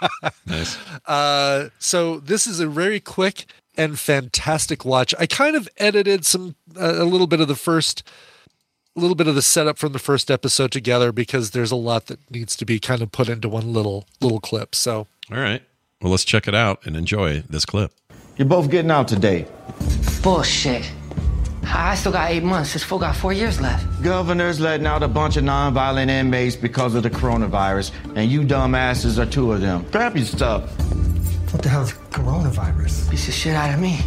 [0.46, 0.78] nice.
[1.06, 3.44] Uh, so this is a very quick
[3.76, 5.14] and fantastic watch.
[5.18, 8.02] I kind of edited some uh, a little bit of the first
[8.96, 12.06] a little bit of the setup from the first episode together because there's a lot
[12.06, 14.74] that needs to be kind of put into one little little clip.
[14.74, 15.62] So All right.
[16.00, 17.92] Well, let's check it out and enjoy this clip.
[18.38, 19.46] You're both getting out today.
[20.22, 20.88] Bullshit.
[21.64, 22.72] I still got eight months.
[22.72, 23.84] This fool got four years left.
[24.00, 29.18] Governor's letting out a bunch of nonviolent inmates because of the coronavirus, and you dumbasses
[29.18, 29.84] are two of them.
[29.90, 30.70] Grab your stuff.
[31.52, 33.10] What the hell is coronavirus?
[33.10, 33.98] Piece of shit out of me.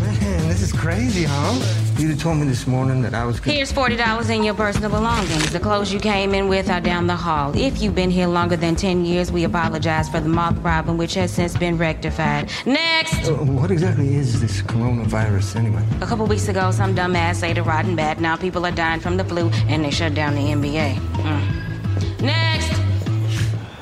[0.00, 1.81] Man, this is crazy, huh?
[1.98, 3.38] You'd have told me this morning that I was.
[3.38, 5.52] Here's $40 in your personal belongings.
[5.52, 7.56] The clothes you came in with are down the hall.
[7.56, 11.14] If you've been here longer than 10 years, we apologize for the moth problem, which
[11.14, 12.50] has since been rectified.
[12.66, 13.28] Next!
[13.28, 15.84] Uh, what exactly is this coronavirus anyway?
[16.00, 18.20] A couple weeks ago, some dumbass ate a rotten bat.
[18.20, 20.94] Now people are dying from the flu, and they shut down the NBA.
[20.96, 22.22] Mm.
[22.22, 22.80] Next!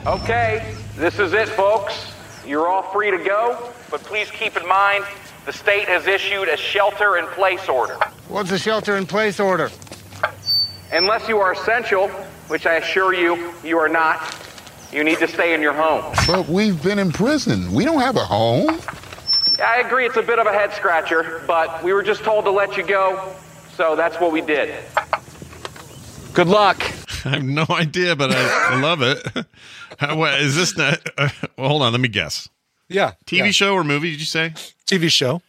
[0.06, 2.12] Okay, this is it, folks.
[2.44, 5.04] You're all free to go, but please keep in mind
[5.46, 7.94] the state has issued a shelter in place order.
[8.28, 9.70] What's a shelter in place order?
[10.92, 12.08] Unless you are essential,
[12.48, 14.36] which I assure you, you are not,
[14.92, 16.14] you need to stay in your home.
[16.26, 17.72] But we've been in prison.
[17.72, 18.80] We don't have a home.
[19.62, 22.50] I agree it's a bit of a head scratcher, but we were just told to
[22.50, 23.34] let you go,
[23.76, 24.74] so that's what we did.
[26.32, 26.82] Good luck.
[27.24, 29.26] I have no idea, but I, I love it.
[29.98, 31.06] How, what, is this not?
[31.18, 31.92] Uh, well, hold on.
[31.92, 32.48] Let me guess.
[32.90, 33.50] Yeah, TV yeah.
[33.50, 34.10] show or movie?
[34.10, 34.50] Did you say?
[34.86, 35.40] TV show.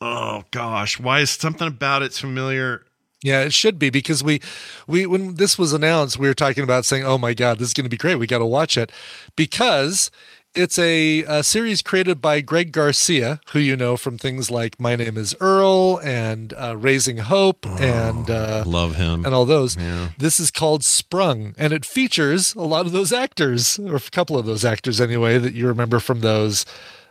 [0.00, 2.84] Oh gosh, why is something about it familiar?
[3.22, 4.40] Yeah, it should be because we,
[4.86, 7.74] we when this was announced, we were talking about saying, "Oh my God, this is
[7.74, 8.14] going to be great.
[8.14, 8.92] We got to watch it,"
[9.34, 10.12] because
[10.58, 14.96] it's a, a series created by Greg Garcia, who you know from things like My
[14.96, 19.24] Name Is Earl and uh, Raising Hope and uh, Love him.
[19.24, 19.76] and all those.
[19.76, 20.08] Yeah.
[20.18, 24.36] This is called Sprung, and it features a lot of those actors, or a couple
[24.36, 26.66] of those actors anyway, that you remember from those.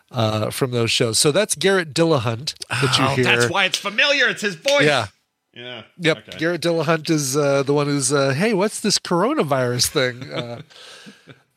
[0.09, 3.25] Uh, from those shows, so that's Garrett Dillahunt that you Oh, hear.
[3.25, 4.29] that's why it's familiar.
[4.29, 4.83] It's his voice.
[4.85, 5.07] Yeah,
[5.53, 5.83] Yeah.
[5.99, 6.17] Yep.
[6.29, 6.37] Okay.
[6.37, 10.31] Garrett Dillahunt is uh, the one who's, uh, hey, what's this coronavirus thing?
[10.33, 10.61] Uh,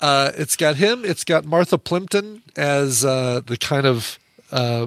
[0.01, 1.05] uh, it's got him.
[1.05, 4.18] It's got Martha Plimpton as uh, the kind of
[4.51, 4.86] uh,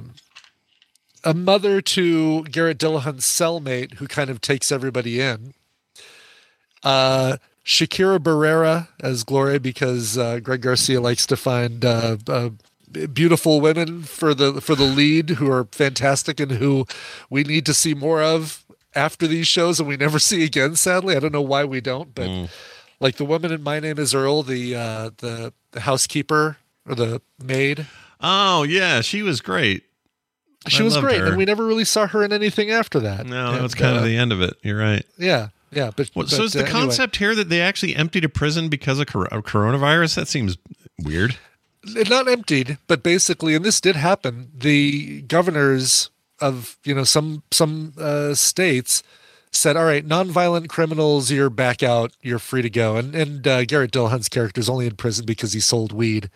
[1.22, 5.54] a mother to Garrett Dillahunt's cellmate who kind of takes everybody in.
[6.82, 12.16] Uh, Shakira Barrera as Gloria because uh, Greg Garcia likes to find uh,
[13.12, 16.86] beautiful women for the for the lead who are fantastic and who
[17.30, 18.64] we need to see more of
[18.94, 20.76] after these shows and we never see again.
[20.76, 22.28] Sadly, I don't know why we don't, but
[23.04, 26.56] like the woman in My Name Is Earl, the uh, the the housekeeper
[26.88, 27.86] or the maid.
[28.20, 29.84] Oh yeah, she was great.
[30.66, 31.26] She I was great, her.
[31.26, 33.26] and we never really saw her in anything after that.
[33.26, 34.54] No, that was kind uh, of the end of it.
[34.62, 35.04] You're right.
[35.18, 36.80] Yeah, yeah, but, Well, so but, is the uh, anyway.
[36.80, 40.14] concept here that they actually emptied a prison because of cor- coronavirus?
[40.14, 40.56] That seems
[40.98, 41.36] weird.
[42.08, 44.50] not emptied, but basically, and this did happen.
[44.56, 46.08] The governors
[46.40, 49.02] of you know some some uh, states
[49.54, 53.64] said, "All right, nonviolent criminals, you're back out, you're free to go." And and uh,
[53.64, 56.30] Garrett Dillahunt's character is only in prison because he sold weed.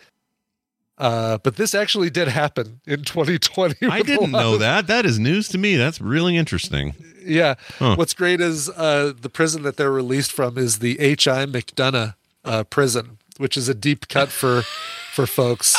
[0.97, 3.87] Uh, but this actually did happen in 2020.
[3.87, 4.87] I didn't know of- that.
[4.87, 5.77] That is news to me.
[5.77, 6.93] That's really interesting.
[7.23, 7.55] Yeah.
[7.77, 7.95] Huh.
[7.95, 11.45] What's great is uh, the prison that they're released from is the H.I.
[11.45, 14.63] McDunnough uh, prison, which is a deep cut for
[15.13, 15.77] for folks.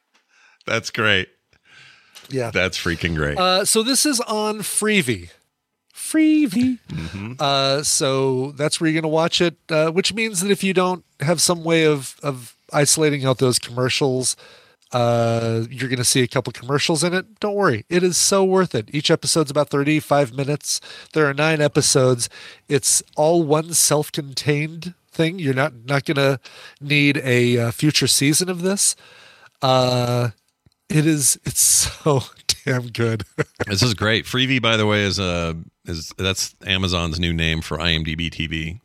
[0.66, 1.28] That's great.
[2.30, 2.50] Yeah.
[2.50, 3.38] That's freaking great.
[3.38, 5.30] Uh, so this is on Freevee.
[6.10, 6.78] Freevee.
[6.88, 7.32] Mm-hmm.
[7.38, 10.72] Uh, so that's where you're going to watch it, uh, which means that if you
[10.72, 14.36] don't have some way of of isolating out those commercials,
[14.92, 17.38] uh, you're going to see a couple commercials in it.
[17.40, 18.88] Don't worry, it is so worth it.
[18.92, 20.80] Each episode's about 35 minutes.
[21.12, 22.28] There are nine episodes.
[22.68, 25.38] It's all one self-contained thing.
[25.38, 26.40] You're not not going to
[26.80, 28.96] need a uh, future season of this.
[29.60, 30.30] Uh,
[30.88, 31.38] it is.
[31.44, 32.22] It's so
[32.64, 33.24] damn good.
[33.66, 34.24] this is great.
[34.24, 38.80] Freevee, by the way, is a is that's Amazon's new name for IMDb TV.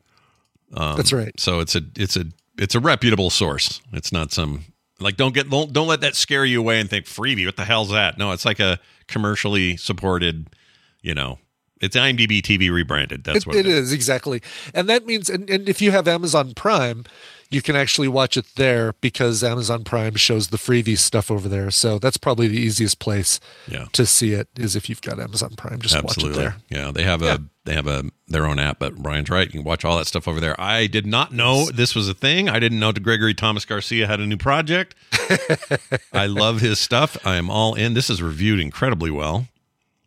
[0.76, 1.38] Um, That's right.
[1.40, 2.26] So it's a it's a
[2.58, 3.82] it's a reputable source.
[3.92, 4.66] It's not some
[5.00, 7.46] like don't get don't, don't let that scare you away and think freevee.
[7.46, 8.18] What the hell's that?
[8.18, 10.48] No, it's like a commercially supported.
[11.02, 11.40] You know,
[11.82, 13.24] it's IMDb TV rebranded.
[13.24, 14.42] That's it, what it is exactly
[14.74, 17.04] and that means and, and if you have amazon prime
[17.54, 21.70] you can actually watch it there because amazon prime shows the freevee stuff over there
[21.72, 23.86] so that's probably the easiest place Yeah.
[23.94, 26.44] to see it is if you've got amazon prime just Absolutely.
[26.44, 29.30] watch it there Yeah, they have a they have a their own app, but Brian's
[29.30, 29.46] right.
[29.48, 30.60] You can watch all that stuff over there.
[30.60, 32.50] I did not know this was a thing.
[32.50, 34.96] I didn't know Gregory Thomas Garcia had a new project.
[36.14, 37.16] I love his stuff.
[37.26, 37.94] I am all in.
[37.94, 39.48] This is reviewed incredibly well.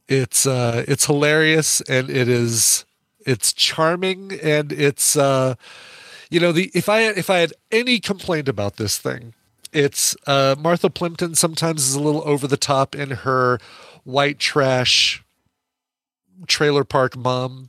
[0.08, 2.84] it's uh it's hilarious and it is
[3.20, 5.54] it's charming and it's uh
[6.30, 9.34] you know the if i if i had any complaint about this thing
[9.72, 13.58] it's uh martha plimpton sometimes is a little over the top in her
[14.04, 15.22] white trash
[16.46, 17.68] trailer park mom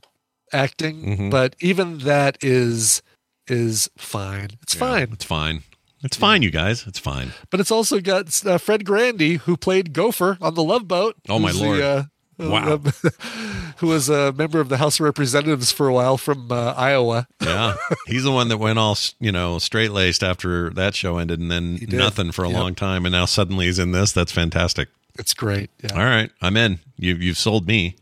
[0.52, 1.30] acting Mhm.
[1.30, 3.02] but even that is
[3.46, 5.62] is fine it's fine It's fine.
[6.04, 6.86] It's fine, you guys.
[6.86, 7.32] It's fine.
[7.50, 11.16] but it's also got uh, Fred Grandy, who played Gopher on the Love Boat.
[11.28, 11.80] Oh, my lord.
[11.80, 12.04] uh,
[12.38, 12.78] Wow.
[13.78, 17.26] who was a member of the House of Representatives for a while from uh, Iowa.
[17.42, 17.74] Yeah,
[18.06, 21.50] he's the one that went all you know straight laced after that show ended, and
[21.50, 22.58] then nothing for a Yep.
[22.58, 24.12] long time, and now suddenly he's in this.
[24.12, 24.88] That's fantastic.
[25.18, 25.70] It's great.
[25.82, 25.94] Yeah.
[25.98, 26.78] All right, I'm in.
[26.96, 27.96] You you've sold me.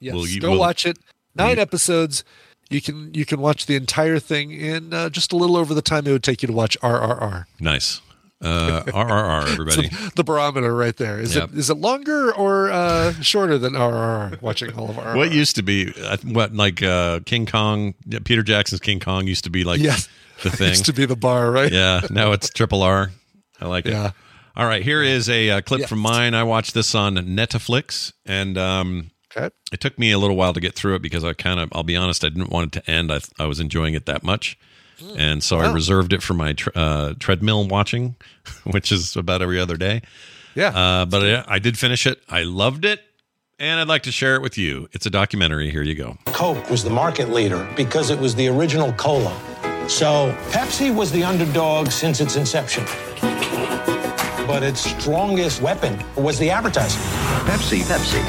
[0.00, 0.98] Yes, Will you- go will- watch it.
[1.34, 2.22] Nine episodes.
[2.70, 5.82] You can you can watch the entire thing in uh, just a little over the
[5.82, 7.44] time it would take you to watch RRR.
[7.60, 8.00] Nice.
[8.44, 9.88] Uh, RRR, everybody.
[9.88, 11.18] The, the barometer right there.
[11.18, 11.50] Is Yep.
[11.52, 14.40] it is it longer or uh, shorter than RRR?
[14.42, 15.16] Watching all of RRR.
[15.16, 15.90] What used to be
[16.24, 17.94] what like uh, King Kong?
[18.24, 20.08] Peter Jackson's King Kong used to be like Yes.
[20.42, 20.68] the thing.
[20.68, 21.72] used to be the bar, right?
[21.72, 23.10] yeah, now it's triple R.
[23.60, 24.08] I like Yeah.
[24.08, 24.12] it.
[24.56, 25.88] All right, here is a, uh clip Yes.
[25.88, 26.34] from mine.
[26.34, 29.52] I watched this on Netflix, and um, Okay.
[29.72, 31.82] it took me a little while to get through it because I kind of, I'll
[31.82, 33.10] be honest, I didn't want it to end.
[33.10, 34.56] I, I was enjoying it that much.
[35.16, 38.16] And so I reserved it for my tr- uh, treadmill watching,
[38.64, 40.02] which is about every other day.
[40.54, 40.68] Yeah.
[40.68, 42.22] Uh, but I, I did finish it.
[42.28, 43.00] I loved it.
[43.58, 44.88] And I'd like to share it with you.
[44.92, 45.70] It's a documentary.
[45.70, 46.16] Here you go.
[46.26, 49.32] Coke was the market leader because it was the original cola.
[49.88, 52.84] So Pepsi was the underdog since its inception.
[54.46, 57.00] But its strongest weapon was the advertising.
[57.46, 58.22] Pepsi, Pepsi.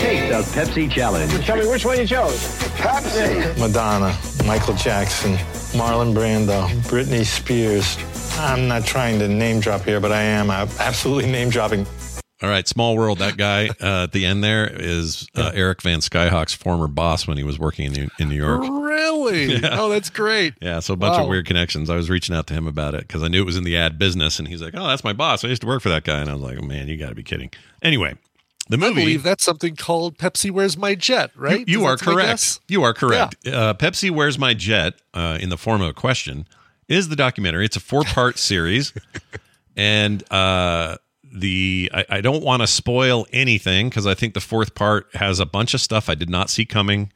[0.00, 1.32] Take the Pepsi Challenge.
[1.44, 2.38] Tell me which one you chose.
[2.76, 3.58] Pepsi.
[3.58, 4.16] Madonna,
[4.46, 5.34] Michael Jackson,
[5.78, 7.96] Marlon Brando, Britney Spears.
[8.38, 10.50] I'm not trying to name drop here, but I am.
[10.50, 11.86] I'm absolutely name dropping.
[12.42, 13.18] All right, small world.
[13.18, 17.36] That guy uh, at the end there is uh, Eric Van Skyhawk's former boss when
[17.38, 18.62] he was working in New, in New York.
[18.62, 18.82] Really?
[19.62, 19.78] Yeah.
[19.80, 20.54] Oh, that's great.
[20.60, 21.24] Yeah, so a bunch Wow.
[21.24, 21.88] of weird connections.
[21.88, 23.76] I was reaching out to him about it because I knew it was in the
[23.76, 25.44] ad business, and he's like, "Oh, that's my boss.
[25.44, 27.10] I used to work for that guy." And I was like, oh, "Man, you got
[27.10, 27.50] to be kidding."
[27.82, 28.14] Anyway,
[28.68, 28.94] the I movie.
[29.02, 31.66] believe that's something called Pepsi Where's My Jet, right?
[31.68, 32.60] You, you are correct.
[32.68, 33.46] You are correct.
[33.46, 36.46] Uh, Pepsi Where's My Jet, uh, in the form of a question,
[36.88, 37.64] is the documentary.
[37.64, 38.92] It's a four part series.
[39.76, 40.98] And uh,
[41.32, 45.40] the I, I don't want to spoil anything because I think the fourth part has
[45.40, 47.10] a bunch of stuff I did not see coming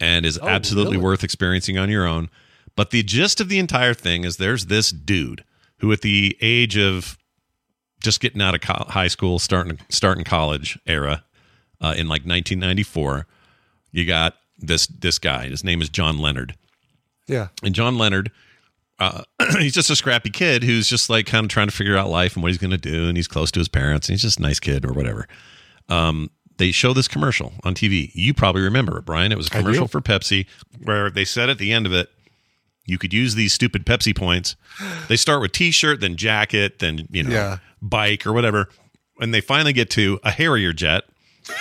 [0.00, 1.04] and is Oh, absolutely really?
[1.04, 2.30] worth experiencing on your own.
[2.76, 5.44] But the gist of the entire thing is there's this dude
[5.78, 7.18] who, at the age of
[8.00, 11.24] just getting out of co- high school, starting starting college era,
[11.80, 13.26] uh, in like 1994,
[13.92, 15.48] you got this this guy.
[15.48, 16.54] His name is John Leonard,
[17.26, 17.48] Yeah.
[17.62, 18.30] and John Leonard,
[18.98, 19.22] uh,
[19.58, 22.34] he's just a scrappy kid who's just like kind of trying to figure out life
[22.34, 24.38] and what he's going to do, and he's close to his parents, and he's just
[24.38, 25.26] a nice kid or whatever.
[25.88, 28.10] Um, they show this commercial on TV.
[28.14, 29.30] You probably remember it, Brian.
[29.30, 30.46] It was a commercial for Pepsi
[30.82, 32.08] where they said at the end of it,
[32.86, 34.56] you could use these stupid Pepsi points.
[35.08, 37.58] They start with T-shirt, then jacket, then you know Yeah.
[37.88, 38.68] Bike or whatever.
[39.20, 41.04] And they finally get to a Harrier jet,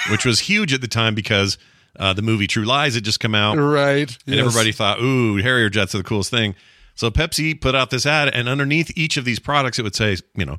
[0.09, 1.57] which was huge at the time because
[1.97, 4.09] uh, the movie True Lies had just come out, Right.
[4.25, 4.45] and yes.
[4.45, 6.55] everybody thought, "Ooh, Harrier jets are the coolest thing."
[6.95, 10.17] So Pepsi put out this ad, and underneath each of these products, it would say,
[10.35, 10.57] you know,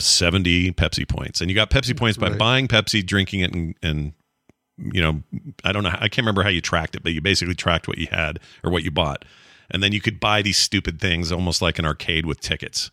[0.00, 2.38] seventy Pepsi points, and you got Pepsi points by Right.
[2.38, 4.12] buying Pepsi, drinking it, and and
[4.78, 5.22] you know,
[5.64, 7.98] I don't know, I can't remember how you tracked it, but you basically tracked what
[7.98, 9.24] you had or what you bought,
[9.70, 12.90] and then you could buy these stupid things, almost like an arcade with tickets.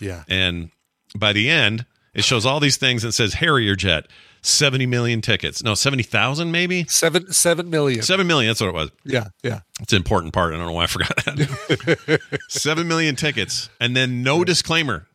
[0.00, 0.24] Yeah.
[0.28, 0.70] And
[1.16, 4.06] by the end, it shows all these things and says Harrier jet,
[4.42, 5.62] 70 million tickets.
[5.62, 6.84] No, 70,000 maybe?
[6.88, 8.02] Seven seven million.
[8.02, 8.90] 7 million, that's what it was.
[9.04, 9.28] Yeah.
[9.42, 9.60] Yeah.
[9.80, 10.54] It's an important part.
[10.54, 12.20] I don't know why I forgot that.
[12.48, 15.06] 7 million tickets and then no disclaimer.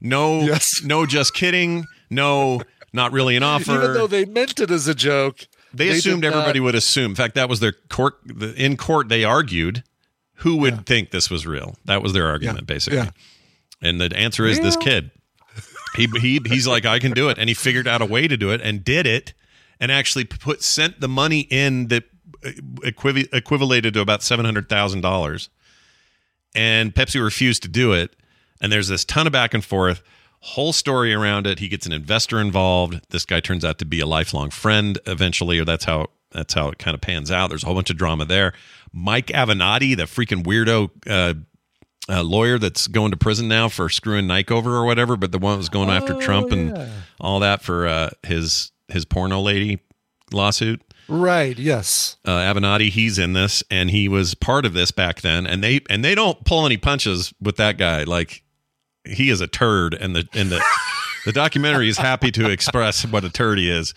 [0.00, 1.84] No no just kidding.
[2.08, 2.62] No
[2.92, 3.76] not really an offer.
[3.76, 7.12] Even though they meant it as a joke, they, did assumed not- everybody would assume.
[7.12, 9.84] In fact, that was their court the, in court they argued
[10.36, 11.76] who would think this was real.
[11.84, 12.98] That was their argument basically.
[13.00, 13.10] Yeah.
[13.82, 15.10] And the answer is this kid.
[15.96, 17.38] He he he's like I can do it.
[17.38, 19.34] And he figured out a way to do it and did it
[19.78, 22.04] and actually put sent the money in that
[22.42, 25.48] equiv- equivalated to about $700,000
[26.54, 28.16] and Pepsi refused to do it.
[28.60, 30.02] And there's this ton of back and forth
[30.40, 31.58] whole story around it.
[31.58, 33.00] He gets an investor involved.
[33.10, 35.58] This guy turns out to be a lifelong friend eventually.
[35.58, 37.48] Or that's how that's how it kind of pans out.
[37.48, 38.52] There's a whole bunch of drama there.
[38.92, 41.34] Mike Avenatti the freaking weirdo uh,
[42.08, 45.38] uh, lawyer that's going to prison now for screwing Nike over or whatever, but the
[45.38, 46.90] one that was going after Trump and
[47.20, 49.78] all that for uh, his his porno lady
[50.32, 50.82] lawsuit.
[51.08, 51.58] Right.
[51.58, 52.16] Yes.
[52.24, 55.80] Uh, Avenatti, he's in this, and he was part of this back then, and they
[55.90, 58.04] and they don't pull any punches with that guy.
[58.04, 58.42] Like
[59.04, 60.64] he is a turd, and the and the
[61.26, 63.92] the documentary is happy to express what a turd he is.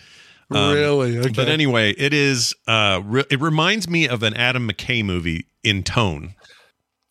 [0.50, 1.18] Really?
[1.18, 1.30] Okay.
[1.34, 2.54] But anyway, it is.
[2.66, 6.34] Uh, re- it reminds me of an Adam McKay movie in tone.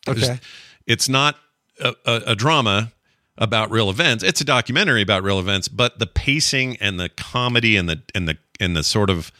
[0.08, 0.20] Okay.
[0.20, 0.40] There's-
[0.86, 1.36] It's not
[1.82, 2.92] a, a, a drama
[3.38, 4.22] about real events.
[4.22, 8.28] It's a documentary about real events, but the pacing and the comedy and the and
[8.28, 9.32] the and the sort of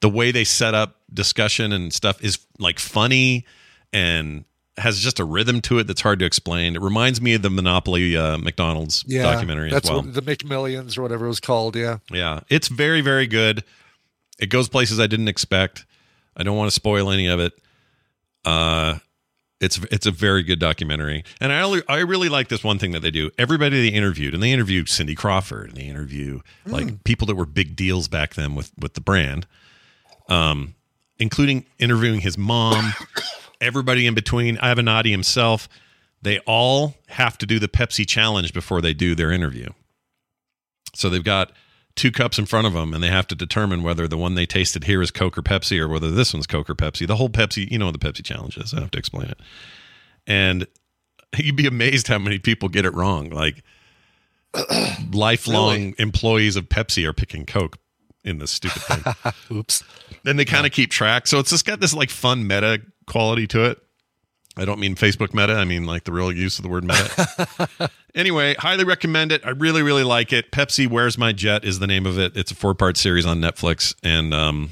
[0.00, 3.44] the way they set up discussion and stuff is like funny
[3.92, 4.44] and
[4.78, 6.74] has just a rhythm to it that's hard to explain.
[6.74, 9.22] It reminds me of the Monopoly uh, McDonald's Yeah.
[9.24, 10.02] documentary That's as well.
[10.02, 11.76] what the McMillions or whatever it was called.
[11.76, 11.98] Yeah.
[12.10, 13.64] Yeah, it's very very good.
[14.40, 15.84] It goes places I didn't expect.
[16.36, 17.52] I don't want to spoil any of it.
[18.44, 18.98] Uh
[19.62, 22.90] it's it's a very good documentary, and I only, I really like this one thing
[22.92, 23.30] that they do.
[23.38, 27.46] Everybody they interviewed, and they interviewed Cindy Crawford, and they interview like people that were
[27.46, 29.46] big deals back then with with the brand,
[30.28, 30.74] um,
[31.18, 32.92] including interviewing his mom,
[33.60, 35.68] everybody in between, Avenatti himself.
[36.20, 39.68] They all have to do the Pepsi challenge before they do their interview.
[40.94, 41.52] So they've got
[41.94, 44.46] two cups in front of them, and they have to determine whether the one they
[44.46, 47.06] tasted here is Coke or Pepsi, or whether this one's Coke or Pepsi.
[47.06, 48.72] The whole Pepsi, you know what the Pepsi challenge is.
[48.74, 49.40] I have to explain it.
[50.26, 50.66] And
[51.36, 53.30] you'd be amazed how many people get it wrong.
[53.30, 53.62] Like
[55.12, 55.94] lifelong Really?
[55.98, 57.78] employees of Pepsi are picking Coke
[58.24, 59.32] in this stupid thing.
[59.58, 59.82] Oops.
[60.22, 61.26] Then they kind of keep track.
[61.26, 63.78] So it's just got this like fun meta quality to it.
[64.56, 65.54] I don't mean Facebook meta.
[65.54, 67.90] I mean like the real use of the word meta.
[68.14, 69.44] anyway, highly recommend it.
[69.44, 70.50] I really, really like it.
[70.50, 72.36] Pepsi Where's My Jet is the name of it.
[72.36, 73.94] It's a four part series on Netflix.
[74.02, 74.70] And um,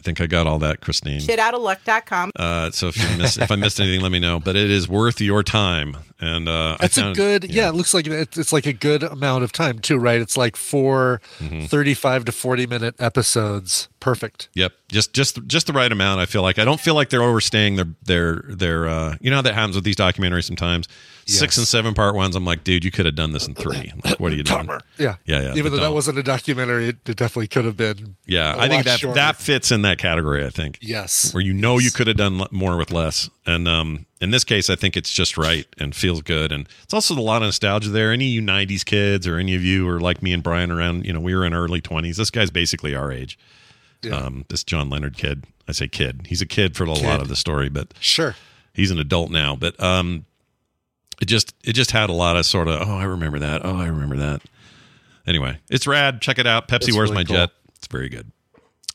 [0.00, 1.20] I think I got all that, Christine.
[1.20, 2.32] Shitoutofluck.com.
[2.34, 4.40] Uh, so if you miss, if I missed anything, let me know.
[4.40, 5.94] But it is worth your time.
[6.18, 7.68] And uh, I It's a found- good, yeah.
[7.68, 10.18] It looks like it's, it's like a good amount of time too, right?
[10.20, 11.66] It's like 4 Mm-hmm.
[11.66, 13.88] 35 to 40 minute episodes.
[14.00, 14.48] Perfect.
[14.54, 16.20] Yep, just just just the right amount.
[16.20, 18.88] I feel like I don't feel like they're overstaying their their their.
[18.88, 20.88] Uh, you know how that happens with these documentaries sometimes.
[21.30, 22.34] Six and seven part ones.
[22.36, 23.92] I'm like, dude, you could have done this in three.
[24.04, 24.68] Like, what are you doing?
[24.98, 25.16] Yeah.
[25.24, 25.54] Yeah, yeah.
[25.54, 25.94] Even though that don't.
[25.94, 28.16] wasn't a documentary, it, it definitely could have been.
[28.26, 30.44] Yeah, I I think that that fits in that category.
[30.44, 30.78] I think.
[30.80, 31.32] Yes.
[31.32, 34.68] Where you know you could have done more with less, and um, in this case,
[34.70, 37.88] I think it's just right and feels good, and it's also a lot of nostalgia
[37.90, 38.12] there.
[38.12, 41.04] Any of you '90s kids, or any of you, or like me and Brian, around
[41.06, 42.16] you know, we were in early 20s.
[42.16, 43.38] This guy's basically our age.
[44.10, 45.44] Um, this John Leonard kid.
[45.68, 46.22] I say kid.
[46.26, 48.34] He's a kid for a lot of the story, but Sure.
[48.72, 49.54] he's an adult now.
[49.56, 50.24] But um,
[51.20, 53.76] it just it just had a lot of sort of oh I remember that oh
[53.76, 54.42] I remember that.
[55.26, 56.20] Anyway, it's rad.
[56.22, 56.66] Check it out.
[56.68, 57.36] Pepsi, It's where's really my cool.
[57.36, 57.50] jet?
[57.76, 58.30] It's very good.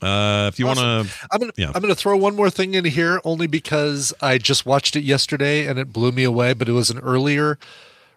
[0.01, 0.85] Uh, if you Awesome.
[0.97, 1.71] want to, I'm gonna yeah.
[1.73, 5.65] I'm gonna throw one more thing in here only because I just watched it yesterday
[5.67, 6.53] and it blew me away.
[6.53, 7.57] But it was an earlier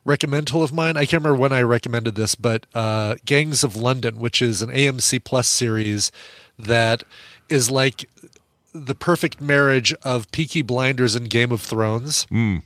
[0.04, 0.96] recommental of mine.
[0.96, 4.70] I can't remember when I recommended this, but uh, Gangs of London, which is an
[4.70, 6.10] AMC Plus series
[6.58, 7.04] that
[7.48, 8.08] is like
[8.74, 12.26] the perfect marriage of Peaky Blinders and Game of Thrones.
[12.30, 12.62] Mm.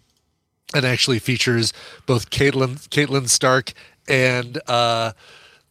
[0.75, 1.73] And actually features
[2.07, 3.73] both Catelyn Catelyn Stark
[4.09, 5.13] and uh,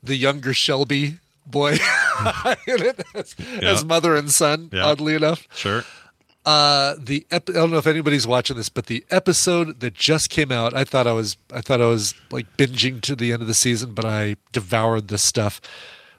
[0.03, 1.71] the younger Shelby boy
[2.67, 3.71] in it as, Yeah.
[3.71, 4.69] as mother and son.
[4.71, 4.85] Yeah.
[4.85, 5.83] Oddly enough, Sure.
[6.45, 10.29] Uh, the ep- I don't know if anybody's watching this, but the episode that just
[10.31, 13.41] came out, I thought I was I thought I was like binging to the end
[13.43, 15.61] of the season, but I devoured this stuff.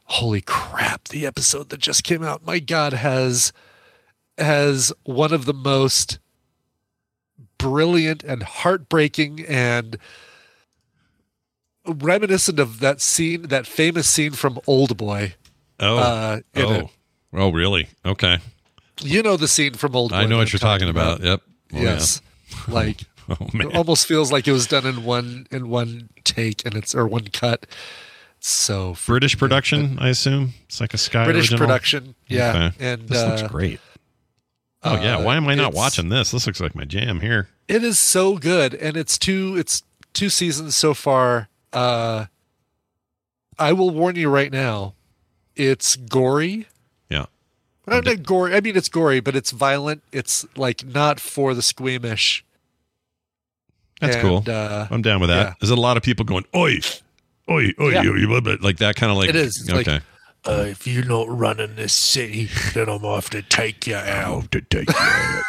[0.06, 1.08] Holy crap!
[1.08, 3.52] The episode that just came out, my God, has
[4.38, 6.18] has one of the most
[7.62, 9.98] brilliant and heartbreaking and
[11.86, 15.34] reminiscent of that scene, that famous scene from Old Boy.
[15.80, 16.90] Oh, uh, oh, it.
[17.32, 17.88] oh, really?
[18.04, 18.38] Okay.
[19.00, 20.16] You know the scene from Old Boy.
[20.16, 21.20] I know what I'm you're talking about.
[21.20, 21.42] Yep.
[21.72, 21.82] Oh, yeah.
[21.82, 22.20] yes.
[22.68, 26.74] Like Oh it almost feels like it was done in one in one take and
[26.74, 27.66] it's or one cut.
[28.40, 30.54] So British production, I assume.
[30.64, 31.58] It's like a Sky British original?
[31.60, 32.70] production, yeah.
[32.74, 32.84] Okay.
[32.92, 33.80] And this looks uh, great.
[34.84, 36.30] Oh yeah, uh, why am I not watching this?
[36.32, 37.48] This looks like my jam here.
[37.68, 39.82] It is so good, and it's two it's
[40.12, 41.48] two seasons so far.
[41.72, 42.26] Uh,
[43.58, 44.94] I will warn you right now,
[45.56, 46.66] it's gory.
[47.08, 47.26] Yeah.
[47.86, 48.54] Not, not gory.
[48.54, 50.02] I mean, it's gory, but it's violent.
[50.10, 52.44] It's like not for the squeamish.
[54.00, 54.44] That's And, cool.
[54.48, 55.46] uh, I'm down with that.
[55.46, 55.54] yeah.
[55.60, 56.78] There's a lot of people going, oi,
[57.48, 58.02] oi, oi, Yeah.
[58.08, 59.28] oi, blah, blah," like that kind of like.
[59.28, 59.60] It is.
[59.60, 60.00] It's like, okay.
[60.44, 64.50] Uh, if you're not running this city, then I'm off to take you out.
[64.52, 65.42] to take you out.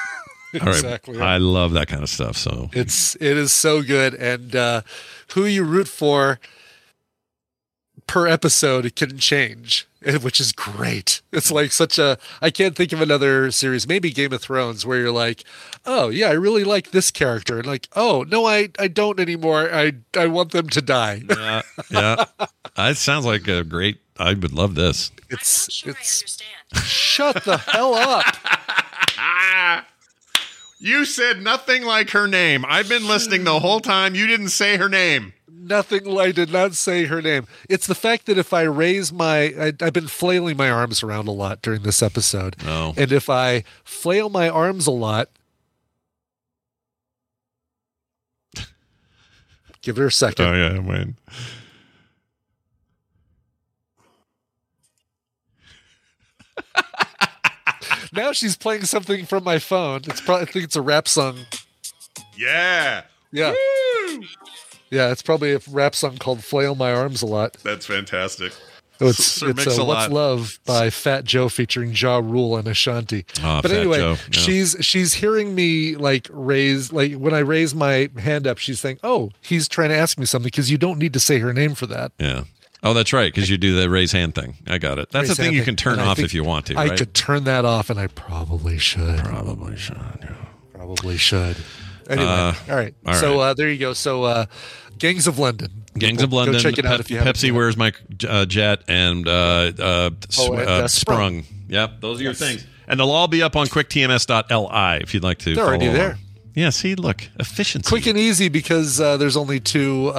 [0.55, 0.75] All right.
[0.75, 1.19] exactly.
[1.19, 2.37] I love that kind of stuff.
[2.37, 4.81] So It's it is so good, and uh,
[5.33, 6.39] who you root for
[8.05, 11.21] per episode it can change, eh, which is great.
[11.31, 14.99] It's like such a I can't think of another series, maybe Game of Thrones, where
[14.99, 15.43] you're like,
[15.87, 19.73] oh yeah, I really like this character, and like, oh no, I I don't anymore.
[19.73, 21.23] I I want them to die.
[21.27, 22.25] yeah, yeah.
[22.77, 23.99] It sounds like a great.
[24.17, 25.11] I would love this.
[25.29, 26.41] It's it's
[26.83, 28.25] shut the hell up.
[30.79, 32.65] You said nothing like her name.
[32.67, 34.15] I've been listening the whole time.
[34.15, 35.31] You didn't say her name.
[35.49, 36.19] Nothing.
[36.19, 37.47] I did not say her name.
[37.69, 41.29] It's the fact that if I raise my, I, I've been flailing my arms around
[41.29, 42.93] a lot during this episode, Oh.
[42.97, 45.29] and if I flail my arms a lot,
[49.81, 50.45] give her a second.
[50.47, 51.15] Oh yeah, man.
[58.15, 60.01] Now she's playing something from my phone.
[60.05, 61.39] It's probably I think it's a rap song.
[62.37, 63.03] Yeah.
[63.31, 63.53] Yeah.
[64.89, 68.53] Yeah, it's probably a rap song called "Flail My Arms a Lot." That's fantastic.
[69.01, 69.87] Oh, It's, Sir it's uh, Mix-a-Lot.
[69.87, 73.25] "What's Love" by Fat Joe featuring Ja Rule and Ashanti.
[73.41, 74.17] Ah, but Fat anyway, Joe, yeah.
[74.29, 78.99] she's she's hearing me like raise like when I raise my hand up, she's saying,
[79.03, 81.73] "Oh, he's trying to ask me something because you don't need to say her name
[81.73, 82.43] for that." Yeah.
[82.83, 84.55] Oh, that's right, because you do the raise hand thing.
[84.67, 85.09] I got it.
[85.09, 86.77] That's Raise the thing you can turn off if you want to.
[86.77, 89.19] I could turn that off, and I probably should.
[89.19, 89.95] Probably should.
[90.21, 90.35] Yeah.
[90.73, 91.55] Probably should.
[92.09, 92.93] Anyway, Uh, all right.
[93.05, 93.43] all so right.
[93.49, 93.93] uh, there you go.
[93.93, 94.45] So, uh,
[94.99, 95.85] Gangs of London.
[95.97, 96.55] Gangs Go- of London.
[96.55, 97.35] Go check it out Pe- if you haven't.
[97.37, 97.93] Pepsi Where's my
[98.27, 99.31] uh, jet and uh,
[99.79, 101.43] uh, Oh, and, uh, sprung.
[101.43, 101.45] Sprung.
[101.69, 105.37] Yep, those are your things, and they'll all be up on quicktms.li if you'd like
[105.39, 105.55] to.
[105.55, 106.17] They're already there.
[106.53, 106.69] Yeah.
[106.69, 107.87] See, look, efficiency.
[107.87, 110.09] quick and easy because uh, there's only two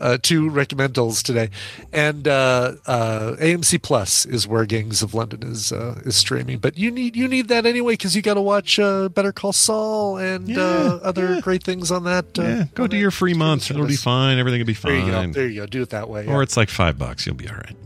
[0.00, 1.50] uh, two recommentals today,
[1.92, 6.58] and uh, uh, AMC Plus is where Gangs of London is uh, is streaming.
[6.58, 9.52] But you need you need that anyway because you got to watch uh, Better Call
[9.52, 12.38] Saul and uh, other great things on that.
[12.38, 13.70] Uh, Yeah, go do your free month.
[13.70, 14.38] It'll be fine.
[14.38, 14.92] Everything will be fine.
[14.92, 15.32] There you go.
[15.32, 15.66] There you go.
[15.66, 16.26] Do it that way.
[16.26, 17.26] Or it's like five bucks.
[17.26, 17.76] You'll be all right.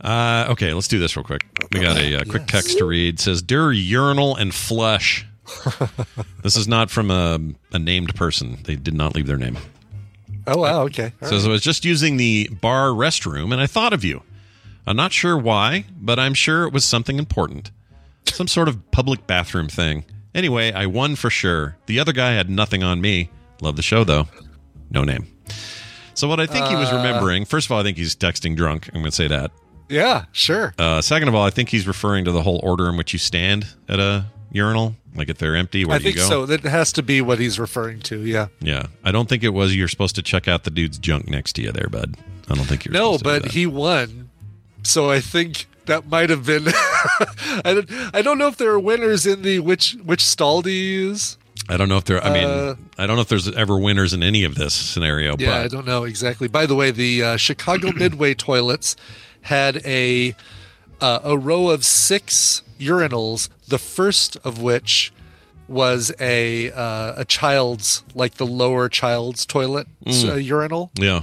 [0.00, 1.44] Uh, okay, let's do this real quick.
[1.72, 3.14] We got a, uh quick text to read.
[3.14, 5.26] It says, "Dear urinal and flush."
[6.42, 7.38] this is not from a,
[7.72, 8.58] a named person.
[8.64, 9.56] They did not leave their name.
[10.46, 10.82] Oh wow.
[10.82, 11.12] Okay.
[11.22, 11.48] All says right.
[11.50, 14.22] I was just using the bar restroom and I thought of you.
[14.86, 17.70] I'm not sure why, but I'm sure it was something important.
[18.26, 20.04] Some sort of public bathroom thing.
[20.34, 21.76] Anyway, I won for sure.
[21.86, 23.30] The other guy had nothing on me.
[23.60, 24.28] Love the show though.
[24.90, 25.26] No name.
[26.14, 26.96] So what I think he was Uh.
[26.96, 28.86] remembering, first of all, I think he's texting drunk.
[28.88, 29.50] I'm going to say that.
[29.88, 30.24] Yeah.
[30.32, 30.72] Sure.
[30.78, 33.18] Uh, second of all, I think he's referring to the whole order in which you
[33.18, 34.26] stand at a
[34.56, 36.28] urinal, like if they're empty, where I do you think go?
[36.28, 36.46] so.
[36.46, 38.20] That has to be what he's referring to.
[38.26, 38.48] Yeah.
[38.60, 41.52] Yeah, I don't think it was you're supposed to check out the dude's junk next
[41.54, 42.16] to you there, bud.
[42.48, 42.92] I don't think you're.
[42.92, 44.30] No, supposed to do but he won.
[44.82, 46.64] So I think that might have been.
[46.68, 47.90] I don't.
[48.14, 51.38] I don't know if there are winners in the which which stall do you use.
[51.68, 52.22] I don't know if there.
[52.22, 55.36] I mean, Uh, I don't know if there's ever winners in any of this scenario.
[55.38, 56.46] Yeah, I don't know exactly.
[56.46, 58.94] By the way, the uh, Chicago Midway toilets
[59.42, 60.34] had a
[61.00, 63.48] uh, a row of six urinals.
[63.68, 65.12] The first of which
[65.68, 70.30] was a uh, a child's like the lower child's toilet Mm.
[70.30, 70.90] uh, urinal.
[70.94, 71.22] yeah,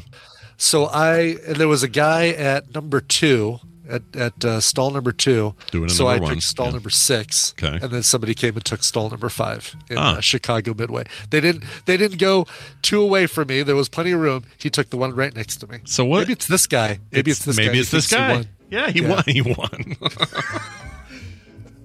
[0.58, 3.60] So I and there was a guy at number two
[3.90, 5.56] at at uh, stall number two.
[5.72, 6.72] Doing a so I one, took stall yeah.
[6.74, 7.54] number six.
[7.58, 7.80] Okay.
[7.82, 10.18] And then somebody came and took stall number five in Ah.
[10.18, 11.06] uh, Chicago Midway.
[11.30, 12.46] They didn't they didn't go
[12.82, 13.64] two away from me.
[13.64, 14.44] There was plenty of room.
[14.58, 15.80] He took the one right next to me.
[15.86, 16.20] So what?
[16.20, 17.00] Maybe it's this guy.
[17.14, 17.64] Maybe it's, this guy.
[17.64, 18.44] maybe He it's this guy.
[18.74, 19.10] Yeah, he Yeah.
[19.10, 19.24] won.
[19.28, 19.96] He won.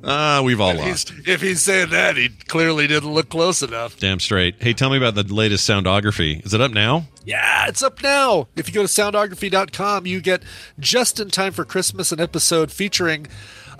[0.05, 1.13] Ah, we've all He's- lost.
[1.27, 3.99] if he's saying that, he clearly didn't look close enough.
[3.99, 4.55] Damn straight.
[4.61, 6.45] Hey, tell me about the latest soundography.
[6.47, 7.09] Is it up now?
[7.25, 8.47] Yeah, it's up now.
[8.55, 10.45] If you go to soundography.com, you get
[10.79, 13.27] just in time for Christmas an episode featuring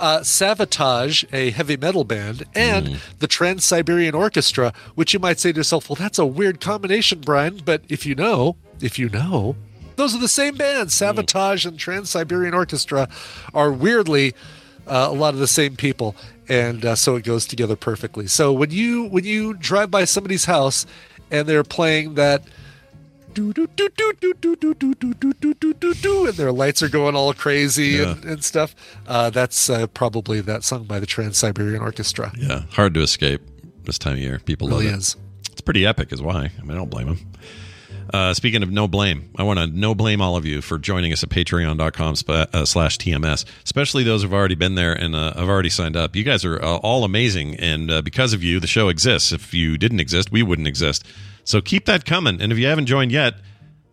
[0.01, 5.53] uh, Savatage, a heavy metal band, and the Trans Siberian Orchestra, which you might say
[5.53, 7.61] to yourself, well, that's a weird combination, Brian.
[7.65, 9.55] But if you know, if you know,
[9.99, 10.95] those are the same bands.
[10.95, 13.09] Savatage and Trans Siberian Orchestra
[13.53, 14.33] are weirdly
[14.87, 16.17] uh, a lot of the same people,
[16.49, 18.27] and uh, so it goes together perfectly.
[18.27, 20.87] So when you when you drive by somebody's house
[21.31, 22.43] and they're playing that
[23.35, 26.51] do do do do do do do do do do do do do and their
[26.53, 28.75] lights are going all crazy and, and stuff,
[29.07, 32.33] uh, that's uh, probably that song by the Trans Siberian Orchestra.
[32.39, 33.43] Yeah, hard to escape
[33.85, 34.41] this time of year.
[34.45, 34.99] People Really love it.
[34.99, 35.17] is.
[35.53, 36.51] It's pretty epic, is why.
[36.59, 37.19] I mean, I don't blame them.
[38.13, 41.13] Uh, speaking of no blame, I want to no blame all of you for joining
[41.13, 45.35] us at patreon.com sp- uh, slash TMS, especially those who've already been there and uh,
[45.35, 46.17] have already signed up.
[46.17, 47.57] You guys are uh, all amazing.
[47.57, 49.33] And uh, because of you, the show exists.
[49.33, 51.05] If you didn't exist, we wouldn't exist.
[51.45, 52.41] So keep that coming.
[52.41, 53.35] And if you haven't joined yet,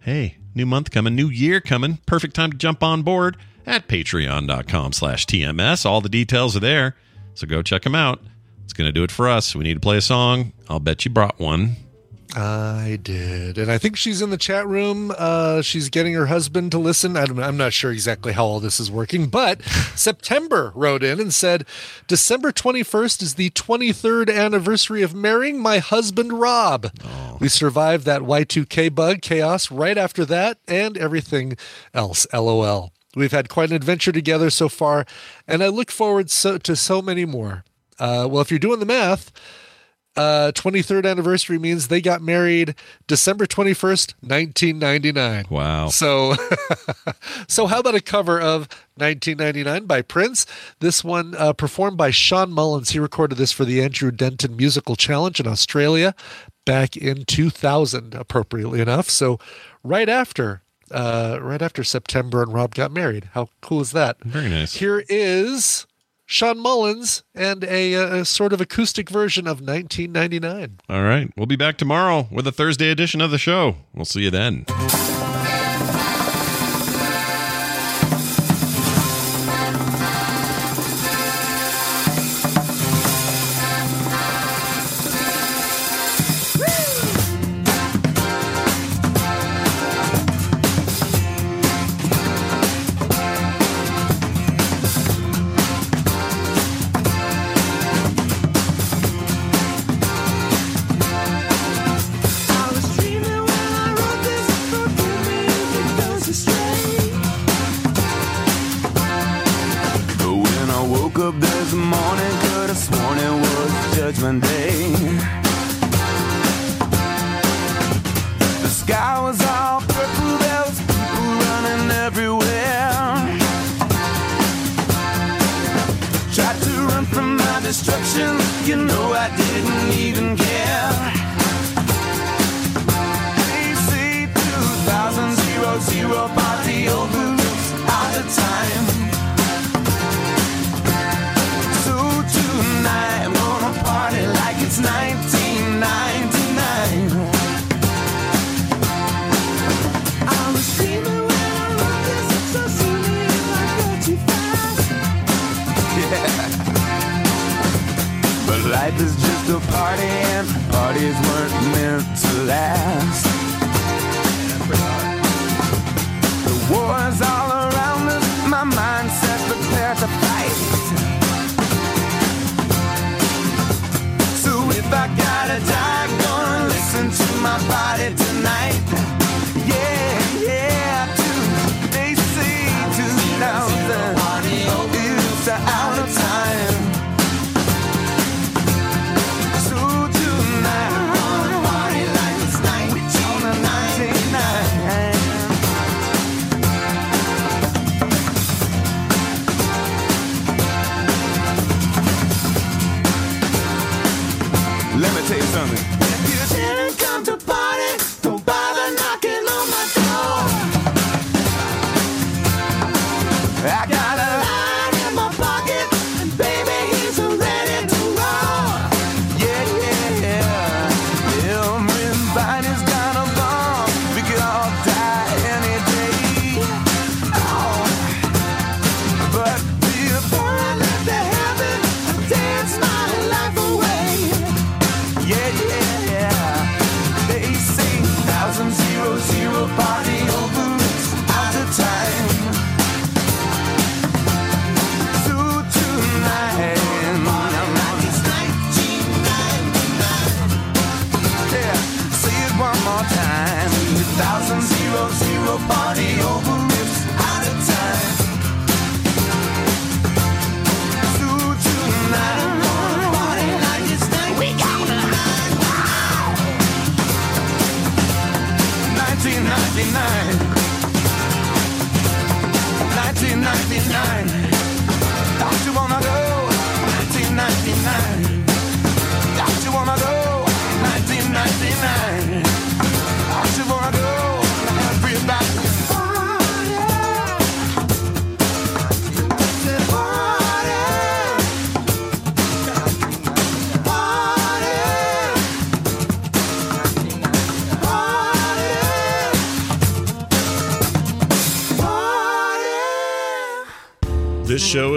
[0.02, 2.00] hey, new month coming, new year coming.
[2.06, 5.86] Perfect time to jump on board at patreon.com slash TMS.
[5.86, 6.96] All the details are there.
[7.34, 8.22] So go check them out.
[8.64, 9.56] It's going to do it for us.
[9.56, 10.54] We need to play a song.
[10.70, 11.76] I'll bet you brought one.
[12.38, 15.14] I did, and I think she's in the chat room.
[15.18, 17.16] Uh, she's getting her husband to listen.
[17.16, 19.62] I don't, I'm not sure exactly how all this is working, but
[19.96, 21.66] September wrote in and said,
[22.08, 26.92] "December 21st is the 23rd anniversary of marrying my husband Rob.
[27.40, 31.56] We survived that Y2K bug chaos right after that, and everything
[31.94, 32.28] else.
[32.34, 32.92] LOL.
[33.16, 35.06] We've had quite an adventure together so far,
[35.48, 37.64] and I look forward so, to so many more.
[37.98, 39.32] Uh, well, if you're doing the math."
[40.16, 42.74] Uh 23rd anniversary means they got married
[43.08, 45.88] December 21st 1999 wow.
[45.90, 46.36] So
[47.48, 50.46] so how about a cover of 1999 by Prince?
[50.80, 52.92] This one uh, performed by Shawn Mullins.
[52.92, 56.16] He recorded this for the Andrew Denton Musical Challenge in Australia
[56.66, 59.10] back in 2000 appropriately enough.
[59.10, 59.40] So
[59.84, 60.62] right after
[60.92, 63.30] uh right after September and Rob got married.
[63.34, 64.24] How cool is that?
[64.24, 64.76] Very nice.
[64.76, 65.88] here is
[66.26, 70.80] Shawn Mullins and a, a sort of acoustic version of 1999.
[70.90, 71.32] All right.
[71.38, 73.76] We'll be back tomorrow with a Thursday edition of the show.
[73.94, 74.66] We'll see you then.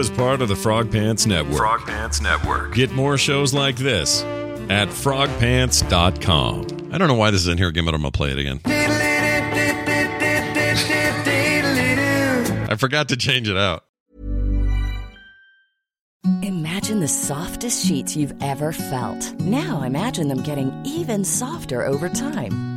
[0.09, 1.59] Is part of the Frog Pants Network.
[1.59, 2.75] Frog Pants Network.
[2.75, 4.23] Get more shows like this
[4.69, 6.93] at frogpants.com.
[6.93, 8.61] I don't know why this is in here again, but I'm gonna play it again.
[12.71, 13.85] I forgot to change it out.
[16.43, 19.33] Imagine the softest sheets you've ever felt.
[19.41, 22.68] Now imagine them getting even softer over time.